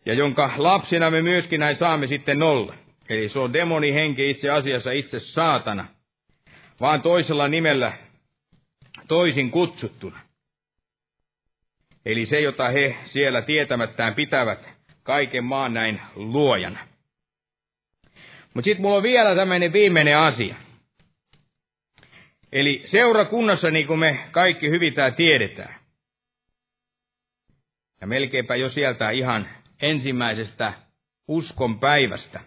Ja 0.07 0.15
jonka 0.15 0.55
lapsina 0.57 1.11
me 1.11 1.23
myöskin 1.23 1.61
näin 1.61 1.77
saamme 1.77 2.07
sitten 2.07 2.43
olla. 2.43 2.75
Eli 3.09 3.29
se 3.29 3.39
on 3.39 3.53
demonihenki 3.53 4.31
itse 4.31 4.51
asiassa 4.51 4.91
itse 4.91 5.19
saatana, 5.19 5.87
vaan 6.81 7.03
toisella 7.03 7.49
nimellä 7.49 7.93
toisin 9.09 9.51
kutsuttuna. 9.51 10.21
Eli 12.07 12.27
se, 12.27 12.41
jota 12.41 12.69
he 12.69 12.97
siellä 13.05 13.43
tietämättään 13.43 14.15
pitävät 14.15 14.69
kaiken 15.03 15.45
maan 15.45 15.75
näin 15.75 16.01
luojana. 16.15 16.79
Mutta 18.55 18.65
sitten 18.65 18.83
mulla 18.83 18.97
on 18.97 19.03
vielä 19.03 19.37
tämmöinen 19.37 19.73
viimeinen 19.73 20.19
asia. 20.19 20.55
Eli 22.53 22.83
seurakunnassa, 22.85 23.71
niin 23.71 23.87
kuin 23.87 23.99
me 23.99 24.19
kaikki 24.31 24.71
hyvin 24.71 24.95
tämä 24.95 25.11
tiedetään, 25.11 25.75
ja 28.01 28.07
melkeinpä 28.07 28.57
jo 28.57 28.69
sieltä 28.69 29.11
ihan 29.11 29.49
ensimmäisestä 29.83 30.73
uskon 31.29 31.81
päivästä, 31.81 32.41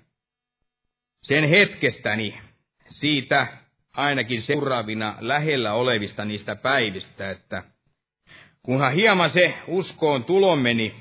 sen 1.22 1.50
hetkestäni, 1.50 2.38
siitä 2.88 3.48
ainakin 3.96 4.42
seuraavina 4.42 5.16
lähellä 5.20 5.74
olevista 5.74 6.26
niistä 6.26 6.56
päivistä, 6.56 7.32
että 7.32 7.64
kunhan 8.64 8.94
hieman 8.94 9.30
se 9.30 9.54
uskoon 9.68 10.24
tulommeni, 10.24 10.96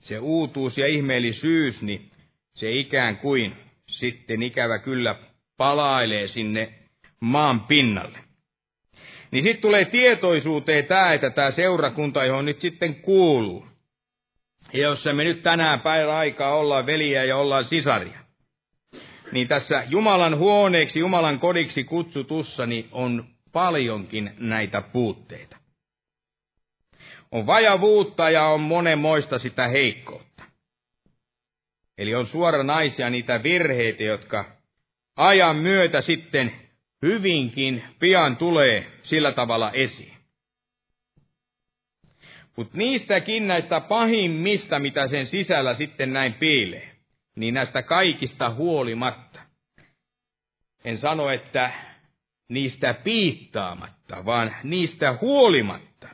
se 0.00 0.18
uutuus 0.18 0.78
ja 0.78 0.86
ihmeellisyys, 0.86 1.82
niin 1.82 2.10
se 2.54 2.70
ikään 2.70 3.16
kuin 3.16 3.56
sitten 3.88 4.42
ikävä 4.42 4.78
kyllä 4.78 5.16
palailee 5.56 6.26
sinne 6.26 6.72
maan 7.20 7.60
pinnalle. 7.60 8.18
Niin 9.30 9.44
sitten 9.44 9.62
tulee 9.62 9.84
tietoisuuteen 9.84 10.84
tämä, 10.84 11.12
että 11.12 11.30
tämä 11.30 11.50
seurakunta, 11.50 12.24
johon 12.24 12.44
nyt 12.44 12.60
sitten 12.60 12.94
kuuluu. 12.94 13.66
Ja 14.72 14.82
jos 14.82 15.04
me 15.14 15.24
nyt 15.24 15.42
tänään 15.42 15.80
päivän 15.80 16.14
aikaa 16.14 16.54
ollaan 16.54 16.86
veliä 16.86 17.24
ja 17.24 17.36
ollaan 17.36 17.64
sisaria, 17.64 18.18
niin 19.32 19.48
tässä 19.48 19.84
Jumalan 19.88 20.38
huoneeksi, 20.38 20.98
Jumalan 20.98 21.38
kodiksi 21.38 21.84
kutsutussa, 21.84 22.66
niin 22.66 22.88
on 22.92 23.24
paljonkin 23.52 24.34
näitä 24.38 24.80
puutteita. 24.80 25.56
On 27.32 27.46
vajavuutta 27.46 28.30
ja 28.30 28.44
on 28.44 28.60
monenmoista 28.60 29.38
sitä 29.38 29.68
heikkoutta. 29.68 30.42
Eli 31.98 32.14
on 32.14 32.26
suoranaisia 32.26 33.10
niitä 33.10 33.42
virheitä, 33.42 34.02
jotka 34.02 34.44
ajan 35.16 35.56
myötä 35.56 36.00
sitten 36.00 36.52
hyvinkin 37.02 37.84
pian 37.98 38.36
tulee 38.36 38.86
sillä 39.02 39.32
tavalla 39.32 39.72
esiin. 39.72 40.16
Mutta 42.56 42.78
niistäkin 42.78 43.48
näistä 43.48 43.80
pahimmista, 43.80 44.78
mitä 44.78 45.06
sen 45.06 45.26
sisällä 45.26 45.74
sitten 45.74 46.12
näin 46.12 46.34
piilee, 46.34 46.95
niin 47.36 47.54
näistä 47.54 47.82
kaikista 47.82 48.50
huolimatta. 48.50 49.40
En 50.84 50.98
sano, 50.98 51.30
että 51.30 51.70
niistä 52.48 52.94
piittaamatta, 52.94 54.24
vaan 54.24 54.56
niistä 54.62 55.18
huolimatta, 55.20 56.08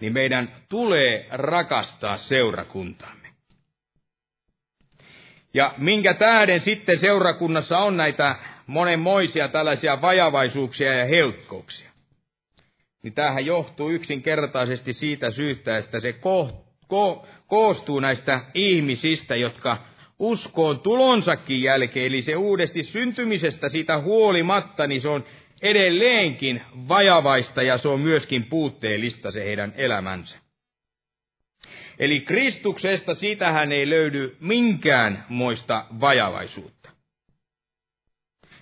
niin 0.00 0.12
meidän 0.12 0.56
tulee 0.68 1.26
rakastaa 1.30 2.16
seurakuntaamme. 2.16 3.28
Ja 5.54 5.74
minkä 5.78 6.14
tähden 6.14 6.60
sitten 6.60 6.98
seurakunnassa 6.98 7.78
on 7.78 7.96
näitä 7.96 8.36
monenmoisia 8.66 9.48
tällaisia 9.48 10.00
vajavaisuuksia 10.00 10.92
ja 10.92 11.04
helkkouksia? 11.04 11.90
Niin 13.02 13.12
tämähän 13.14 13.46
johtuu 13.46 13.90
yksinkertaisesti 13.90 14.92
siitä 14.92 15.30
syystä, 15.30 15.76
että 15.76 16.00
se 16.00 16.10
ko- 16.10 16.68
ko- 16.84 17.26
koostuu 17.46 18.00
näistä 18.00 18.40
ihmisistä, 18.54 19.36
jotka 19.36 19.78
uskoon 20.18 20.80
tulonsakin 20.80 21.62
jälkeen, 21.62 22.06
eli 22.06 22.22
se 22.22 22.36
uudesti 22.36 22.82
syntymisestä 22.82 23.68
siitä 23.68 23.98
huolimatta, 23.98 24.86
niin 24.86 25.00
se 25.00 25.08
on 25.08 25.24
edelleenkin 25.62 26.62
vajavaista 26.88 27.62
ja 27.62 27.78
se 27.78 27.88
on 27.88 28.00
myöskin 28.00 28.44
puutteellista 28.44 29.30
se 29.30 29.44
heidän 29.44 29.72
elämänsä. 29.76 30.38
Eli 31.98 32.20
Kristuksesta 32.20 33.14
sitähän 33.14 33.72
ei 33.72 33.90
löydy 33.90 34.36
minkään 34.40 35.24
moista 35.28 35.86
vajavaisuutta. 36.00 36.90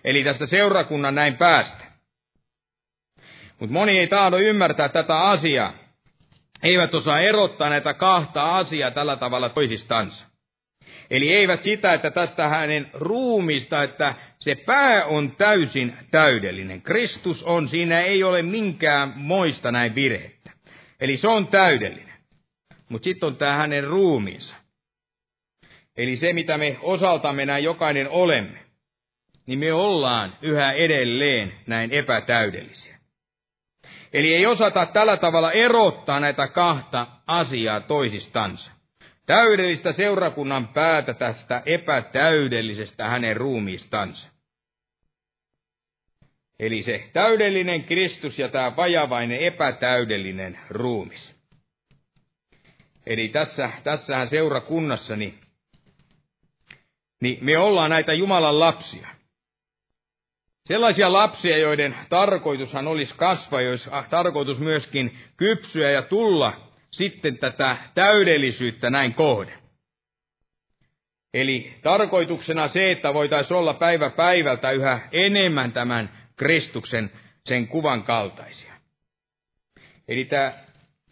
Eli 0.05 0.25
tästä 0.25 0.47
seurakunnan 0.47 1.15
näin 1.15 1.37
päästä. 1.37 1.85
Mutta 3.59 3.73
moni 3.73 3.99
ei 3.99 4.07
tahdo 4.07 4.37
ymmärtää 4.37 4.89
tätä 4.89 5.21
asiaa. 5.21 5.73
Eivät 6.63 6.95
osaa 6.95 7.21
erottaa 7.21 7.71
näitä 7.71 7.95
kahta 7.95 8.57
asiaa 8.57 8.91
tällä 8.91 9.17
tavalla 9.17 9.49
toisistansa. 9.49 10.36
Eli 11.11 11.35
eivät 11.35 11.63
sitä, 11.63 11.93
että 11.93 12.11
tästä 12.11 12.49
hänen 12.49 12.91
ruumista, 12.95 13.83
että 13.83 14.15
se 14.39 14.55
pää 14.55 15.05
on 15.05 15.37
täysin 15.37 15.97
täydellinen. 16.11 16.83
Kristus 16.83 17.45
on, 17.45 17.69
siinä 17.69 18.01
ei 18.01 18.25
ole 18.25 18.43
minkään 18.43 19.13
moista 19.17 19.73
näin 19.73 19.95
virhettä. 19.95 20.51
Eli 21.01 21.17
se 21.17 21.29
on 21.29 21.47
täydellinen. 21.47 22.15
Mutta 22.89 23.05
sitten 23.05 23.27
on 23.27 23.37
tämä 23.37 23.57
hänen 23.57 23.85
ruumiinsa. 23.85 24.57
Eli 25.97 26.17
se, 26.17 26.33
mitä 26.33 26.59
me 26.59 26.77
osaltamme 26.83 27.47
näin 27.47 27.65
jokainen 27.65 28.09
olemme, 28.09 28.59
niin 29.47 29.59
me 29.59 29.73
ollaan 29.73 30.37
yhä 30.43 30.73
edelleen 30.73 31.53
näin 31.67 31.93
epätäydellisiä. 31.93 32.97
Eli 34.13 34.35
ei 34.35 34.47
osata 34.47 34.87
tällä 34.87 35.17
tavalla 35.17 35.53
erottaa 35.53 36.21
näitä 36.21 36.49
kahta 36.49 37.07
asiaa 37.27 37.81
toisistansa 37.81 38.76
täydellistä 39.27 39.93
seurakunnan 39.93 40.69
päätä 40.69 41.15
tästä 41.15 41.63
epätäydellisestä 41.67 43.09
hänen 43.09 43.37
ruumiistansa. 43.37 44.31
Eli 46.61 46.83
se 46.83 47.11
täydellinen 47.13 47.85
Kristus 47.85 48.39
ja 48.39 48.49
tämä 48.49 48.77
vajavainen 48.77 49.39
epätäydellinen 49.39 50.59
ruumis. 50.71 51.37
Eli 53.07 53.29
tässä, 53.29 53.71
tässähän 53.85 54.29
seurakunnassa, 54.29 55.17
niin, 55.17 55.41
niin 57.21 57.39
me 57.41 57.59
ollaan 57.59 57.91
näitä 57.91 58.13
Jumalan 58.15 58.61
lapsia. 58.61 59.09
Sellaisia 60.67 61.13
lapsia, 61.13 61.59
joiden 61.59 61.97
tarkoitushan 62.09 62.89
olisi 62.89 63.15
kasvaa, 63.17 63.61
jos 63.61 63.91
tarkoitus 64.11 64.59
myöskin 64.59 65.19
kypsyä 65.37 65.91
ja 65.91 66.03
tulla 66.03 66.66
sitten 66.97 67.39
tätä 67.39 67.77
täydellisyyttä 67.95 68.91
näin 68.91 69.15
kohden. 69.15 69.59
Eli 71.35 71.75
tarkoituksena 71.83 72.69
se, 72.69 72.91
että 72.91 73.15
voitaisiin 73.15 73.57
olla 73.59 73.75
päivä 73.75 74.11
päivältä 74.11 74.71
yhä 74.71 75.09
enemmän 75.13 75.73
tämän 75.73 76.11
Kristuksen 76.37 77.11
sen 77.45 77.69
kuvan 77.69 78.03
kaltaisia. 78.03 78.73
Eli 80.09 80.25
tämä, 80.25 80.53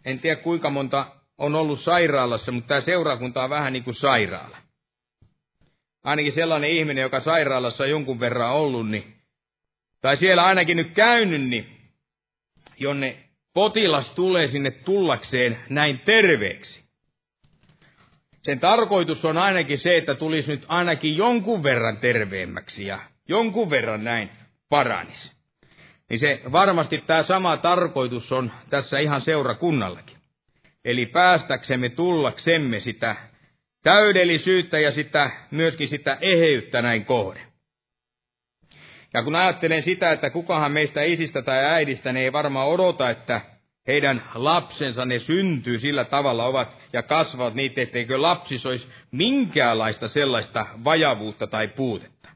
en 0.05 0.19
tiedä 0.19 0.41
kuinka 0.41 0.69
monta 0.69 1.15
on 1.37 1.55
ollut 1.55 1.79
sairaalassa, 1.79 2.51
mutta 2.51 2.67
tämä 2.67 2.81
seurakunta 2.81 3.43
on 3.43 3.49
vähän 3.49 3.73
niin 3.73 3.83
kuin 3.83 3.93
sairaala. 3.93 4.57
Ainakin 6.03 6.33
sellainen 6.33 6.69
ihminen, 6.69 7.01
joka 7.01 7.19
sairaalassa 7.19 7.83
on 7.83 7.89
jonkun 7.89 8.19
verran 8.19 8.51
ollut, 8.51 8.89
niin, 8.89 9.15
tai 10.01 10.17
siellä 10.17 10.45
ainakin 10.45 10.77
nyt 10.77 10.91
käynyt, 10.93 11.41
niin 11.41 11.77
jonne 12.79 13.24
potilas 13.55 14.15
tulee 14.15 14.47
sinne 14.47 14.71
tullakseen 14.71 15.59
näin 15.69 15.99
terveeksi. 16.05 16.85
Sen 18.41 18.59
tarkoitus 18.59 19.25
on 19.25 19.37
ainakin 19.37 19.79
se, 19.79 19.97
että 19.97 20.15
tulisi 20.15 20.51
nyt 20.51 20.65
ainakin 20.67 21.17
jonkun 21.17 21.63
verran 21.63 21.97
terveemmäksi 21.97 22.85
ja 22.85 22.99
jonkun 23.27 23.69
verran 23.69 24.03
näin 24.03 24.29
paranisi. 24.69 25.31
Niin 26.09 26.19
se 26.19 26.41
varmasti 26.51 27.03
tämä 27.07 27.23
sama 27.23 27.57
tarkoitus 27.57 28.31
on 28.31 28.51
tässä 28.69 28.99
ihan 28.99 29.21
seurakunnallakin. 29.21 30.17
Eli 30.85 31.05
päästäksemme 31.05 31.89
tullaksemme 31.89 32.79
sitä 32.79 33.15
täydellisyyttä 33.83 34.79
ja 34.79 34.91
sitä, 34.91 35.31
myöskin 35.51 35.87
sitä 35.87 36.17
eheyttä 36.21 36.81
näin 36.81 37.05
kohden. 37.05 37.44
Ja 39.15 39.23
kun 39.23 39.35
ajattelen 39.35 39.83
sitä, 39.83 40.11
että 40.11 40.29
kukahan 40.29 40.71
meistä 40.71 41.03
isistä 41.03 41.41
tai 41.41 41.65
äidistä 41.65 42.13
ne 42.13 42.21
ei 42.21 42.33
varmaan 42.33 42.67
odota, 42.67 43.09
että 43.09 43.41
heidän 43.87 44.23
lapsensa 44.33 45.05
ne 45.05 45.19
syntyy 45.19 45.79
sillä 45.79 46.05
tavalla 46.05 46.45
ovat 46.45 46.77
ja 46.93 47.03
kasvavat 47.03 47.53
niitä, 47.53 47.81
etteikö 47.81 48.21
lapsis 48.21 48.65
olisi 48.65 48.87
minkäänlaista 49.11 50.07
sellaista 50.07 50.65
vajavuutta 50.83 51.47
tai 51.47 51.67
puutetta. 51.67 52.29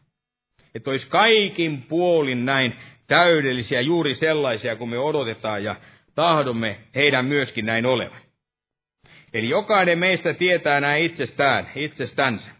Että 0.76 0.90
olisi 0.90 1.10
kaikin 1.10 1.82
puolin 1.82 2.46
näin 2.46 2.76
täydellisiä, 3.08 3.82
juuri 3.82 4.16
sellaisia 4.16 4.76
kuin 4.76 4.90
me 4.90 5.00
odotetaan 5.00 5.64
ja 5.64 5.76
tahdomme 6.16 6.78
heidän 6.96 7.26
myöskin 7.26 7.66
näin 7.66 7.86
olevan. 7.86 8.22
Eli 9.34 9.50
jokainen 9.50 10.00
meistä 10.00 10.34
tietää 10.34 10.82
näin 10.82 11.04
itsestään, 11.06 11.70
itsestänsä. 11.76 12.52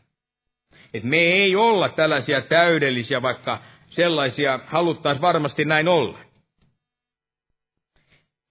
Että 0.94 1.08
me 1.08 1.18
ei 1.18 1.56
olla 1.56 1.90
tällaisia 1.90 2.42
täydellisiä, 2.42 3.22
vaikka 3.22 3.58
sellaisia 3.90 4.60
haluttaisiin 4.66 5.22
varmasti 5.22 5.66
näin 5.66 5.88
olla. 5.88 6.20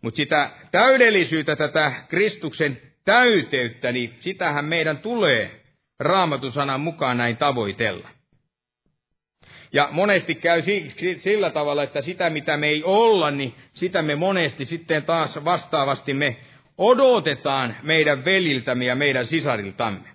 Mutta 0.03 0.16
sitä 0.16 0.51
täydellisyyttä, 0.70 1.57
tätä 1.57 1.93
Kristuksen 2.09 2.80
täyteyttä, 3.05 3.93
niin 3.93 4.14
sitähän 4.16 4.64
meidän 4.64 4.99
tulee 4.99 5.61
raamatusanan 5.99 6.80
mukaan 6.80 7.16
näin 7.16 7.36
tavoitella. 7.36 8.09
Ja 9.72 9.89
monesti 9.93 10.34
käy 10.34 10.62
sillä 11.16 11.51
tavalla, 11.51 11.82
että 11.82 12.03
sitä 12.03 12.30
mitä 12.30 12.57
me 12.57 12.68
ei 12.68 12.82
olla, 12.84 13.30
niin 13.30 13.55
sitä 13.72 14.03
me 14.03 14.14
monesti 14.14 14.66
sitten 14.66 15.05
taas 15.05 15.45
vastaavasti 15.45 16.14
me 16.14 16.36
odotetaan 16.78 17.76
meidän 17.82 18.24
veliltämme 18.24 18.84
ja 18.84 18.95
meidän 18.95 19.26
sisariltamme. 19.26 20.09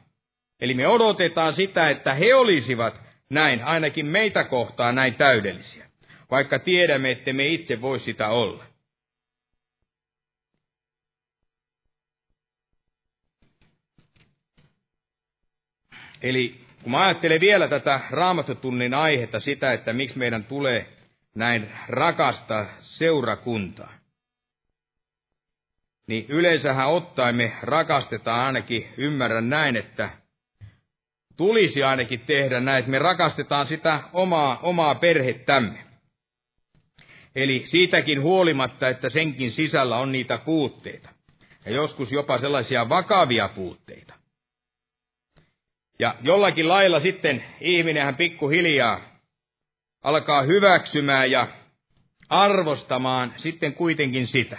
Eli 0.61 0.74
me 0.74 0.88
odotetaan 0.88 1.53
sitä, 1.53 1.89
että 1.89 2.13
he 2.13 2.36
olisivat 2.36 3.03
näin, 3.34 3.63
ainakin 3.63 4.05
meitä 4.05 4.43
kohtaan 4.43 4.95
näin 4.95 5.15
täydellisiä, 5.15 5.89
vaikka 6.31 6.59
tiedämme, 6.59 7.11
että 7.11 7.34
me 7.34 7.47
itse 7.47 7.81
voi 7.81 7.99
sitä 7.99 8.27
olla. 8.27 8.65
Eli 16.21 16.63
kun 16.84 16.91
mä 16.91 17.05
ajattelen 17.05 17.41
vielä 17.41 17.67
tätä 17.67 17.99
raamattotunnin 18.09 18.93
aihetta, 18.93 19.39
sitä, 19.39 19.73
että 19.73 19.93
miksi 19.93 20.19
meidän 20.19 20.43
tulee 20.43 20.88
näin 21.36 21.71
rakasta 21.88 22.65
seurakuntaa, 22.79 23.93
niin 26.07 26.25
yleensähän 26.29 26.89
ottaen 26.89 27.36
me 27.36 27.51
rakastetaan 27.61 28.39
ainakin, 28.39 28.93
ymmärrän 28.97 29.49
näin, 29.49 29.75
että 29.75 30.09
tulisi 31.38 31.84
ainakin 31.84 32.19
tehdä 32.19 32.59
näin, 32.59 32.79
että 32.79 32.91
me 32.91 32.99
rakastetaan 32.99 33.67
sitä 33.67 34.03
omaa, 34.13 34.59
omaa 34.59 34.95
perhettämme. 34.95 35.84
Eli 37.36 37.61
siitäkin 37.65 38.21
huolimatta, 38.21 38.89
että 38.89 39.09
senkin 39.09 39.51
sisällä 39.51 39.97
on 39.97 40.11
niitä 40.11 40.38
puutteita. 40.38 41.09
Ja 41.65 41.71
joskus 41.71 42.11
jopa 42.11 42.38
sellaisia 42.38 42.89
vakavia 42.89 43.49
puutteita. 43.55 44.13
Ja 45.99 46.15
jollakin 46.21 46.67
lailla 46.67 46.99
sitten 46.99 47.43
ihminenhän 47.61 48.15
pikkuhiljaa 48.15 49.01
alkaa 50.03 50.43
hyväksymään 50.43 51.31
ja 51.31 51.47
arvostamaan 52.30 53.34
sitten 53.38 53.73
kuitenkin 53.73 54.27
sitä. 54.27 54.57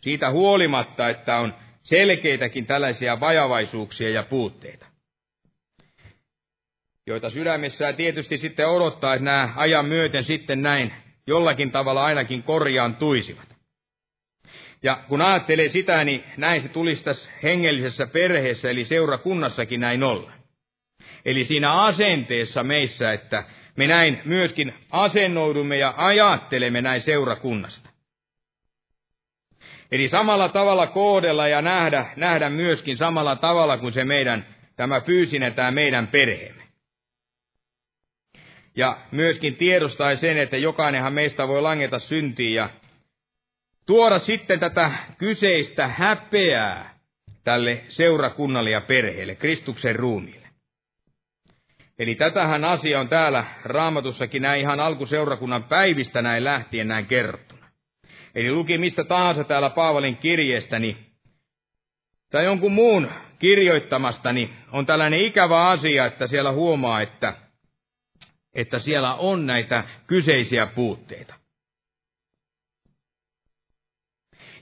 Siitä 0.00 0.30
huolimatta, 0.30 1.08
että 1.08 1.38
on 1.38 1.54
selkeitäkin 1.82 2.66
tällaisia 2.66 3.20
vajavaisuuksia 3.20 4.10
ja 4.10 4.22
puutteita, 4.22 4.86
joita 7.10 7.30
sydämessään 7.30 7.96
tietysti 7.96 8.38
sitten 8.38 8.68
odottaa, 8.68 9.14
että 9.14 9.24
nämä 9.24 9.52
ajan 9.56 9.86
myöten 9.86 10.24
sitten 10.24 10.62
näin 10.62 10.92
jollakin 11.26 11.70
tavalla 11.70 12.04
ainakin 12.04 12.42
korjaantuisivat. 12.42 13.56
Ja 14.82 15.02
kun 15.08 15.20
ajattelee 15.22 15.68
sitä, 15.68 16.04
niin 16.04 16.24
näin 16.36 16.62
se 16.62 16.68
tulisi 16.68 17.04
tässä 17.04 17.30
hengellisessä 17.42 18.06
perheessä, 18.06 18.70
eli 18.70 18.84
seurakunnassakin 18.84 19.80
näin 19.80 20.02
olla. 20.02 20.32
Eli 21.24 21.44
siinä 21.44 21.72
asenteessa 21.72 22.62
meissä, 22.62 23.12
että 23.12 23.44
me 23.76 23.86
näin 23.86 24.20
myöskin 24.24 24.74
asennoidumme 24.90 25.76
ja 25.76 25.94
ajattelemme 25.96 26.80
näin 26.80 27.00
seurakunnasta. 27.00 27.90
Eli 29.92 30.08
samalla 30.08 30.48
tavalla 30.48 30.86
koodella 30.86 31.48
ja 31.48 31.62
nähdä, 31.62 32.06
nähdä 32.16 32.50
myöskin 32.50 32.96
samalla 32.96 33.36
tavalla 33.36 33.78
kuin 33.78 33.92
se 33.92 34.04
meidän, 34.04 34.44
tämä 34.76 35.00
fyysinen 35.00 35.54
tämä 35.54 35.70
meidän 35.70 36.06
perheemme. 36.06 36.59
Ja 38.76 38.96
myöskin 39.12 39.56
tiedostaa 39.56 40.16
sen, 40.16 40.38
että 40.38 40.56
jokainenhan 40.56 41.12
meistä 41.12 41.48
voi 41.48 41.62
langeta 41.62 41.98
syntiin 41.98 42.54
ja 42.54 42.70
tuoda 43.86 44.18
sitten 44.18 44.60
tätä 44.60 44.90
kyseistä 45.18 45.88
häpeää 45.88 46.98
tälle 47.44 47.84
seurakunnalle 47.88 48.70
ja 48.70 48.80
perheelle, 48.80 49.34
Kristuksen 49.34 49.96
ruumiille. 49.96 50.48
Eli 51.98 52.14
tätähän 52.14 52.64
asia 52.64 53.00
on 53.00 53.08
täällä 53.08 53.44
raamatussakin 53.64 54.42
näin 54.42 54.60
ihan 54.60 54.80
alkuseurakunnan 54.80 55.64
päivistä 55.64 56.22
näin 56.22 56.44
lähtien 56.44 56.88
näin 56.88 57.06
kerrottuna. 57.06 57.66
Eli 58.34 58.52
luki 58.52 58.78
mistä 58.78 59.04
tahansa 59.04 59.44
täällä 59.44 59.70
Paavalin 59.70 60.16
kirjeestäni 60.16 60.96
tai 62.30 62.44
jonkun 62.44 62.72
muun 62.72 63.10
kirjoittamastani 63.38 64.50
on 64.72 64.86
tällainen 64.86 65.20
ikävä 65.20 65.68
asia, 65.68 66.06
että 66.06 66.26
siellä 66.26 66.52
huomaa, 66.52 67.00
että, 67.00 67.34
että 68.54 68.78
siellä 68.78 69.14
on 69.14 69.46
näitä 69.46 69.84
kyseisiä 70.06 70.66
puutteita. 70.66 71.34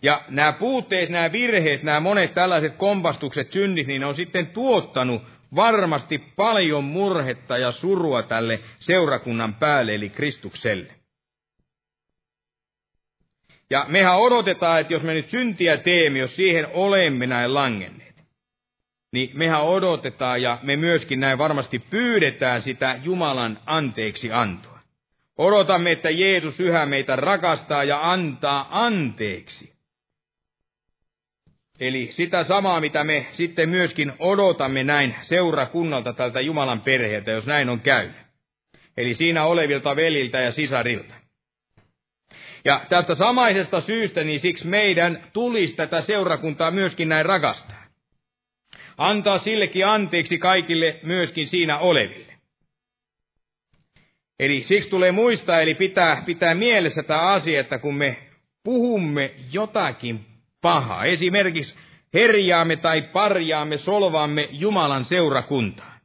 Ja 0.02 0.24
nämä 0.28 0.52
puutteet, 0.52 1.09
nämä 1.09 1.32
virheet, 1.32 1.82
nämä 1.82 2.01
monet 2.01 2.35
tällaiset 2.35 2.77
kompastukset, 2.77 3.52
synnit, 3.52 3.86
niin 3.86 4.01
ne 4.01 4.06
on 4.06 4.15
sitten 4.16 4.47
tuottanut 4.47 5.23
varmasti 5.55 6.19
paljon 6.19 6.85
murhetta 6.85 7.59
ja 7.59 7.73
surua 7.73 8.23
tälle 8.23 8.60
seurakunnan 8.78 9.55
päälle, 9.55 9.94
eli 9.94 10.09
Kristukselle. 10.09 10.94
Ja 13.70 13.85
mehän 13.89 14.19
odotetaan, 14.19 14.81
että 14.81 14.93
jos 14.93 15.02
me 15.02 15.15
nyt 15.15 15.28
syntiä 15.28 15.77
teemme, 15.77 16.19
jos 16.19 16.36
siihen 16.36 16.66
olemme 16.73 17.27
näin 17.27 17.55
langenneet, 17.55 18.07
niin 19.12 19.30
mehän 19.35 19.62
odotetaan 19.62 20.43
ja 20.43 20.59
me 20.62 20.76
myöskin 20.76 21.20
näin 21.20 21.39
varmasti 21.39 21.78
pyydetään 21.78 22.62
sitä 22.62 23.01
Jumalan 23.02 23.59
anteeksi 23.66 24.32
antoa. 24.32 24.78
Odotamme, 25.39 25.93
että 25.93 26.10
Jeesus 26.10 26.60
yhä 26.60 26.86
meitä 26.86 27.16
rakastaa 27.16 27.85
ja 27.85 28.10
antaa 28.10 28.68
anteeksi. 28.70 29.72
Eli 31.80 32.09
sitä 32.10 32.44
samaa, 32.44 32.80
mitä 32.80 33.05
me 33.05 33.26
sitten 33.32 33.68
myöskin 33.68 34.12
odotamme 34.18 34.85
näin 34.85 35.14
seurakunnalta 35.22 36.12
tältä 36.12 36.40
Jumalan 36.40 36.80
perheeltä, 36.80 37.30
jos 37.30 37.47
näin 37.47 37.68
on 37.68 37.80
käynyt. 37.80 38.16
Eli 38.97 39.14
siinä 39.14 39.44
olevilta 39.44 39.97
veliltä 39.97 40.40
ja 40.40 40.52
sisarilta. 40.52 41.14
Ja 42.64 42.80
tästä 42.89 43.14
samaisesta 43.14 43.80
syystä, 43.80 44.24
niin 44.24 44.40
siksi 44.40 44.66
meidän 44.66 45.24
tulisi 45.32 45.76
tätä 45.76 46.01
seurakuntaa 46.01 46.70
myöskin 46.70 47.09
näin 47.09 47.26
rakastaa. 47.26 47.77
Antaa 48.98 49.38
sillekin 49.38 49.86
anteeksi 49.86 50.38
kaikille 50.38 51.00
myöskin 51.02 51.48
siinä 51.48 51.78
oleville. 51.78 52.32
Eli 54.38 54.62
siksi 54.62 54.90
tulee 54.90 55.12
muistaa, 55.12 55.60
eli 55.60 55.74
pitää, 55.74 56.22
pitää 56.26 56.54
mielessä 56.54 57.02
tämä 57.02 57.20
asia, 57.20 57.60
että 57.60 57.78
kun 57.78 57.94
me 57.94 58.16
puhumme 58.64 59.34
jotakin 59.52 60.26
pahaa. 60.60 61.04
Esimerkiksi 61.04 61.74
herjaamme 62.14 62.76
tai 62.76 63.02
parjaamme, 63.02 63.76
solvaamme 63.76 64.48
Jumalan 64.50 65.04
seurakuntaa. 65.04 65.98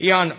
Ihan 0.00 0.34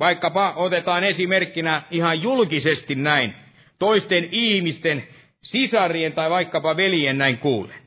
vaikkapa 0.00 0.52
otetaan 0.56 1.04
esimerkkinä 1.04 1.82
ihan 1.90 2.22
julkisesti 2.22 2.94
näin, 2.94 3.34
toisten 3.78 4.28
ihmisten, 4.30 5.08
sisarien 5.42 6.12
tai 6.12 6.30
vaikkapa 6.30 6.76
veljen 6.76 7.18
näin 7.18 7.38
kuulen. 7.38 7.81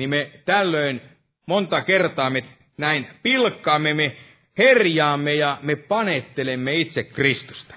Niin 0.00 0.10
me 0.10 0.42
tällöin 0.44 1.00
monta 1.46 1.80
kertaa 1.80 2.30
me 2.30 2.44
näin 2.78 3.06
pilkkaamme, 3.22 3.94
me 3.94 4.16
herjaamme 4.58 5.34
ja 5.34 5.58
me 5.62 5.76
panettelemme 5.76 6.74
itse 6.74 7.04
Kristusta. 7.04 7.74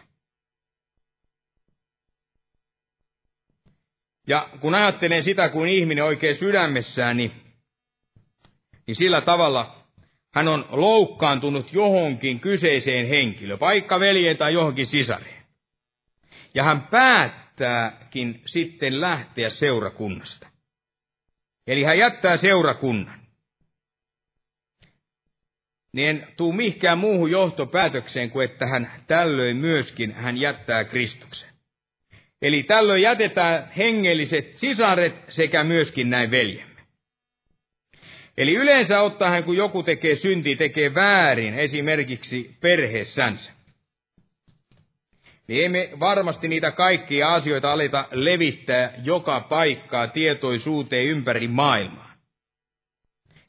Ja 4.28 4.50
kun 4.60 4.76
ajattelen 4.76 5.24
sitä, 5.24 5.50
kun 5.50 5.68
ihminen 5.68 6.04
oikein 6.04 6.38
sydämessään, 6.38 7.18
niin, 7.18 7.32
niin 8.88 8.96
sillä 8.96 9.22
tavalla 9.22 9.84
hän 10.34 10.48
on 10.48 10.66
loukkaantunut 10.70 11.74
johonkin 11.74 12.40
kyseiseen 12.40 13.08
henkilöön, 13.08 13.60
vaikka 13.60 14.00
veljeen 14.00 14.38
tai 14.38 14.54
johonkin 14.54 14.88
sisareen. 14.88 15.44
Ja 16.54 16.64
hän 16.64 16.82
päättääkin 16.82 18.42
sitten 18.46 19.02
lähteä 19.02 19.50
seurakunnasta. 19.50 20.53
Eli 21.68 21.84
hän 21.84 21.98
jättää 21.98 22.38
seurakunnan. 22.38 23.20
Niin 25.94 26.10
en 26.10 26.28
tuu 26.38 26.54
mihinkään 26.54 26.98
muuhun 26.98 27.32
johtopäätökseen 27.32 28.30
kuin, 28.30 28.46
että 28.46 28.68
hän 28.68 28.92
tällöin 29.08 29.58
myöskin 29.58 30.12
hän 30.12 30.38
jättää 30.38 30.84
Kristuksen. 30.84 31.50
Eli 32.42 32.64
tällöin 32.64 33.02
jätetään 33.02 33.72
hengelliset 33.78 34.54
sisaret 34.54 35.22
sekä 35.28 35.64
myöskin 35.64 36.10
näin 36.10 36.32
veljemme. 36.32 36.74
Eli 38.38 38.56
yleensä 38.56 39.02
ottaen, 39.02 39.44
kun 39.44 39.58
joku 39.58 39.84
tekee 39.84 40.16
synti, 40.16 40.56
tekee 40.56 40.96
väärin, 40.96 41.54
esimerkiksi 41.54 42.58
perheessänsä, 42.62 43.54
niin 45.48 45.66
emme 45.66 45.90
varmasti 46.00 46.48
niitä 46.48 46.72
kaikkia 46.72 47.34
asioita 47.34 47.72
aleta 47.72 48.08
levittää 48.12 48.94
joka 49.04 49.40
paikkaa 49.40 50.08
tietoisuuteen 50.08 51.06
ympäri 51.06 51.48
maailmaa. 51.48 52.14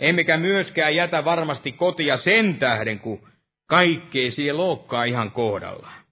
Emmekä 0.01 0.37
myöskään 0.37 0.97
jätä 0.97 1.25
varmasti 1.25 1.73
kotia 1.73 2.16
sen 2.16 2.55
tähden, 2.55 2.99
kun 2.99 3.29
kaikkea 3.66 4.31
siellä 4.31 4.62
loukkaa 4.62 5.05
ihan 5.05 5.31
kohdallaan. 5.31 6.05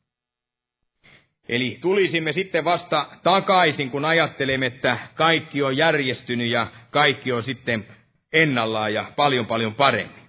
Eli 1.49 1.79
tulisimme 1.81 2.33
sitten 2.33 2.65
vasta 2.65 3.07
takaisin, 3.23 3.91
kun 3.91 4.05
ajattelemme, 4.05 4.67
että 4.67 4.99
kaikki 5.15 5.63
on 5.63 5.77
järjestynyt 5.77 6.51
ja 6.51 6.67
kaikki 6.91 7.33
on 7.33 7.43
sitten 7.43 7.87
ennallaan 8.33 8.95
ja 8.95 9.13
paljon 9.17 9.47
paljon 9.47 9.75
paremmin. 9.75 10.22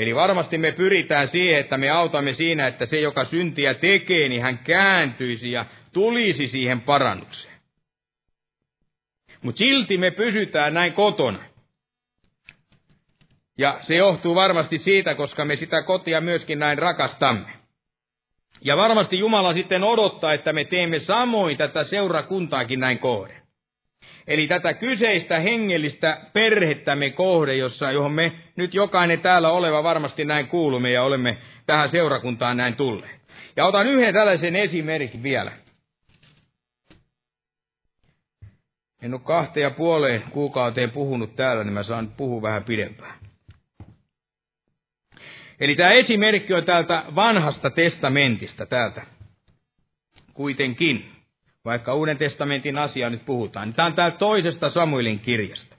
Eli 0.00 0.14
varmasti 0.14 0.58
me 0.58 0.72
pyritään 0.72 1.28
siihen, 1.28 1.60
että 1.60 1.78
me 1.78 1.90
autamme 1.90 2.32
siinä, 2.34 2.66
että 2.66 2.86
se, 2.86 3.00
joka 3.00 3.24
syntiä 3.24 3.74
tekee, 3.74 4.28
niin 4.28 4.42
hän 4.42 4.58
kääntyisi 4.58 5.52
ja 5.52 5.66
tulisi 5.92 6.48
siihen 6.48 6.80
parannukseen. 6.80 7.54
Mutta 9.42 9.58
silti 9.58 9.98
me 9.98 10.10
pysytään 10.10 10.74
näin 10.74 10.92
kotona. 10.92 11.38
Ja 13.58 13.78
se 13.80 13.94
johtuu 13.94 14.34
varmasti 14.34 14.78
siitä, 14.78 15.14
koska 15.14 15.44
me 15.44 15.56
sitä 15.56 15.82
kotia 15.82 16.20
myöskin 16.20 16.58
näin 16.58 16.78
rakastamme. 16.78 17.48
Ja 18.62 18.76
varmasti 18.76 19.18
Jumala 19.18 19.52
sitten 19.52 19.84
odottaa, 19.84 20.32
että 20.32 20.52
me 20.52 20.64
teemme 20.64 20.98
samoin 20.98 21.56
tätä 21.56 21.84
seurakuntaakin 21.84 22.80
näin 22.80 22.98
kohden. 22.98 23.39
Eli 24.30 24.46
tätä 24.46 24.74
kyseistä 24.74 25.40
hengellistä 25.40 26.20
perhettämme 26.32 27.10
kohde, 27.10 27.56
jossa, 27.56 27.92
johon 27.92 28.12
me 28.12 28.32
nyt 28.56 28.74
jokainen 28.74 29.20
täällä 29.20 29.50
oleva 29.50 29.82
varmasti 29.82 30.24
näin 30.24 30.46
kuulumme 30.48 30.90
ja 30.90 31.02
olemme 31.02 31.38
tähän 31.66 31.88
seurakuntaan 31.88 32.56
näin 32.56 32.76
tulleet. 32.76 33.20
Ja 33.56 33.66
otan 33.66 33.86
yhden 33.86 34.14
tällaisen 34.14 34.56
esimerkin 34.56 35.22
vielä. 35.22 35.52
En 39.02 39.14
ole 39.14 39.20
kahteen 39.24 39.62
ja 39.62 39.70
puoleen 39.70 40.22
kuukauteen 40.30 40.90
puhunut 40.90 41.36
täällä, 41.36 41.64
niin 41.64 41.74
mä 41.74 41.82
saan 41.82 42.08
puhua 42.08 42.42
vähän 42.42 42.64
pidempään. 42.64 43.14
Eli 45.60 45.76
tämä 45.76 45.90
esimerkki 45.90 46.54
on 46.54 46.64
täältä 46.64 47.04
vanhasta 47.14 47.70
testamentista 47.70 48.66
täältä. 48.66 49.06
Kuitenkin, 50.34 51.19
vaikka 51.64 51.94
Uuden 51.94 52.18
testamentin 52.18 52.78
asia 52.78 53.10
nyt 53.10 53.26
puhutaan, 53.26 53.68
niin 53.68 53.74
tämä 53.74 53.86
on 53.86 53.94
täältä 53.94 54.16
toisesta 54.16 54.70
Samuelin 54.70 55.18
kirjasta. 55.18 55.76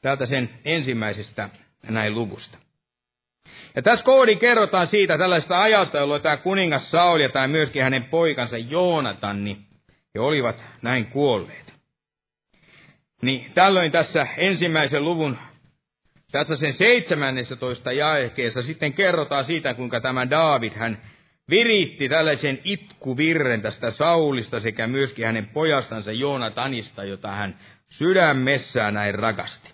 Täältä 0.00 0.26
sen 0.26 0.50
ensimmäisestä 0.64 1.48
näin 1.88 2.14
luvusta. 2.14 2.58
Ja 3.76 3.82
tässä 3.82 4.04
koodi 4.04 4.36
kerrotaan 4.36 4.86
siitä 4.88 5.18
tällaista 5.18 5.62
ajasta, 5.62 5.98
jolloin 5.98 6.22
tämä 6.22 6.36
kuningas 6.36 6.90
Saul 6.90 7.20
ja 7.20 7.28
tämä 7.28 7.48
myöskin 7.48 7.82
hänen 7.82 8.04
poikansa 8.04 8.58
Joonatan, 8.58 9.44
niin 9.44 9.66
he 10.14 10.20
olivat 10.20 10.64
näin 10.82 11.06
kuolleet. 11.06 11.72
Niin 13.22 13.52
tällöin 13.54 13.92
tässä 13.92 14.26
ensimmäisen 14.36 15.04
luvun 15.04 15.38
tässä 16.32 16.56
sen 16.56 16.72
17 16.72 17.92
jaekeessa 17.92 18.62
sitten 18.62 18.92
kerrotaan 18.92 19.44
siitä, 19.44 19.74
kuinka 19.74 20.00
tämä 20.00 20.30
Daavid, 20.30 20.72
hän 20.72 20.98
viritti 21.50 22.08
tällaisen 22.08 22.58
itkuvirren 22.64 23.62
tästä 23.62 23.90
Saulista 23.90 24.60
sekä 24.60 24.86
myöskin 24.86 25.26
hänen 25.26 25.48
pojastansa 25.48 26.12
Joonatanista, 26.12 27.04
jota 27.04 27.28
hän 27.28 27.58
sydämessään 27.88 28.94
näin 28.94 29.14
rakasti. 29.14 29.70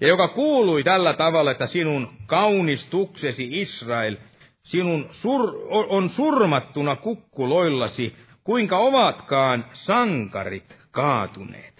Ja 0.00 0.08
joka 0.08 0.28
kuului 0.28 0.84
tällä 0.84 1.14
tavalla, 1.14 1.50
että 1.50 1.66
sinun 1.66 2.08
kaunistuksesi 2.26 3.48
Israel, 3.50 4.16
sinun 4.62 5.08
sur, 5.10 5.40
on 5.70 6.10
surmattuna 6.10 6.96
kukkuloillasi, 6.96 8.16
kuinka 8.44 8.78
ovatkaan 8.78 9.64
sankarit 9.72 10.76
kaatuneet. 10.90 11.73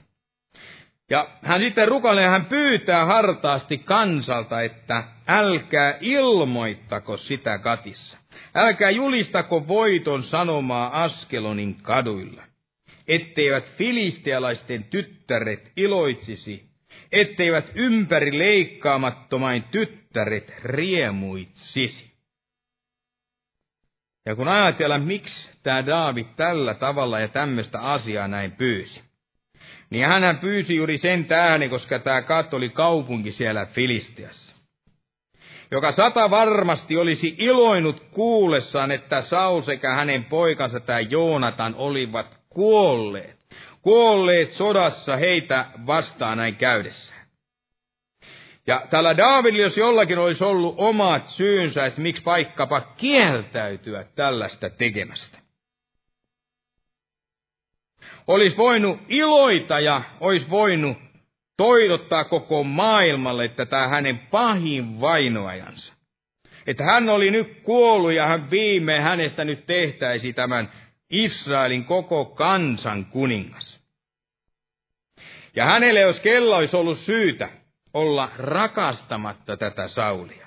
Ja 1.11 1.29
hän 1.43 1.61
sitten 1.61 1.89
rukoilee, 1.89 2.29
hän 2.29 2.45
pyytää 2.45 3.05
hartaasti 3.05 3.79
kansalta, 3.79 4.63
että 4.63 5.05
älkää 5.27 5.99
ilmoittako 6.01 7.17
sitä 7.17 7.59
katissa. 7.59 8.19
Älkää 8.55 8.91
julistako 8.91 9.69
voiton 9.69 10.23
sanomaa 10.23 11.03
Askelonin 11.03 11.77
kaduilla, 11.83 12.43
etteivät 13.09 13.67
filistealaisten 13.67 14.85
tyttäret 14.85 15.73
iloitsisi, 15.77 16.65
etteivät 17.13 17.73
ympäri 17.75 18.39
leikkaamattomain 18.39 19.63
tyttäret 19.63 20.53
riemuitsisi. 20.63 22.15
Ja 24.27 24.37
kun 24.37 24.49
ajatellaan, 24.49 25.03
miksi 25.03 25.51
tämä 25.63 25.87
Daavid 25.87 26.27
tällä 26.37 26.75
tavalla 26.75 27.21
ja 27.21 27.29
tämmöistä 27.29 27.79
asiaa 27.79 28.29
näin 28.29 28.53
pyysi, 28.53 29.14
niin 29.95 30.07
hän 30.07 30.39
pyysi 30.39 30.77
juuri 30.77 30.99
sen 30.99 31.25
tähden, 31.25 31.71
koska 31.71 31.99
tämä 31.99 32.23
Kat 32.23 32.55
oli 32.55 32.69
kaupunki 32.69 33.33
siellä 33.33 33.67
Filistiassa. 33.67 34.55
Joka 35.71 35.93
sata 35.93 36.31
varmasti 36.31 36.97
olisi 36.97 37.35
iloinut 37.39 38.01
kuullessaan, 38.11 38.91
että 38.91 39.21
Saul 39.21 39.63
sekä 39.63 39.95
hänen 39.95 40.25
poikansa 40.25 40.81
tämä 40.81 41.01
Joonatan 41.01 41.75
olivat 41.75 42.39
kuolleet. 42.49 43.39
Kuolleet 43.83 44.53
sodassa 44.53 45.17
heitä 45.17 45.67
vastaan 45.87 46.39
näin 46.39 46.57
käydessään. 46.57 47.27
Ja 48.67 48.87
tällä 48.91 49.17
Daavidilla, 49.17 49.63
jos 49.63 49.79
jollakin 49.79 50.19
olisi 50.19 50.45
ollut 50.45 50.75
omat 50.79 51.27
syynsä, 51.27 51.85
että 51.85 52.01
miksi 52.01 52.23
paikkapa 52.23 52.81
kieltäytyä 52.81 54.05
tällaista 54.15 54.71
tekemästä 54.71 55.44
olisi 58.27 58.57
voinut 58.57 59.01
iloita 59.09 59.81
ja 59.81 60.03
olisi 60.21 60.51
voinut 60.51 60.97
toivottaa 61.57 62.25
koko 62.25 62.65
maailmalle 62.65 63.49
tätä 63.49 63.89
hänen 63.89 64.19
pahin 64.19 65.01
vainoajansa. 65.01 65.95
Että 66.67 66.85
hän 66.85 67.09
oli 67.09 67.31
nyt 67.31 67.61
kuollut 67.63 68.13
ja 68.13 68.27
hän 68.27 68.51
viime 68.51 69.01
hänestä 69.01 69.45
nyt 69.45 69.67
tehtäisi 69.67 70.33
tämän 70.33 70.71
Israelin 71.11 71.85
koko 71.85 72.25
kansan 72.25 73.05
kuningas. 73.05 73.81
Ja 75.57 75.67
hänelle, 75.67 76.01
jos 76.01 76.21
kella 76.21 76.57
olisi 76.57 76.77
ollut 76.77 76.99
syytä 76.99 77.49
olla 77.95 78.31
rakastamatta 78.37 79.57
tätä 79.57 79.89
Saulia. 79.89 80.47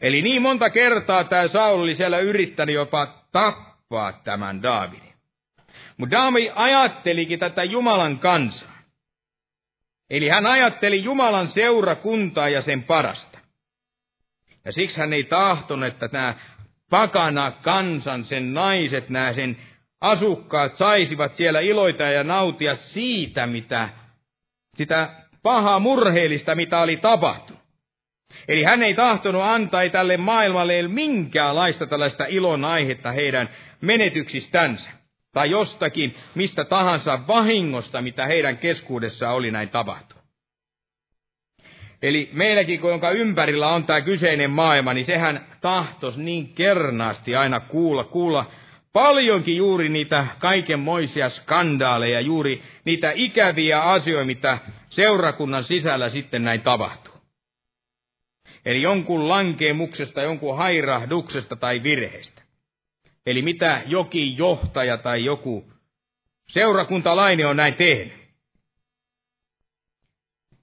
Eli 0.00 0.22
niin 0.22 0.42
monta 0.42 0.70
kertaa 0.70 1.24
tämä 1.24 1.48
Saul 1.48 1.80
oli 1.80 1.94
siellä 1.94 2.18
yrittänyt 2.18 2.74
jopa 2.74 3.06
tappaa 3.32 4.12
tämän 4.12 4.62
Daavidin. 4.62 5.09
Mutta 6.00 6.16
Daami 6.16 6.50
ajattelikin 6.54 7.38
tätä 7.38 7.64
Jumalan 7.64 8.18
kansaa. 8.18 8.78
Eli 10.10 10.28
hän 10.28 10.46
ajatteli 10.46 11.04
Jumalan 11.04 11.48
seurakuntaa 11.48 12.48
ja 12.48 12.62
sen 12.62 12.82
parasta. 12.82 13.38
Ja 14.64 14.72
siksi 14.72 15.00
hän 15.00 15.12
ei 15.12 15.24
tahtonut, 15.24 15.88
että 15.88 16.08
nämä 16.12 16.34
pakana 16.90 17.50
kansan, 17.50 18.24
sen 18.24 18.54
naiset, 18.54 19.10
nämä 19.10 19.32
sen 19.32 19.56
asukkaat 20.00 20.76
saisivat 20.76 21.34
siellä 21.34 21.60
iloita 21.60 22.02
ja 22.02 22.24
nautia 22.24 22.74
siitä, 22.74 23.46
mitä, 23.46 23.88
sitä 24.76 25.14
pahaa 25.42 25.78
murheellista, 25.78 26.54
mitä 26.54 26.78
oli 26.78 26.96
tapahtunut. 26.96 27.62
Eli 28.48 28.64
hän 28.64 28.82
ei 28.82 28.94
tahtonut 28.94 29.42
antaa 29.42 29.88
tälle 29.88 30.16
maailmalle 30.16 30.88
minkäänlaista 30.88 31.86
tällaista 31.86 32.24
ilon 32.26 32.64
aihetta 32.64 33.12
heidän 33.12 33.48
menetyksistänsä 33.80 34.99
tai 35.32 35.50
jostakin, 35.50 36.14
mistä 36.34 36.64
tahansa 36.64 37.26
vahingosta, 37.28 38.02
mitä 38.02 38.26
heidän 38.26 38.58
keskuudessaan 38.58 39.34
oli 39.34 39.50
näin 39.50 39.68
tapahtunut. 39.68 40.24
Eli 42.02 42.30
meilläkin, 42.32 42.80
jonka 42.84 43.10
ympärillä 43.10 43.68
on 43.68 43.84
tämä 43.84 44.00
kyseinen 44.00 44.50
maailma, 44.50 44.94
niin 44.94 45.06
sehän 45.06 45.46
tahtos 45.60 46.18
niin 46.18 46.54
kernaasti 46.54 47.36
aina 47.36 47.60
kuulla, 47.60 48.04
kuulla 48.04 48.50
paljonkin 48.92 49.56
juuri 49.56 49.88
niitä 49.88 50.26
kaikenmoisia 50.38 51.28
skandaaleja, 51.28 52.20
juuri 52.20 52.62
niitä 52.84 53.12
ikäviä 53.14 53.80
asioita, 53.80 54.26
mitä 54.26 54.58
seurakunnan 54.88 55.64
sisällä 55.64 56.10
sitten 56.10 56.44
näin 56.44 56.60
tapahtuu. 56.60 57.14
Eli 58.64 58.82
jonkun 58.82 59.28
lankeemuksesta, 59.28 60.22
jonkun 60.22 60.56
hairahduksesta 60.56 61.56
tai 61.56 61.82
virheestä. 61.82 62.39
Eli 63.26 63.42
mitä 63.42 63.82
jokin 63.86 64.38
johtaja 64.38 64.98
tai 64.98 65.24
joku 65.24 65.72
seurakuntalainen 66.48 67.46
on 67.46 67.56
näin 67.56 67.74
tehnyt. 67.74 68.20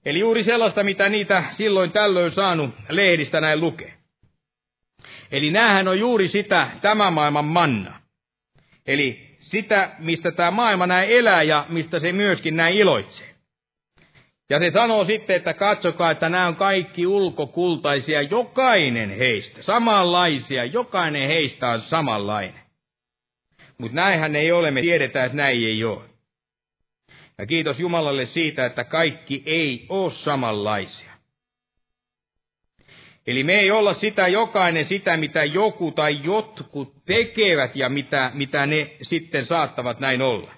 Eli 0.04 0.18
juuri 0.18 0.42
sellaista, 0.42 0.84
mitä 0.84 1.08
niitä 1.08 1.44
silloin 1.50 1.92
tällöin 1.92 2.30
saanut 2.30 2.70
lehdistä 2.88 3.40
näin 3.40 3.60
lukee. 3.60 3.94
Eli 5.30 5.50
näähän 5.50 5.88
on 5.88 5.98
juuri 5.98 6.28
sitä 6.28 6.70
tämän 6.82 7.12
maailman 7.12 7.44
manna. 7.44 8.00
Eli 8.86 9.36
sitä, 9.40 9.96
mistä 9.98 10.32
tämä 10.32 10.50
maailma 10.50 10.86
näin 10.86 11.10
elää 11.10 11.42
ja 11.42 11.66
mistä 11.68 12.00
se 12.00 12.12
myöskin 12.12 12.56
näin 12.56 12.76
iloitsee. 12.76 13.27
Ja 14.50 14.58
se 14.58 14.70
sanoo 14.70 15.04
sitten, 15.04 15.36
että 15.36 15.54
katsokaa, 15.54 16.10
että 16.10 16.28
nämä 16.28 16.46
on 16.46 16.56
kaikki 16.56 17.06
ulkokultaisia, 17.06 18.22
jokainen 18.22 19.10
heistä, 19.10 19.62
samanlaisia, 19.62 20.64
jokainen 20.64 21.28
heistä 21.28 21.68
on 21.68 21.80
samanlainen. 21.80 22.60
Mutta 23.78 23.94
näinhän 23.94 24.36
ei 24.36 24.52
ole, 24.52 24.70
me 24.70 24.80
tiedetään, 24.80 25.26
että 25.26 25.36
näin 25.36 25.66
ei 25.66 25.84
ole. 25.84 26.04
Ja 27.38 27.46
kiitos 27.46 27.80
Jumalalle 27.80 28.26
siitä, 28.26 28.66
että 28.66 28.84
kaikki 28.84 29.42
ei 29.46 29.86
ole 29.88 30.12
samanlaisia. 30.12 31.08
Eli 33.26 33.44
me 33.44 33.58
ei 33.60 33.70
olla 33.70 33.94
sitä 33.94 34.28
jokainen 34.28 34.84
sitä, 34.84 35.16
mitä 35.16 35.44
joku 35.44 35.92
tai 35.92 36.20
jotkut 36.24 37.04
tekevät 37.04 37.76
ja 37.76 37.88
mitä, 37.88 38.30
mitä 38.34 38.66
ne 38.66 38.90
sitten 39.02 39.46
saattavat 39.46 40.00
näin 40.00 40.22
olla. 40.22 40.54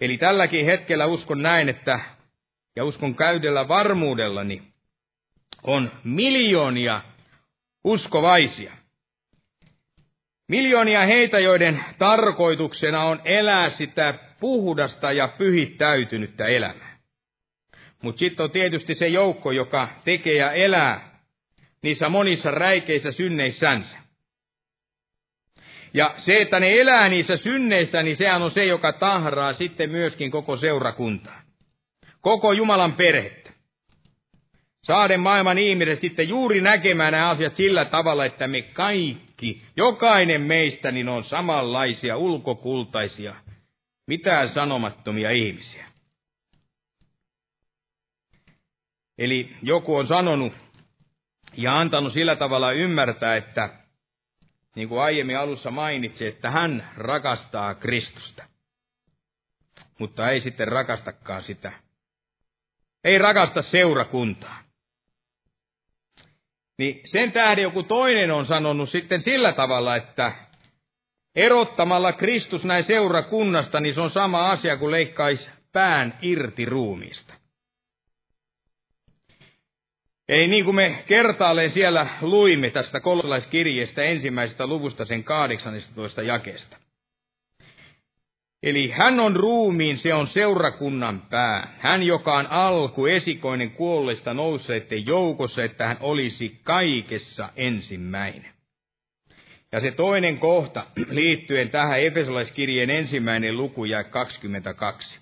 Eli 0.00 0.18
tälläkin 0.18 0.64
hetkellä 0.64 1.06
uskon 1.06 1.42
näin, 1.42 1.68
että, 1.68 2.00
ja 2.78 2.84
uskon 2.84 3.14
käydellä 3.14 3.68
varmuudellani, 3.68 4.62
on 5.62 5.92
miljoonia 6.04 7.00
uskovaisia. 7.84 8.72
Miljoonia 10.48 11.06
heitä, 11.06 11.38
joiden 11.38 11.84
tarkoituksena 11.98 13.04
on 13.04 13.20
elää 13.24 13.70
sitä 13.70 14.14
puhdasta 14.40 15.12
ja 15.12 15.28
pyhittäytynyttä 15.28 16.46
elämää. 16.46 16.98
Mutta 18.02 18.18
sitten 18.18 18.44
on 18.44 18.50
tietysti 18.50 18.94
se 18.94 19.08
joukko, 19.08 19.50
joka 19.50 19.88
tekee 20.04 20.36
ja 20.36 20.52
elää 20.52 21.20
niissä 21.82 22.08
monissa 22.08 22.50
räikeissä 22.50 23.12
synneissänsä. 23.12 23.98
Ja 25.94 26.14
se, 26.16 26.36
että 26.36 26.60
ne 26.60 26.80
elää 26.80 27.08
niissä 27.08 27.36
synneistä, 27.36 28.02
niin 28.02 28.16
sehän 28.16 28.42
on 28.42 28.50
se, 28.50 28.64
joka 28.64 28.92
tahraa 28.92 29.52
sitten 29.52 29.90
myöskin 29.90 30.30
koko 30.30 30.56
seurakuntaa. 30.56 31.37
Koko 32.20 32.52
Jumalan 32.52 32.92
perhettä. 32.92 33.52
Saaden 34.82 35.20
maailman 35.20 35.58
ihmiset 35.58 36.00
sitten 36.00 36.28
juuri 36.28 36.60
näkemään 36.60 37.12
nämä 37.12 37.28
asiat 37.28 37.56
sillä 37.56 37.84
tavalla, 37.84 38.24
että 38.24 38.46
me 38.46 38.62
kaikki, 38.62 39.62
jokainen 39.76 40.40
meistä, 40.40 40.90
niin 40.90 41.08
on 41.08 41.24
samanlaisia 41.24 42.16
ulkokultaisia, 42.16 43.34
mitään 44.06 44.48
sanomattomia 44.48 45.30
ihmisiä. 45.30 45.88
Eli 49.18 49.50
joku 49.62 49.96
on 49.96 50.06
sanonut 50.06 50.52
ja 51.56 51.78
antanut 51.78 52.12
sillä 52.12 52.36
tavalla 52.36 52.72
ymmärtää, 52.72 53.36
että 53.36 53.70
niin 54.74 54.88
kuin 54.88 55.02
aiemmin 55.02 55.38
alussa 55.38 55.70
mainitsi, 55.70 56.26
että 56.26 56.50
hän 56.50 56.90
rakastaa 56.96 57.74
Kristusta. 57.74 58.44
Mutta 59.98 60.30
ei 60.30 60.40
sitten 60.40 60.68
rakastakaan 60.68 61.42
sitä. 61.42 61.87
Ei 63.08 63.18
rakasta 63.18 63.62
seurakuntaa. 63.62 64.62
Niin 66.78 67.00
sen 67.04 67.32
tähden 67.32 67.62
joku 67.62 67.82
toinen 67.82 68.30
on 68.30 68.46
sanonut 68.46 68.88
sitten 68.88 69.22
sillä 69.22 69.52
tavalla, 69.52 69.96
että 69.96 70.32
erottamalla 71.34 72.12
Kristus 72.12 72.64
näin 72.64 72.84
seurakunnasta, 72.84 73.80
niin 73.80 73.94
se 73.94 74.00
on 74.00 74.10
sama 74.10 74.50
asia 74.50 74.76
kuin 74.76 74.90
leikkaisi 74.90 75.50
pään 75.72 76.18
irti 76.22 76.64
ruumiista. 76.64 77.34
Eli 80.28 80.46
niin 80.46 80.64
kuin 80.64 80.74
me 80.74 81.04
kertaalleen 81.06 81.70
siellä 81.70 82.06
luimme 82.20 82.70
tästä 82.70 83.00
kolossalaiskirjeestä 83.00 84.02
ensimmäisestä 84.02 84.66
luvusta 84.66 85.04
sen 85.04 85.24
18 85.24 86.22
jakeesta. 86.22 86.76
Eli 88.62 88.90
hän 88.90 89.20
on 89.20 89.36
ruumiin, 89.36 89.98
se 89.98 90.14
on 90.14 90.26
seurakunnan 90.26 91.22
pää. 91.30 91.74
Hän, 91.78 92.02
joka 92.02 92.32
on 92.32 92.46
alku, 92.46 93.06
esikoinen 93.06 93.70
kuolleista 93.70 94.34
nousseiden 94.34 95.06
joukossa, 95.06 95.64
että 95.64 95.86
hän 95.86 95.96
olisi 96.00 96.60
kaikessa 96.62 97.50
ensimmäinen. 97.56 98.52
Ja 99.72 99.80
se 99.80 99.90
toinen 99.90 100.38
kohta 100.38 100.86
liittyen 101.10 101.70
tähän 101.70 102.00
Efesolaiskirjeen 102.00 102.90
ensimmäinen 102.90 103.56
luku 103.56 103.84
ja 103.84 104.04
22. 104.04 105.20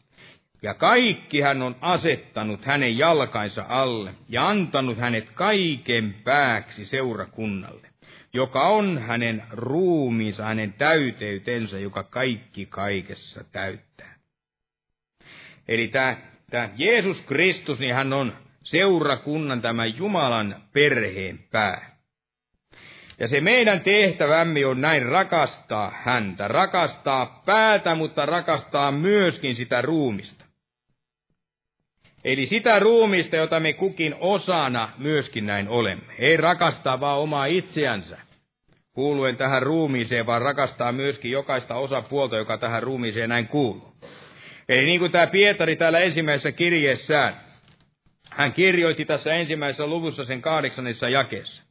Ja 0.62 0.74
kaikki 0.74 1.40
hän 1.40 1.62
on 1.62 1.76
asettanut 1.80 2.64
hänen 2.64 2.98
jalkainsa 2.98 3.64
alle 3.68 4.14
ja 4.28 4.48
antanut 4.48 4.98
hänet 4.98 5.30
kaiken 5.30 6.14
pääksi 6.24 6.86
seurakunnalle, 6.86 7.88
joka 8.36 8.68
on 8.68 8.98
hänen 8.98 9.42
ruumiinsa, 9.50 10.44
hänen 10.44 10.72
täyteytensä, 10.72 11.78
joka 11.78 12.02
kaikki 12.02 12.66
kaikessa 12.66 13.44
täyttää. 13.52 14.14
Eli 15.68 15.88
tämä, 15.88 16.16
tämä 16.50 16.68
Jeesus 16.76 17.22
Kristus, 17.22 17.78
niin 17.78 17.94
hän 17.94 18.12
on 18.12 18.32
seurakunnan, 18.62 19.62
tämän 19.62 19.96
Jumalan 19.96 20.56
perheen 20.72 21.38
pää. 21.50 21.96
Ja 23.18 23.28
se 23.28 23.40
meidän 23.40 23.80
tehtävämme 23.80 24.66
on 24.66 24.80
näin 24.80 25.06
rakastaa 25.06 25.92
häntä, 26.04 26.48
rakastaa 26.48 27.42
päätä, 27.46 27.94
mutta 27.94 28.26
rakastaa 28.26 28.92
myöskin 28.92 29.54
sitä 29.54 29.82
ruumista. 29.82 30.44
Eli 32.24 32.46
sitä 32.46 32.78
ruumista, 32.78 33.36
jota 33.36 33.60
me 33.60 33.72
kukin 33.72 34.14
osana 34.20 34.92
myöskin 34.98 35.46
näin 35.46 35.68
olemme. 35.68 36.14
Ei 36.18 36.36
rakastaa 36.36 37.00
vaan 37.00 37.18
omaa 37.18 37.46
itseänsä 37.46 38.25
kuuluen 38.96 39.36
tähän 39.36 39.62
ruumiiseen, 39.62 40.26
vaan 40.26 40.42
rakastaa 40.42 40.92
myöskin 40.92 41.30
jokaista 41.30 41.74
osapuolta, 41.74 42.36
joka 42.36 42.58
tähän 42.58 42.82
ruumiiseen 42.82 43.28
näin 43.28 43.48
kuuluu. 43.48 43.94
Eli 44.68 44.86
niin 44.86 45.00
kuin 45.00 45.12
tämä 45.12 45.26
Pietari 45.26 45.76
täällä 45.76 45.98
ensimmäisessä 46.00 46.52
kirjeessään, 46.52 47.40
hän 48.30 48.52
kirjoitti 48.52 49.04
tässä 49.04 49.34
ensimmäisessä 49.34 49.86
luvussa 49.86 50.24
sen 50.24 50.42
kahdeksannessa 50.42 51.08
jakeessa. 51.08 51.62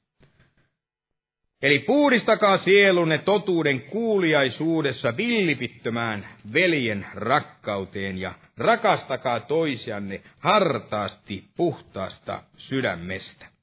Eli 1.61 1.79
puhdistakaa 1.79 2.57
sielunne 2.57 3.17
totuuden 3.17 3.81
kuuliaisuudessa 3.81 5.17
villipittömään 5.17 6.27
veljen 6.53 7.05
rakkauteen 7.13 8.17
ja 8.17 8.33
rakastakaa 8.57 9.39
toisianne 9.39 10.21
hartaasti 10.39 11.43
puhtaasta 11.57 12.43
sydämestä. 12.57 13.54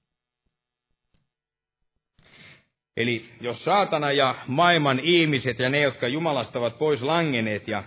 Eli 2.96 3.24
jos 3.40 3.64
saatana 3.64 4.12
ja 4.12 4.34
maailman 4.46 5.00
ihmiset 5.00 5.58
ja 5.58 5.68
ne, 5.68 5.80
jotka 5.80 6.08
Jumalasta 6.08 6.58
ovat 6.58 6.78
pois 6.78 7.02
langeneet 7.02 7.68
ja 7.68 7.82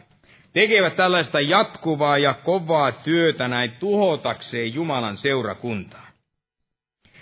tekevät 0.54 0.96
tällaista 0.96 1.40
jatkuvaa 1.40 2.18
ja 2.18 2.34
kovaa 2.34 2.92
työtä 2.92 3.48
näin 3.48 3.72
tuhotakseen 3.80 4.74
Jumalan 4.74 5.18
seurakuntaa, 5.18 6.08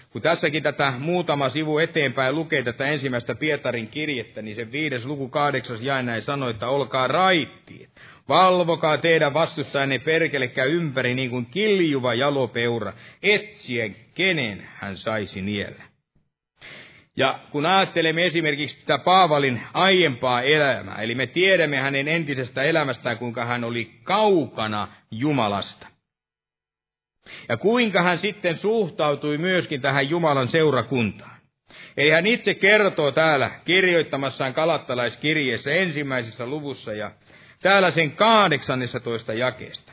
kun 0.09 0.21
tässäkin 0.21 0.63
tätä 0.63 0.93
muutama 0.99 1.49
sivu 1.49 1.77
eteenpäin 1.77 2.35
lukee 2.35 2.63
tätä 2.63 2.85
ensimmäistä 2.85 3.35
Pietarin 3.35 3.87
kirjettä, 3.87 4.41
niin 4.41 4.55
se 4.55 4.71
viides 4.71 5.05
luku 5.05 5.29
kahdeksas 5.29 5.81
jae 5.81 6.03
näin 6.03 6.21
sanoi, 6.21 6.51
että 6.51 6.67
olkaa 6.67 7.07
raittiit. 7.07 7.89
Valvokaa 8.29 8.97
teidän 8.97 9.33
vastustajanne 9.33 9.99
perkelekkä 9.99 10.63
ympäri 10.63 11.15
niin 11.15 11.29
kuin 11.29 11.45
kiljuva 11.45 12.13
jalopeura, 12.13 12.93
etsien 13.23 13.95
kenen 14.15 14.67
hän 14.73 14.97
saisi 14.97 15.41
niellä. 15.41 15.92
Ja 17.17 17.39
kun 17.51 17.65
ajattelemme 17.65 18.25
esimerkiksi 18.25 18.79
tätä 18.79 18.97
Paavalin 19.03 19.61
aiempaa 19.73 20.41
elämää, 20.41 21.01
eli 21.01 21.15
me 21.15 21.27
tiedämme 21.27 21.77
hänen 21.77 22.07
entisestä 22.07 22.63
elämästään, 22.63 23.17
kuinka 23.17 23.45
hän 23.45 23.63
oli 23.63 23.91
kaukana 24.03 24.87
Jumalasta. 25.11 25.87
Ja 27.49 27.57
kuinka 27.57 28.03
hän 28.03 28.17
sitten 28.17 28.57
suhtautui 28.57 29.37
myöskin 29.37 29.81
tähän 29.81 30.09
Jumalan 30.09 30.47
seurakuntaan. 30.47 31.33
Eli 31.97 32.11
hän 32.11 32.27
itse 32.27 32.53
kertoo 32.53 33.11
täällä 33.11 33.51
kirjoittamassaan 33.65 34.53
kalattalaiskirjeessä 34.53 35.71
ensimmäisessä 35.71 36.45
luvussa 36.45 36.93
ja 36.93 37.11
täällä 37.61 37.91
sen 37.91 38.11
18 38.11 39.33
jakeesta. 39.33 39.92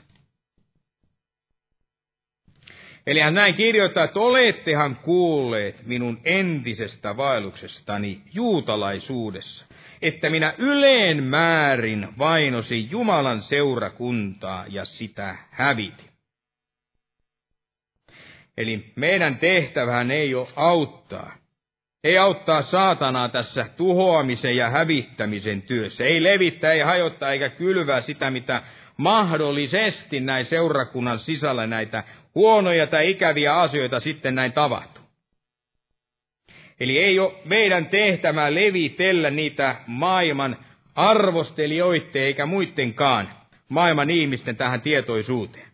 Eli 3.10 3.20
hän 3.20 3.34
näin 3.34 3.54
kirjoittaa, 3.54 4.04
että 4.04 4.20
olettehan 4.20 4.96
kuulleet 4.96 5.86
minun 5.86 6.20
entisestä 6.24 7.16
vaelluksestani 7.16 8.22
juutalaisuudessa, 8.34 9.66
että 10.02 10.30
minä 10.30 10.54
yleen 10.58 11.24
määrin 11.24 12.08
vainosin 12.18 12.90
Jumalan 12.90 13.42
seurakuntaa 13.42 14.64
ja 14.68 14.84
sitä 14.84 15.36
hävitin. 15.50 16.10
Eli 18.56 18.92
meidän 18.96 19.38
tehtävähän 19.38 20.10
ei 20.10 20.34
ole 20.34 20.48
auttaa. 20.56 21.32
Ei 22.04 22.18
auttaa 22.18 22.62
saatanaa 22.62 23.28
tässä 23.28 23.66
tuhoamisen 23.76 24.56
ja 24.56 24.70
hävittämisen 24.70 25.62
työssä. 25.62 26.04
Ei 26.04 26.22
levittää, 26.22 26.72
ei 26.72 26.80
hajottaa 26.80 27.32
eikä 27.32 27.48
kylvää 27.48 28.00
sitä, 28.00 28.30
mitä 28.30 28.62
mahdollisesti 28.96 30.20
näin 30.20 30.44
seurakunnan 30.44 31.18
sisällä 31.18 31.66
näitä 31.66 32.04
huonoja 32.34 32.86
tai 32.86 33.10
ikäviä 33.10 33.60
asioita 33.60 34.00
sitten 34.00 34.34
näin 34.34 34.52
tapahtuu. 34.52 35.04
Eli 36.80 36.98
ei 36.98 37.18
ole 37.18 37.32
meidän 37.44 37.86
tehtävää 37.86 38.54
levitellä 38.54 39.30
niitä 39.30 39.76
maailman 39.86 40.56
arvostelijoiden 40.94 42.22
eikä 42.22 42.46
muidenkaan 42.46 43.28
maailman 43.68 44.10
ihmisten 44.10 44.56
tähän 44.56 44.80
tietoisuuteen. 44.80 45.70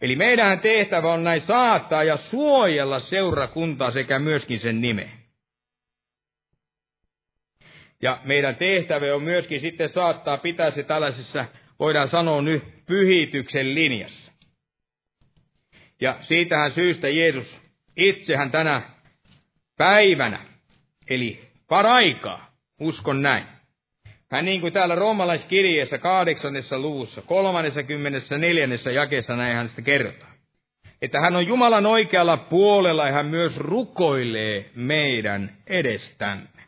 Eli 0.00 0.16
meidän 0.16 0.60
tehtävä 0.60 1.12
on 1.12 1.24
näin 1.24 1.40
saattaa 1.40 2.04
ja 2.04 2.16
suojella 2.16 2.98
seurakuntaa 2.98 3.90
sekä 3.90 4.18
myöskin 4.18 4.58
sen 4.58 4.80
nimeä. 4.80 5.10
Ja 8.02 8.20
meidän 8.24 8.56
tehtävä 8.56 9.14
on 9.14 9.22
myöskin 9.22 9.60
sitten 9.60 9.88
saattaa 9.88 10.36
pitää 10.36 10.70
se 10.70 10.82
tällaisessa, 10.82 11.44
voidaan 11.78 12.08
sanoa 12.08 12.42
nyt, 12.42 12.86
pyhityksen 12.86 13.74
linjassa. 13.74 14.29
Ja 16.00 16.16
siitähän 16.20 16.70
syystä 16.70 17.08
Jeesus 17.08 17.60
itsehän 17.96 18.50
tänä 18.50 18.82
päivänä, 19.78 20.38
eli 21.10 21.40
paraikaa, 21.68 22.50
uskon 22.80 23.22
näin. 23.22 23.44
Hän 24.30 24.44
niin 24.44 24.60
kuin 24.60 24.72
täällä 24.72 24.94
roomalaiskirjeessä 24.94 25.98
kahdeksannessa 25.98 26.78
luvussa, 26.78 27.22
kolmannessa 27.22 27.82
kymmenessä 27.82 28.38
neljännessä 28.38 28.90
jakeessa 28.90 29.36
näin 29.36 29.56
hän 29.56 29.68
sitä 29.68 29.82
kerrotaan. 29.82 30.32
Että 31.02 31.20
hän 31.20 31.36
on 31.36 31.46
Jumalan 31.46 31.86
oikealla 31.86 32.36
puolella 32.36 33.06
ja 33.06 33.12
hän 33.12 33.26
myös 33.26 33.58
rukoilee 33.58 34.70
meidän 34.74 35.56
edestämme. 35.66 36.60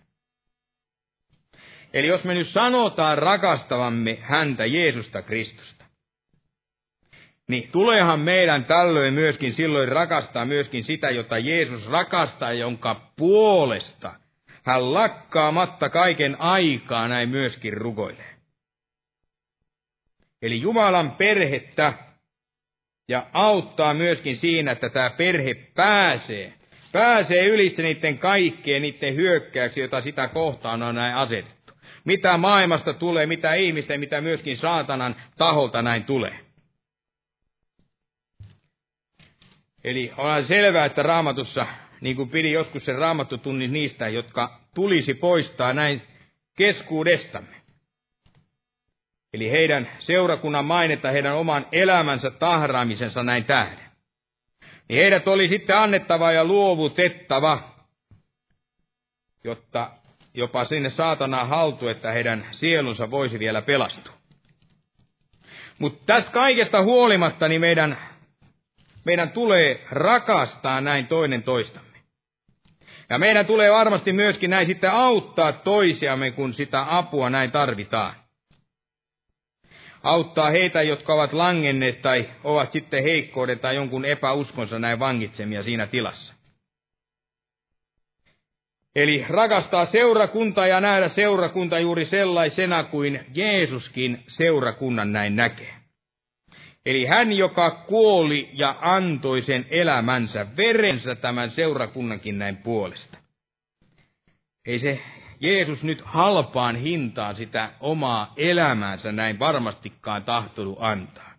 Eli 1.93 2.07
jos 2.07 2.25
me 2.25 2.35
nyt 2.35 2.49
sanotaan 2.49 3.19
rakastavamme 3.19 4.19
häntä 4.21 4.67
Jeesusta 4.67 5.23
Kristusta, 5.23 5.82
niin 7.53 7.69
tuleehan 7.73 8.21
meidän 8.21 8.65
tällöin 8.65 9.15
myöskin 9.15 9.53
silloin 9.53 9.89
rakastaa 9.89 10.45
myöskin 10.45 10.85
sitä, 10.85 11.11
jota 11.11 11.39
Jeesus 11.39 11.89
rakastaa, 11.89 12.53
jonka 12.53 13.11
puolesta 13.17 14.15
hän 14.63 14.95
lakkaamatta 14.95 15.89
kaiken 15.89 16.41
aikaa 16.41 17.09
näin 17.09 17.29
myöskin 17.29 17.73
rukoilee. 17.73 18.33
Eli 20.43 20.61
Jumalan 20.61 21.11
perhettä 21.11 21.93
ja 23.09 23.27
auttaa 23.33 23.95
myöskin 23.95 24.37
siinä, 24.37 24.73
että 24.73 24.89
tämä 24.89 25.11
perhe 25.11 25.55
pääsee, 25.55 26.53
pääsee 26.93 27.47
ylitse 27.47 27.83
niiden 27.83 28.19
kaikkeen 28.19 28.83
niiden 28.83 29.17
hyökkäyksiä, 29.17 29.83
joita 29.83 30.01
sitä 30.01 30.29
kohtaan 30.29 30.83
on 30.83 30.95
näin 30.95 31.15
asetettu. 31.15 31.73
Mitä 32.05 32.37
maailmasta 32.37 32.95
tulee, 32.95 33.27
mitä 33.27 33.55
ihmisten, 33.55 34.01
mitä 34.01 34.21
myöskin 34.21 34.57
saatanan 34.57 35.17
taholta 35.37 35.83
näin 35.83 36.05
tulee. 36.05 36.52
Eli 39.85 40.13
on 40.17 40.45
selvää, 40.45 40.85
että 40.85 41.03
raamatussa, 41.03 41.67
niin 42.01 42.17
kuin 42.17 42.29
pidi 42.29 42.53
joskus 42.53 42.85
sen 42.85 42.99
raamattutunnin 42.99 43.73
niistä, 43.73 44.09
jotka 44.09 44.61
tulisi 44.75 45.15
poistaa 45.15 45.73
näin 45.73 46.03
keskuudestamme. 46.57 47.63
Eli 49.33 49.51
heidän 49.51 49.89
seurakunnan 49.99 50.65
mainetta, 50.65 51.11
heidän 51.11 51.37
oman 51.37 51.67
elämänsä 51.73 52.31
tahraamisensa 52.31 53.23
näin 53.23 53.45
tähden. 53.45 53.93
Niin 54.89 55.03
heidät 55.03 55.29
oli 55.29 55.49
sitten 55.49 55.77
annettava 55.77 56.33
ja 56.33 56.45
luovutettava, 56.45 57.73
jotta 59.45 59.91
jopa 60.35 60.65
sinne 60.65 60.91
saatanaan 60.91 61.49
haltu, 61.49 61.89
että 61.89 62.13
heidän 62.13 62.47
sielunsa 62.51 63.11
voisi 63.11 63.39
vielä 63.39 63.63
pelastua. 63.63 64.15
Mutta 65.79 66.03
tästä 66.07 66.31
kaikesta 66.31 66.83
huolimatta 66.83 67.49
niin 67.49 67.61
meidän 67.61 67.99
meidän 69.05 69.31
tulee 69.31 69.81
rakastaa 69.91 70.81
näin 70.81 71.07
toinen 71.07 71.43
toistamme. 71.43 71.93
Ja 73.11 73.19
meidän 73.19 73.47
tulee 73.47 73.73
varmasti 73.73 74.13
myöskin 74.13 74.51
näin 74.51 74.67
sitten 74.67 74.91
auttaa 74.91 75.53
toisiamme, 75.53 76.31
kun 76.31 76.53
sitä 76.53 76.85
apua 76.89 77.31
näin 77.31 77.51
tarvitaan. 77.51 78.15
Auttaa 80.03 80.51
heitä, 80.51 80.83
jotka 80.83 81.15
ovat 81.15 81.33
langenneet 81.33 82.03
tai 82.03 82.29
ovat 82.45 82.73
sitten 82.73 83.03
heikkouden 83.03 83.59
tai 83.59 83.75
jonkun 83.75 84.05
epäuskonsa 84.05 84.79
näin 84.79 84.99
vangitsemia 84.99 85.63
siinä 85.63 85.87
tilassa. 85.87 86.35
Eli 88.95 89.25
rakastaa 89.29 89.87
seurakuntaa 89.87 90.67
ja 90.67 90.81
nähdä 90.81 91.09
seurakunta 91.09 91.79
juuri 91.79 92.05
sellaisena 92.05 92.85
kuin 92.85 93.21
Jeesuskin 93.35 94.25
seurakunnan 94.29 95.13
näin 95.13 95.37
näkee. 95.37 95.82
Eli 96.87 97.07
hän, 97.07 97.33
joka 97.33 97.71
kuoli 97.71 98.51
ja 98.53 98.77
antoi 98.81 99.43
sen 99.43 99.67
elämänsä, 99.71 100.47
verensä 100.57 101.15
tämän 101.15 101.51
seurakunnankin 101.51 102.39
näin 102.39 102.57
puolesta. 102.57 103.19
Ei 104.67 104.79
se 104.79 105.01
Jeesus 105.41 105.85
nyt 105.85 106.03
halpaan 106.05 106.77
hintaan 106.77 107.35
sitä 107.35 107.71
omaa 107.81 108.33
elämäänsä 108.37 109.13
näin 109.13 109.39
varmastikaan 109.39 110.25
tahtonut 110.25 110.79
antaa. 110.81 111.33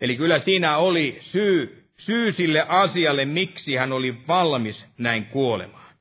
Eli 0.00 0.16
kyllä 0.16 0.38
siinä 0.38 0.76
oli 0.76 1.16
syy, 1.20 1.88
syy 1.96 2.32
sille 2.32 2.64
asialle, 2.68 3.24
miksi 3.24 3.76
hän 3.76 3.92
oli 3.92 4.16
valmis 4.28 4.86
näin 4.98 5.24
kuolemaan. 5.24 5.94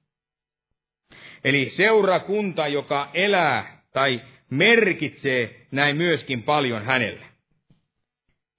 Eli 1.43 1.69
seurakunta, 1.69 2.67
joka 2.67 3.09
elää 3.13 3.81
tai 3.93 4.21
merkitsee 4.49 5.67
näin 5.71 5.97
myöskin 5.97 6.43
paljon 6.43 6.85
hänelle. 6.85 7.25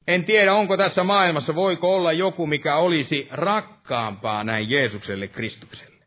En 0.06 0.24
tiedä, 0.24 0.54
onko 0.54 0.76
tässä 0.76 1.04
maailmassa, 1.04 1.54
voiko 1.54 1.94
olla 1.94 2.12
joku, 2.12 2.46
mikä 2.46 2.76
olisi 2.76 3.28
rakkaampaa 3.30 4.44
näin 4.44 4.70
Jeesukselle 4.70 5.28
Kristukselle. 5.28 6.06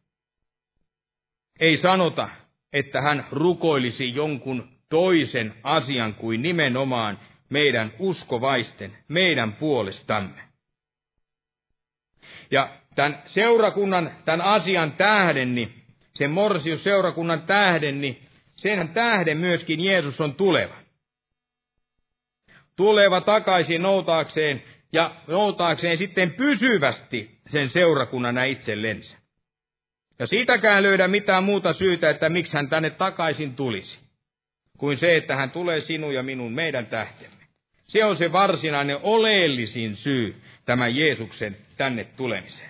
Ei 1.60 1.78
sanota, 1.78 2.30
että 2.74 3.02
hän 3.02 3.26
rukoilisi 3.32 4.16
jonkun 4.16 4.70
toisen 4.90 5.54
asian 5.64 6.14
kuin 6.14 6.42
nimenomaan 6.42 7.20
meidän 7.50 7.94
uskovaisten, 8.00 8.98
meidän 9.08 9.54
puolestamme. 9.54 10.42
Ja 12.52 12.70
tämän 12.96 13.22
seurakunnan, 13.26 14.12
tämän 14.26 14.42
asian 14.42 14.92
tähden, 14.92 15.56
niin 15.56 15.84
sen 16.14 16.32
morsius 16.32 16.84
seurakunnan 16.84 17.42
tähden, 17.42 18.02
niin 18.02 18.28
sen 18.56 18.90
tähden 18.90 19.38
myöskin 19.38 19.84
Jeesus 19.84 20.22
on 20.22 20.36
tuleva 20.36 20.79
tuleva 22.80 23.22
takaisin 23.22 23.82
noutaakseen 23.82 24.64
ja 24.94 25.16
noutaakseen 25.28 25.98
sitten 25.98 26.34
pysyvästi 26.34 27.40
sen 27.48 27.70
seurakunnan 27.70 28.48
itsellensä. 28.48 29.18
Ja 30.20 30.28
siitäkään 30.28 30.84
löydä 30.84 31.08
mitään 31.08 31.44
muuta 31.44 31.74
syytä, 31.74 32.10
että 32.10 32.30
miksi 32.30 32.54
hän 32.54 32.70
tänne 32.70 32.90
takaisin 32.90 33.56
tulisi, 33.56 34.00
kuin 34.78 34.98
se, 34.98 35.18
että 35.18 35.36
hän 35.36 35.52
tulee 35.52 35.82
sinun 35.82 36.14
ja 36.14 36.24
minun 36.24 36.54
meidän 36.54 36.86
tähtemme. 36.86 37.44
Se 37.88 38.06
on 38.06 38.18
se 38.18 38.32
varsinainen 38.32 39.00
oleellisin 39.04 39.96
syy 39.96 40.36
tämän 40.66 40.96
Jeesuksen 40.96 41.58
tänne 41.78 42.04
tulemiseen. 42.04 42.70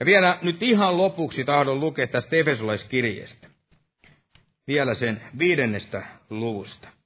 Ja 0.00 0.06
vielä 0.06 0.38
nyt 0.42 0.62
ihan 0.62 0.98
lopuksi 0.98 1.44
tahdon 1.44 1.80
lukea 1.80 2.06
tästä 2.06 2.36
Efesolaiskirjeestä. 2.36 3.48
Vielä 4.66 4.94
sen 4.94 5.22
viidennestä 5.38 6.02
luvusta. 6.30 6.97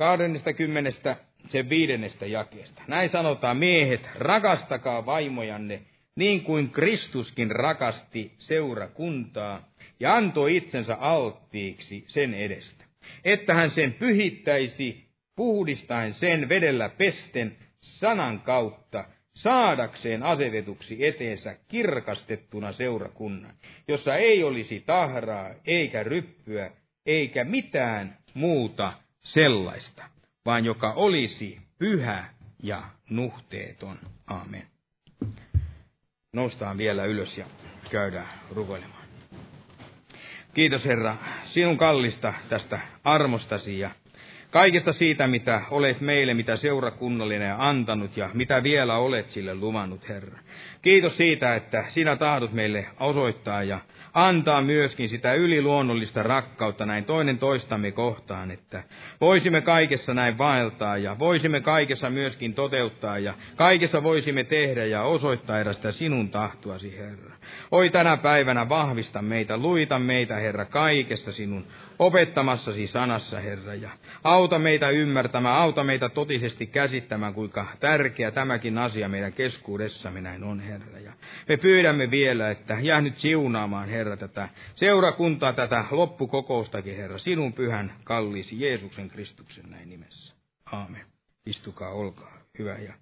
20. 0.00 1.16
sen 1.48 1.68
viidennestä 1.68 2.26
jakeesta. 2.26 2.82
Näin 2.88 3.08
sanotaan, 3.08 3.56
miehet, 3.56 4.08
rakastakaa 4.14 5.06
vaimojanne, 5.06 5.82
niin 6.16 6.42
kuin 6.42 6.70
Kristuskin 6.70 7.50
rakasti 7.50 8.32
seurakuntaa 8.38 9.68
ja 10.00 10.14
antoi 10.14 10.56
itsensä 10.56 10.94
alttiiksi 10.94 12.04
sen 12.06 12.34
edestä, 12.34 12.84
että 13.24 13.54
hän 13.54 13.70
sen 13.70 13.92
pyhittäisi, 13.92 15.04
puhdistaen 15.36 16.12
sen 16.12 16.48
vedellä 16.48 16.88
pesten 16.88 17.56
sanan 17.80 18.40
kautta, 18.40 19.04
saadakseen 19.34 20.22
asetetuksi 20.22 21.06
eteensä 21.06 21.56
kirkastettuna 21.68 22.72
seurakunnan, 22.72 23.54
jossa 23.88 24.14
ei 24.14 24.44
olisi 24.44 24.82
tahraa, 24.86 25.50
eikä 25.66 26.02
ryppyä, 26.02 26.70
eikä 27.06 27.44
mitään 27.44 28.16
muuta 28.34 28.92
sellaista, 29.20 30.04
vaan 30.46 30.64
joka 30.64 30.92
olisi 30.92 31.58
pyhä 31.78 32.24
ja 32.62 32.82
nuhteeton. 33.10 33.98
Aamen. 34.26 34.66
Noustaan 36.32 36.78
vielä 36.78 37.04
ylös 37.04 37.38
ja 37.38 37.46
käydään 37.90 38.28
rukoilemaan. 38.50 39.04
Kiitos 40.54 40.84
Herra 40.84 41.16
sinun 41.44 41.78
kallista 41.78 42.34
tästä 42.48 42.80
armostasi 43.04 43.78
ja 43.78 43.90
kaikesta 44.50 44.92
siitä, 44.92 45.26
mitä 45.26 45.60
olet 45.70 46.00
meille, 46.00 46.34
mitä 46.34 46.56
seurakunnallinen 46.56 47.54
antanut 47.58 48.16
ja 48.16 48.30
mitä 48.34 48.62
vielä 48.62 48.96
olet 48.96 49.28
sille 49.28 49.54
luvannut, 49.54 50.08
Herra. 50.08 50.38
Kiitos 50.82 51.16
siitä, 51.16 51.54
että 51.54 51.84
sinä 51.88 52.16
tahdot 52.16 52.52
meille 52.52 52.86
osoittaa 53.00 53.62
ja 53.62 53.78
antaa 54.14 54.62
myöskin 54.62 55.08
sitä 55.08 55.34
yliluonnollista 55.34 56.22
rakkautta 56.22 56.86
näin 56.86 57.04
toinen 57.04 57.38
toistamme 57.38 57.90
kohtaan, 57.92 58.50
että 58.50 58.82
voisimme 59.20 59.60
kaikessa 59.60 60.14
näin 60.14 60.38
vaeltaa 60.38 60.96
ja 60.96 61.18
voisimme 61.18 61.60
kaikessa 61.60 62.10
myöskin 62.10 62.54
toteuttaa 62.54 63.18
ja 63.18 63.34
kaikessa 63.56 64.02
voisimme 64.02 64.44
tehdä 64.44 64.84
ja 64.84 65.02
osoittaa 65.02 65.60
erästä 65.60 65.92
sinun 65.92 66.30
tahtoasi, 66.30 66.98
Herra. 66.98 67.36
Oi 67.70 67.90
tänä 67.90 68.16
päivänä 68.16 68.68
vahvista 68.68 69.22
meitä, 69.22 69.56
luita 69.56 69.98
meitä, 69.98 70.36
Herra, 70.36 70.64
kaikessa 70.64 71.32
sinun 71.32 71.66
opettamassasi 71.98 72.86
sanassa, 72.86 73.40
Herra. 73.40 73.74
Ja 73.74 73.90
auta 74.24 74.58
meitä 74.58 74.90
ymmärtämään, 74.90 75.56
auta 75.56 75.84
meitä 75.84 76.08
totisesti 76.08 76.66
käsittämään, 76.66 77.34
kuinka 77.34 77.66
tärkeä 77.80 78.30
tämäkin 78.30 78.78
asia 78.78 79.08
meidän 79.08 79.32
keskuudessamme 79.32 80.20
näin 80.20 80.44
on, 80.44 80.60
Herra. 80.60 80.98
Ja 80.98 81.12
me 81.48 81.56
pyydämme 81.56 82.10
vielä, 82.10 82.50
että 82.50 82.78
jää 82.80 83.00
nyt 83.00 83.18
siunaamaan, 83.18 83.88
Herra, 83.88 84.16
tätä 84.16 84.48
seurakuntaa, 84.74 85.52
tätä 85.52 85.84
loppukokoustakin, 85.90 86.96
Herra, 86.96 87.18
sinun 87.18 87.52
pyhän 87.52 87.92
kalliisi 88.04 88.60
Jeesuksen 88.60 89.08
Kristuksen 89.08 89.70
näin 89.70 89.90
nimessä. 89.90 90.34
Aamen. 90.72 91.06
Istukaa, 91.46 91.90
olkaa 91.90 92.38
hyvä. 92.58 92.78
Ja 92.78 92.94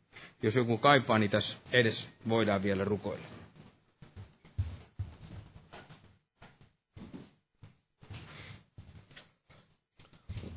jos 0.43 0.55
joku 0.55 0.79
kaipaa, 0.79 1.19
niin 1.19 1.31
tässä 1.31 1.59
edes 1.73 2.09
voidaan 2.29 2.63
vielä 2.63 2.85
rukoilla. 2.85 3.27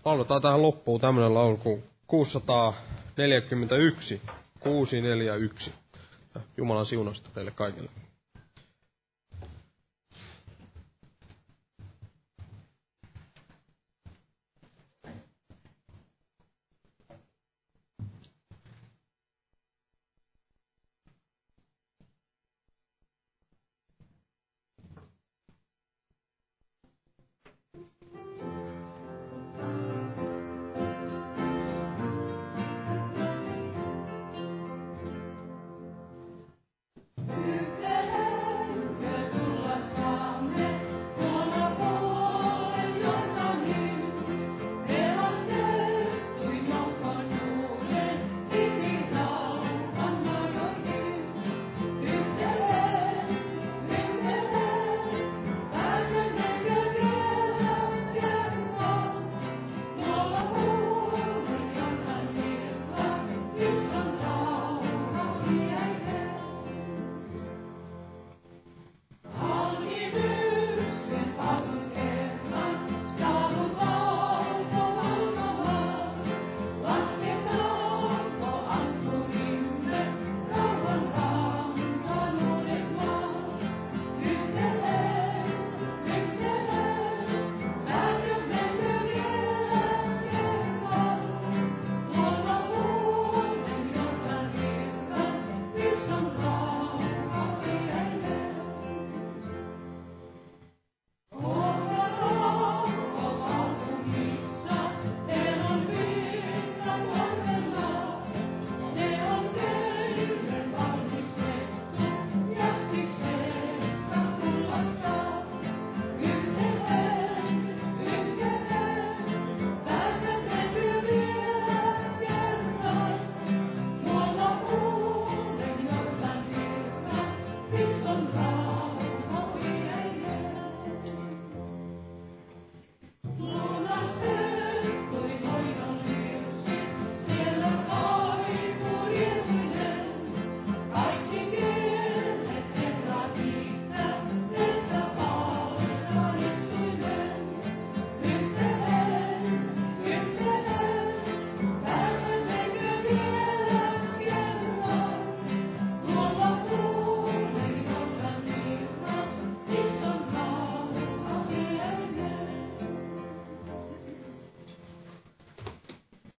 Lauletaan 0.05 0.41
tähän 0.41 0.61
loppuun 0.61 1.01
tämmöinen 1.01 1.33
laulu 1.33 1.57
kuin 1.57 1.83
641, 2.07 4.21
641. 4.59 5.73
Jumalan 6.57 6.85
siunasta 6.85 7.29
teille 7.33 7.51
kaikille. 7.51 7.89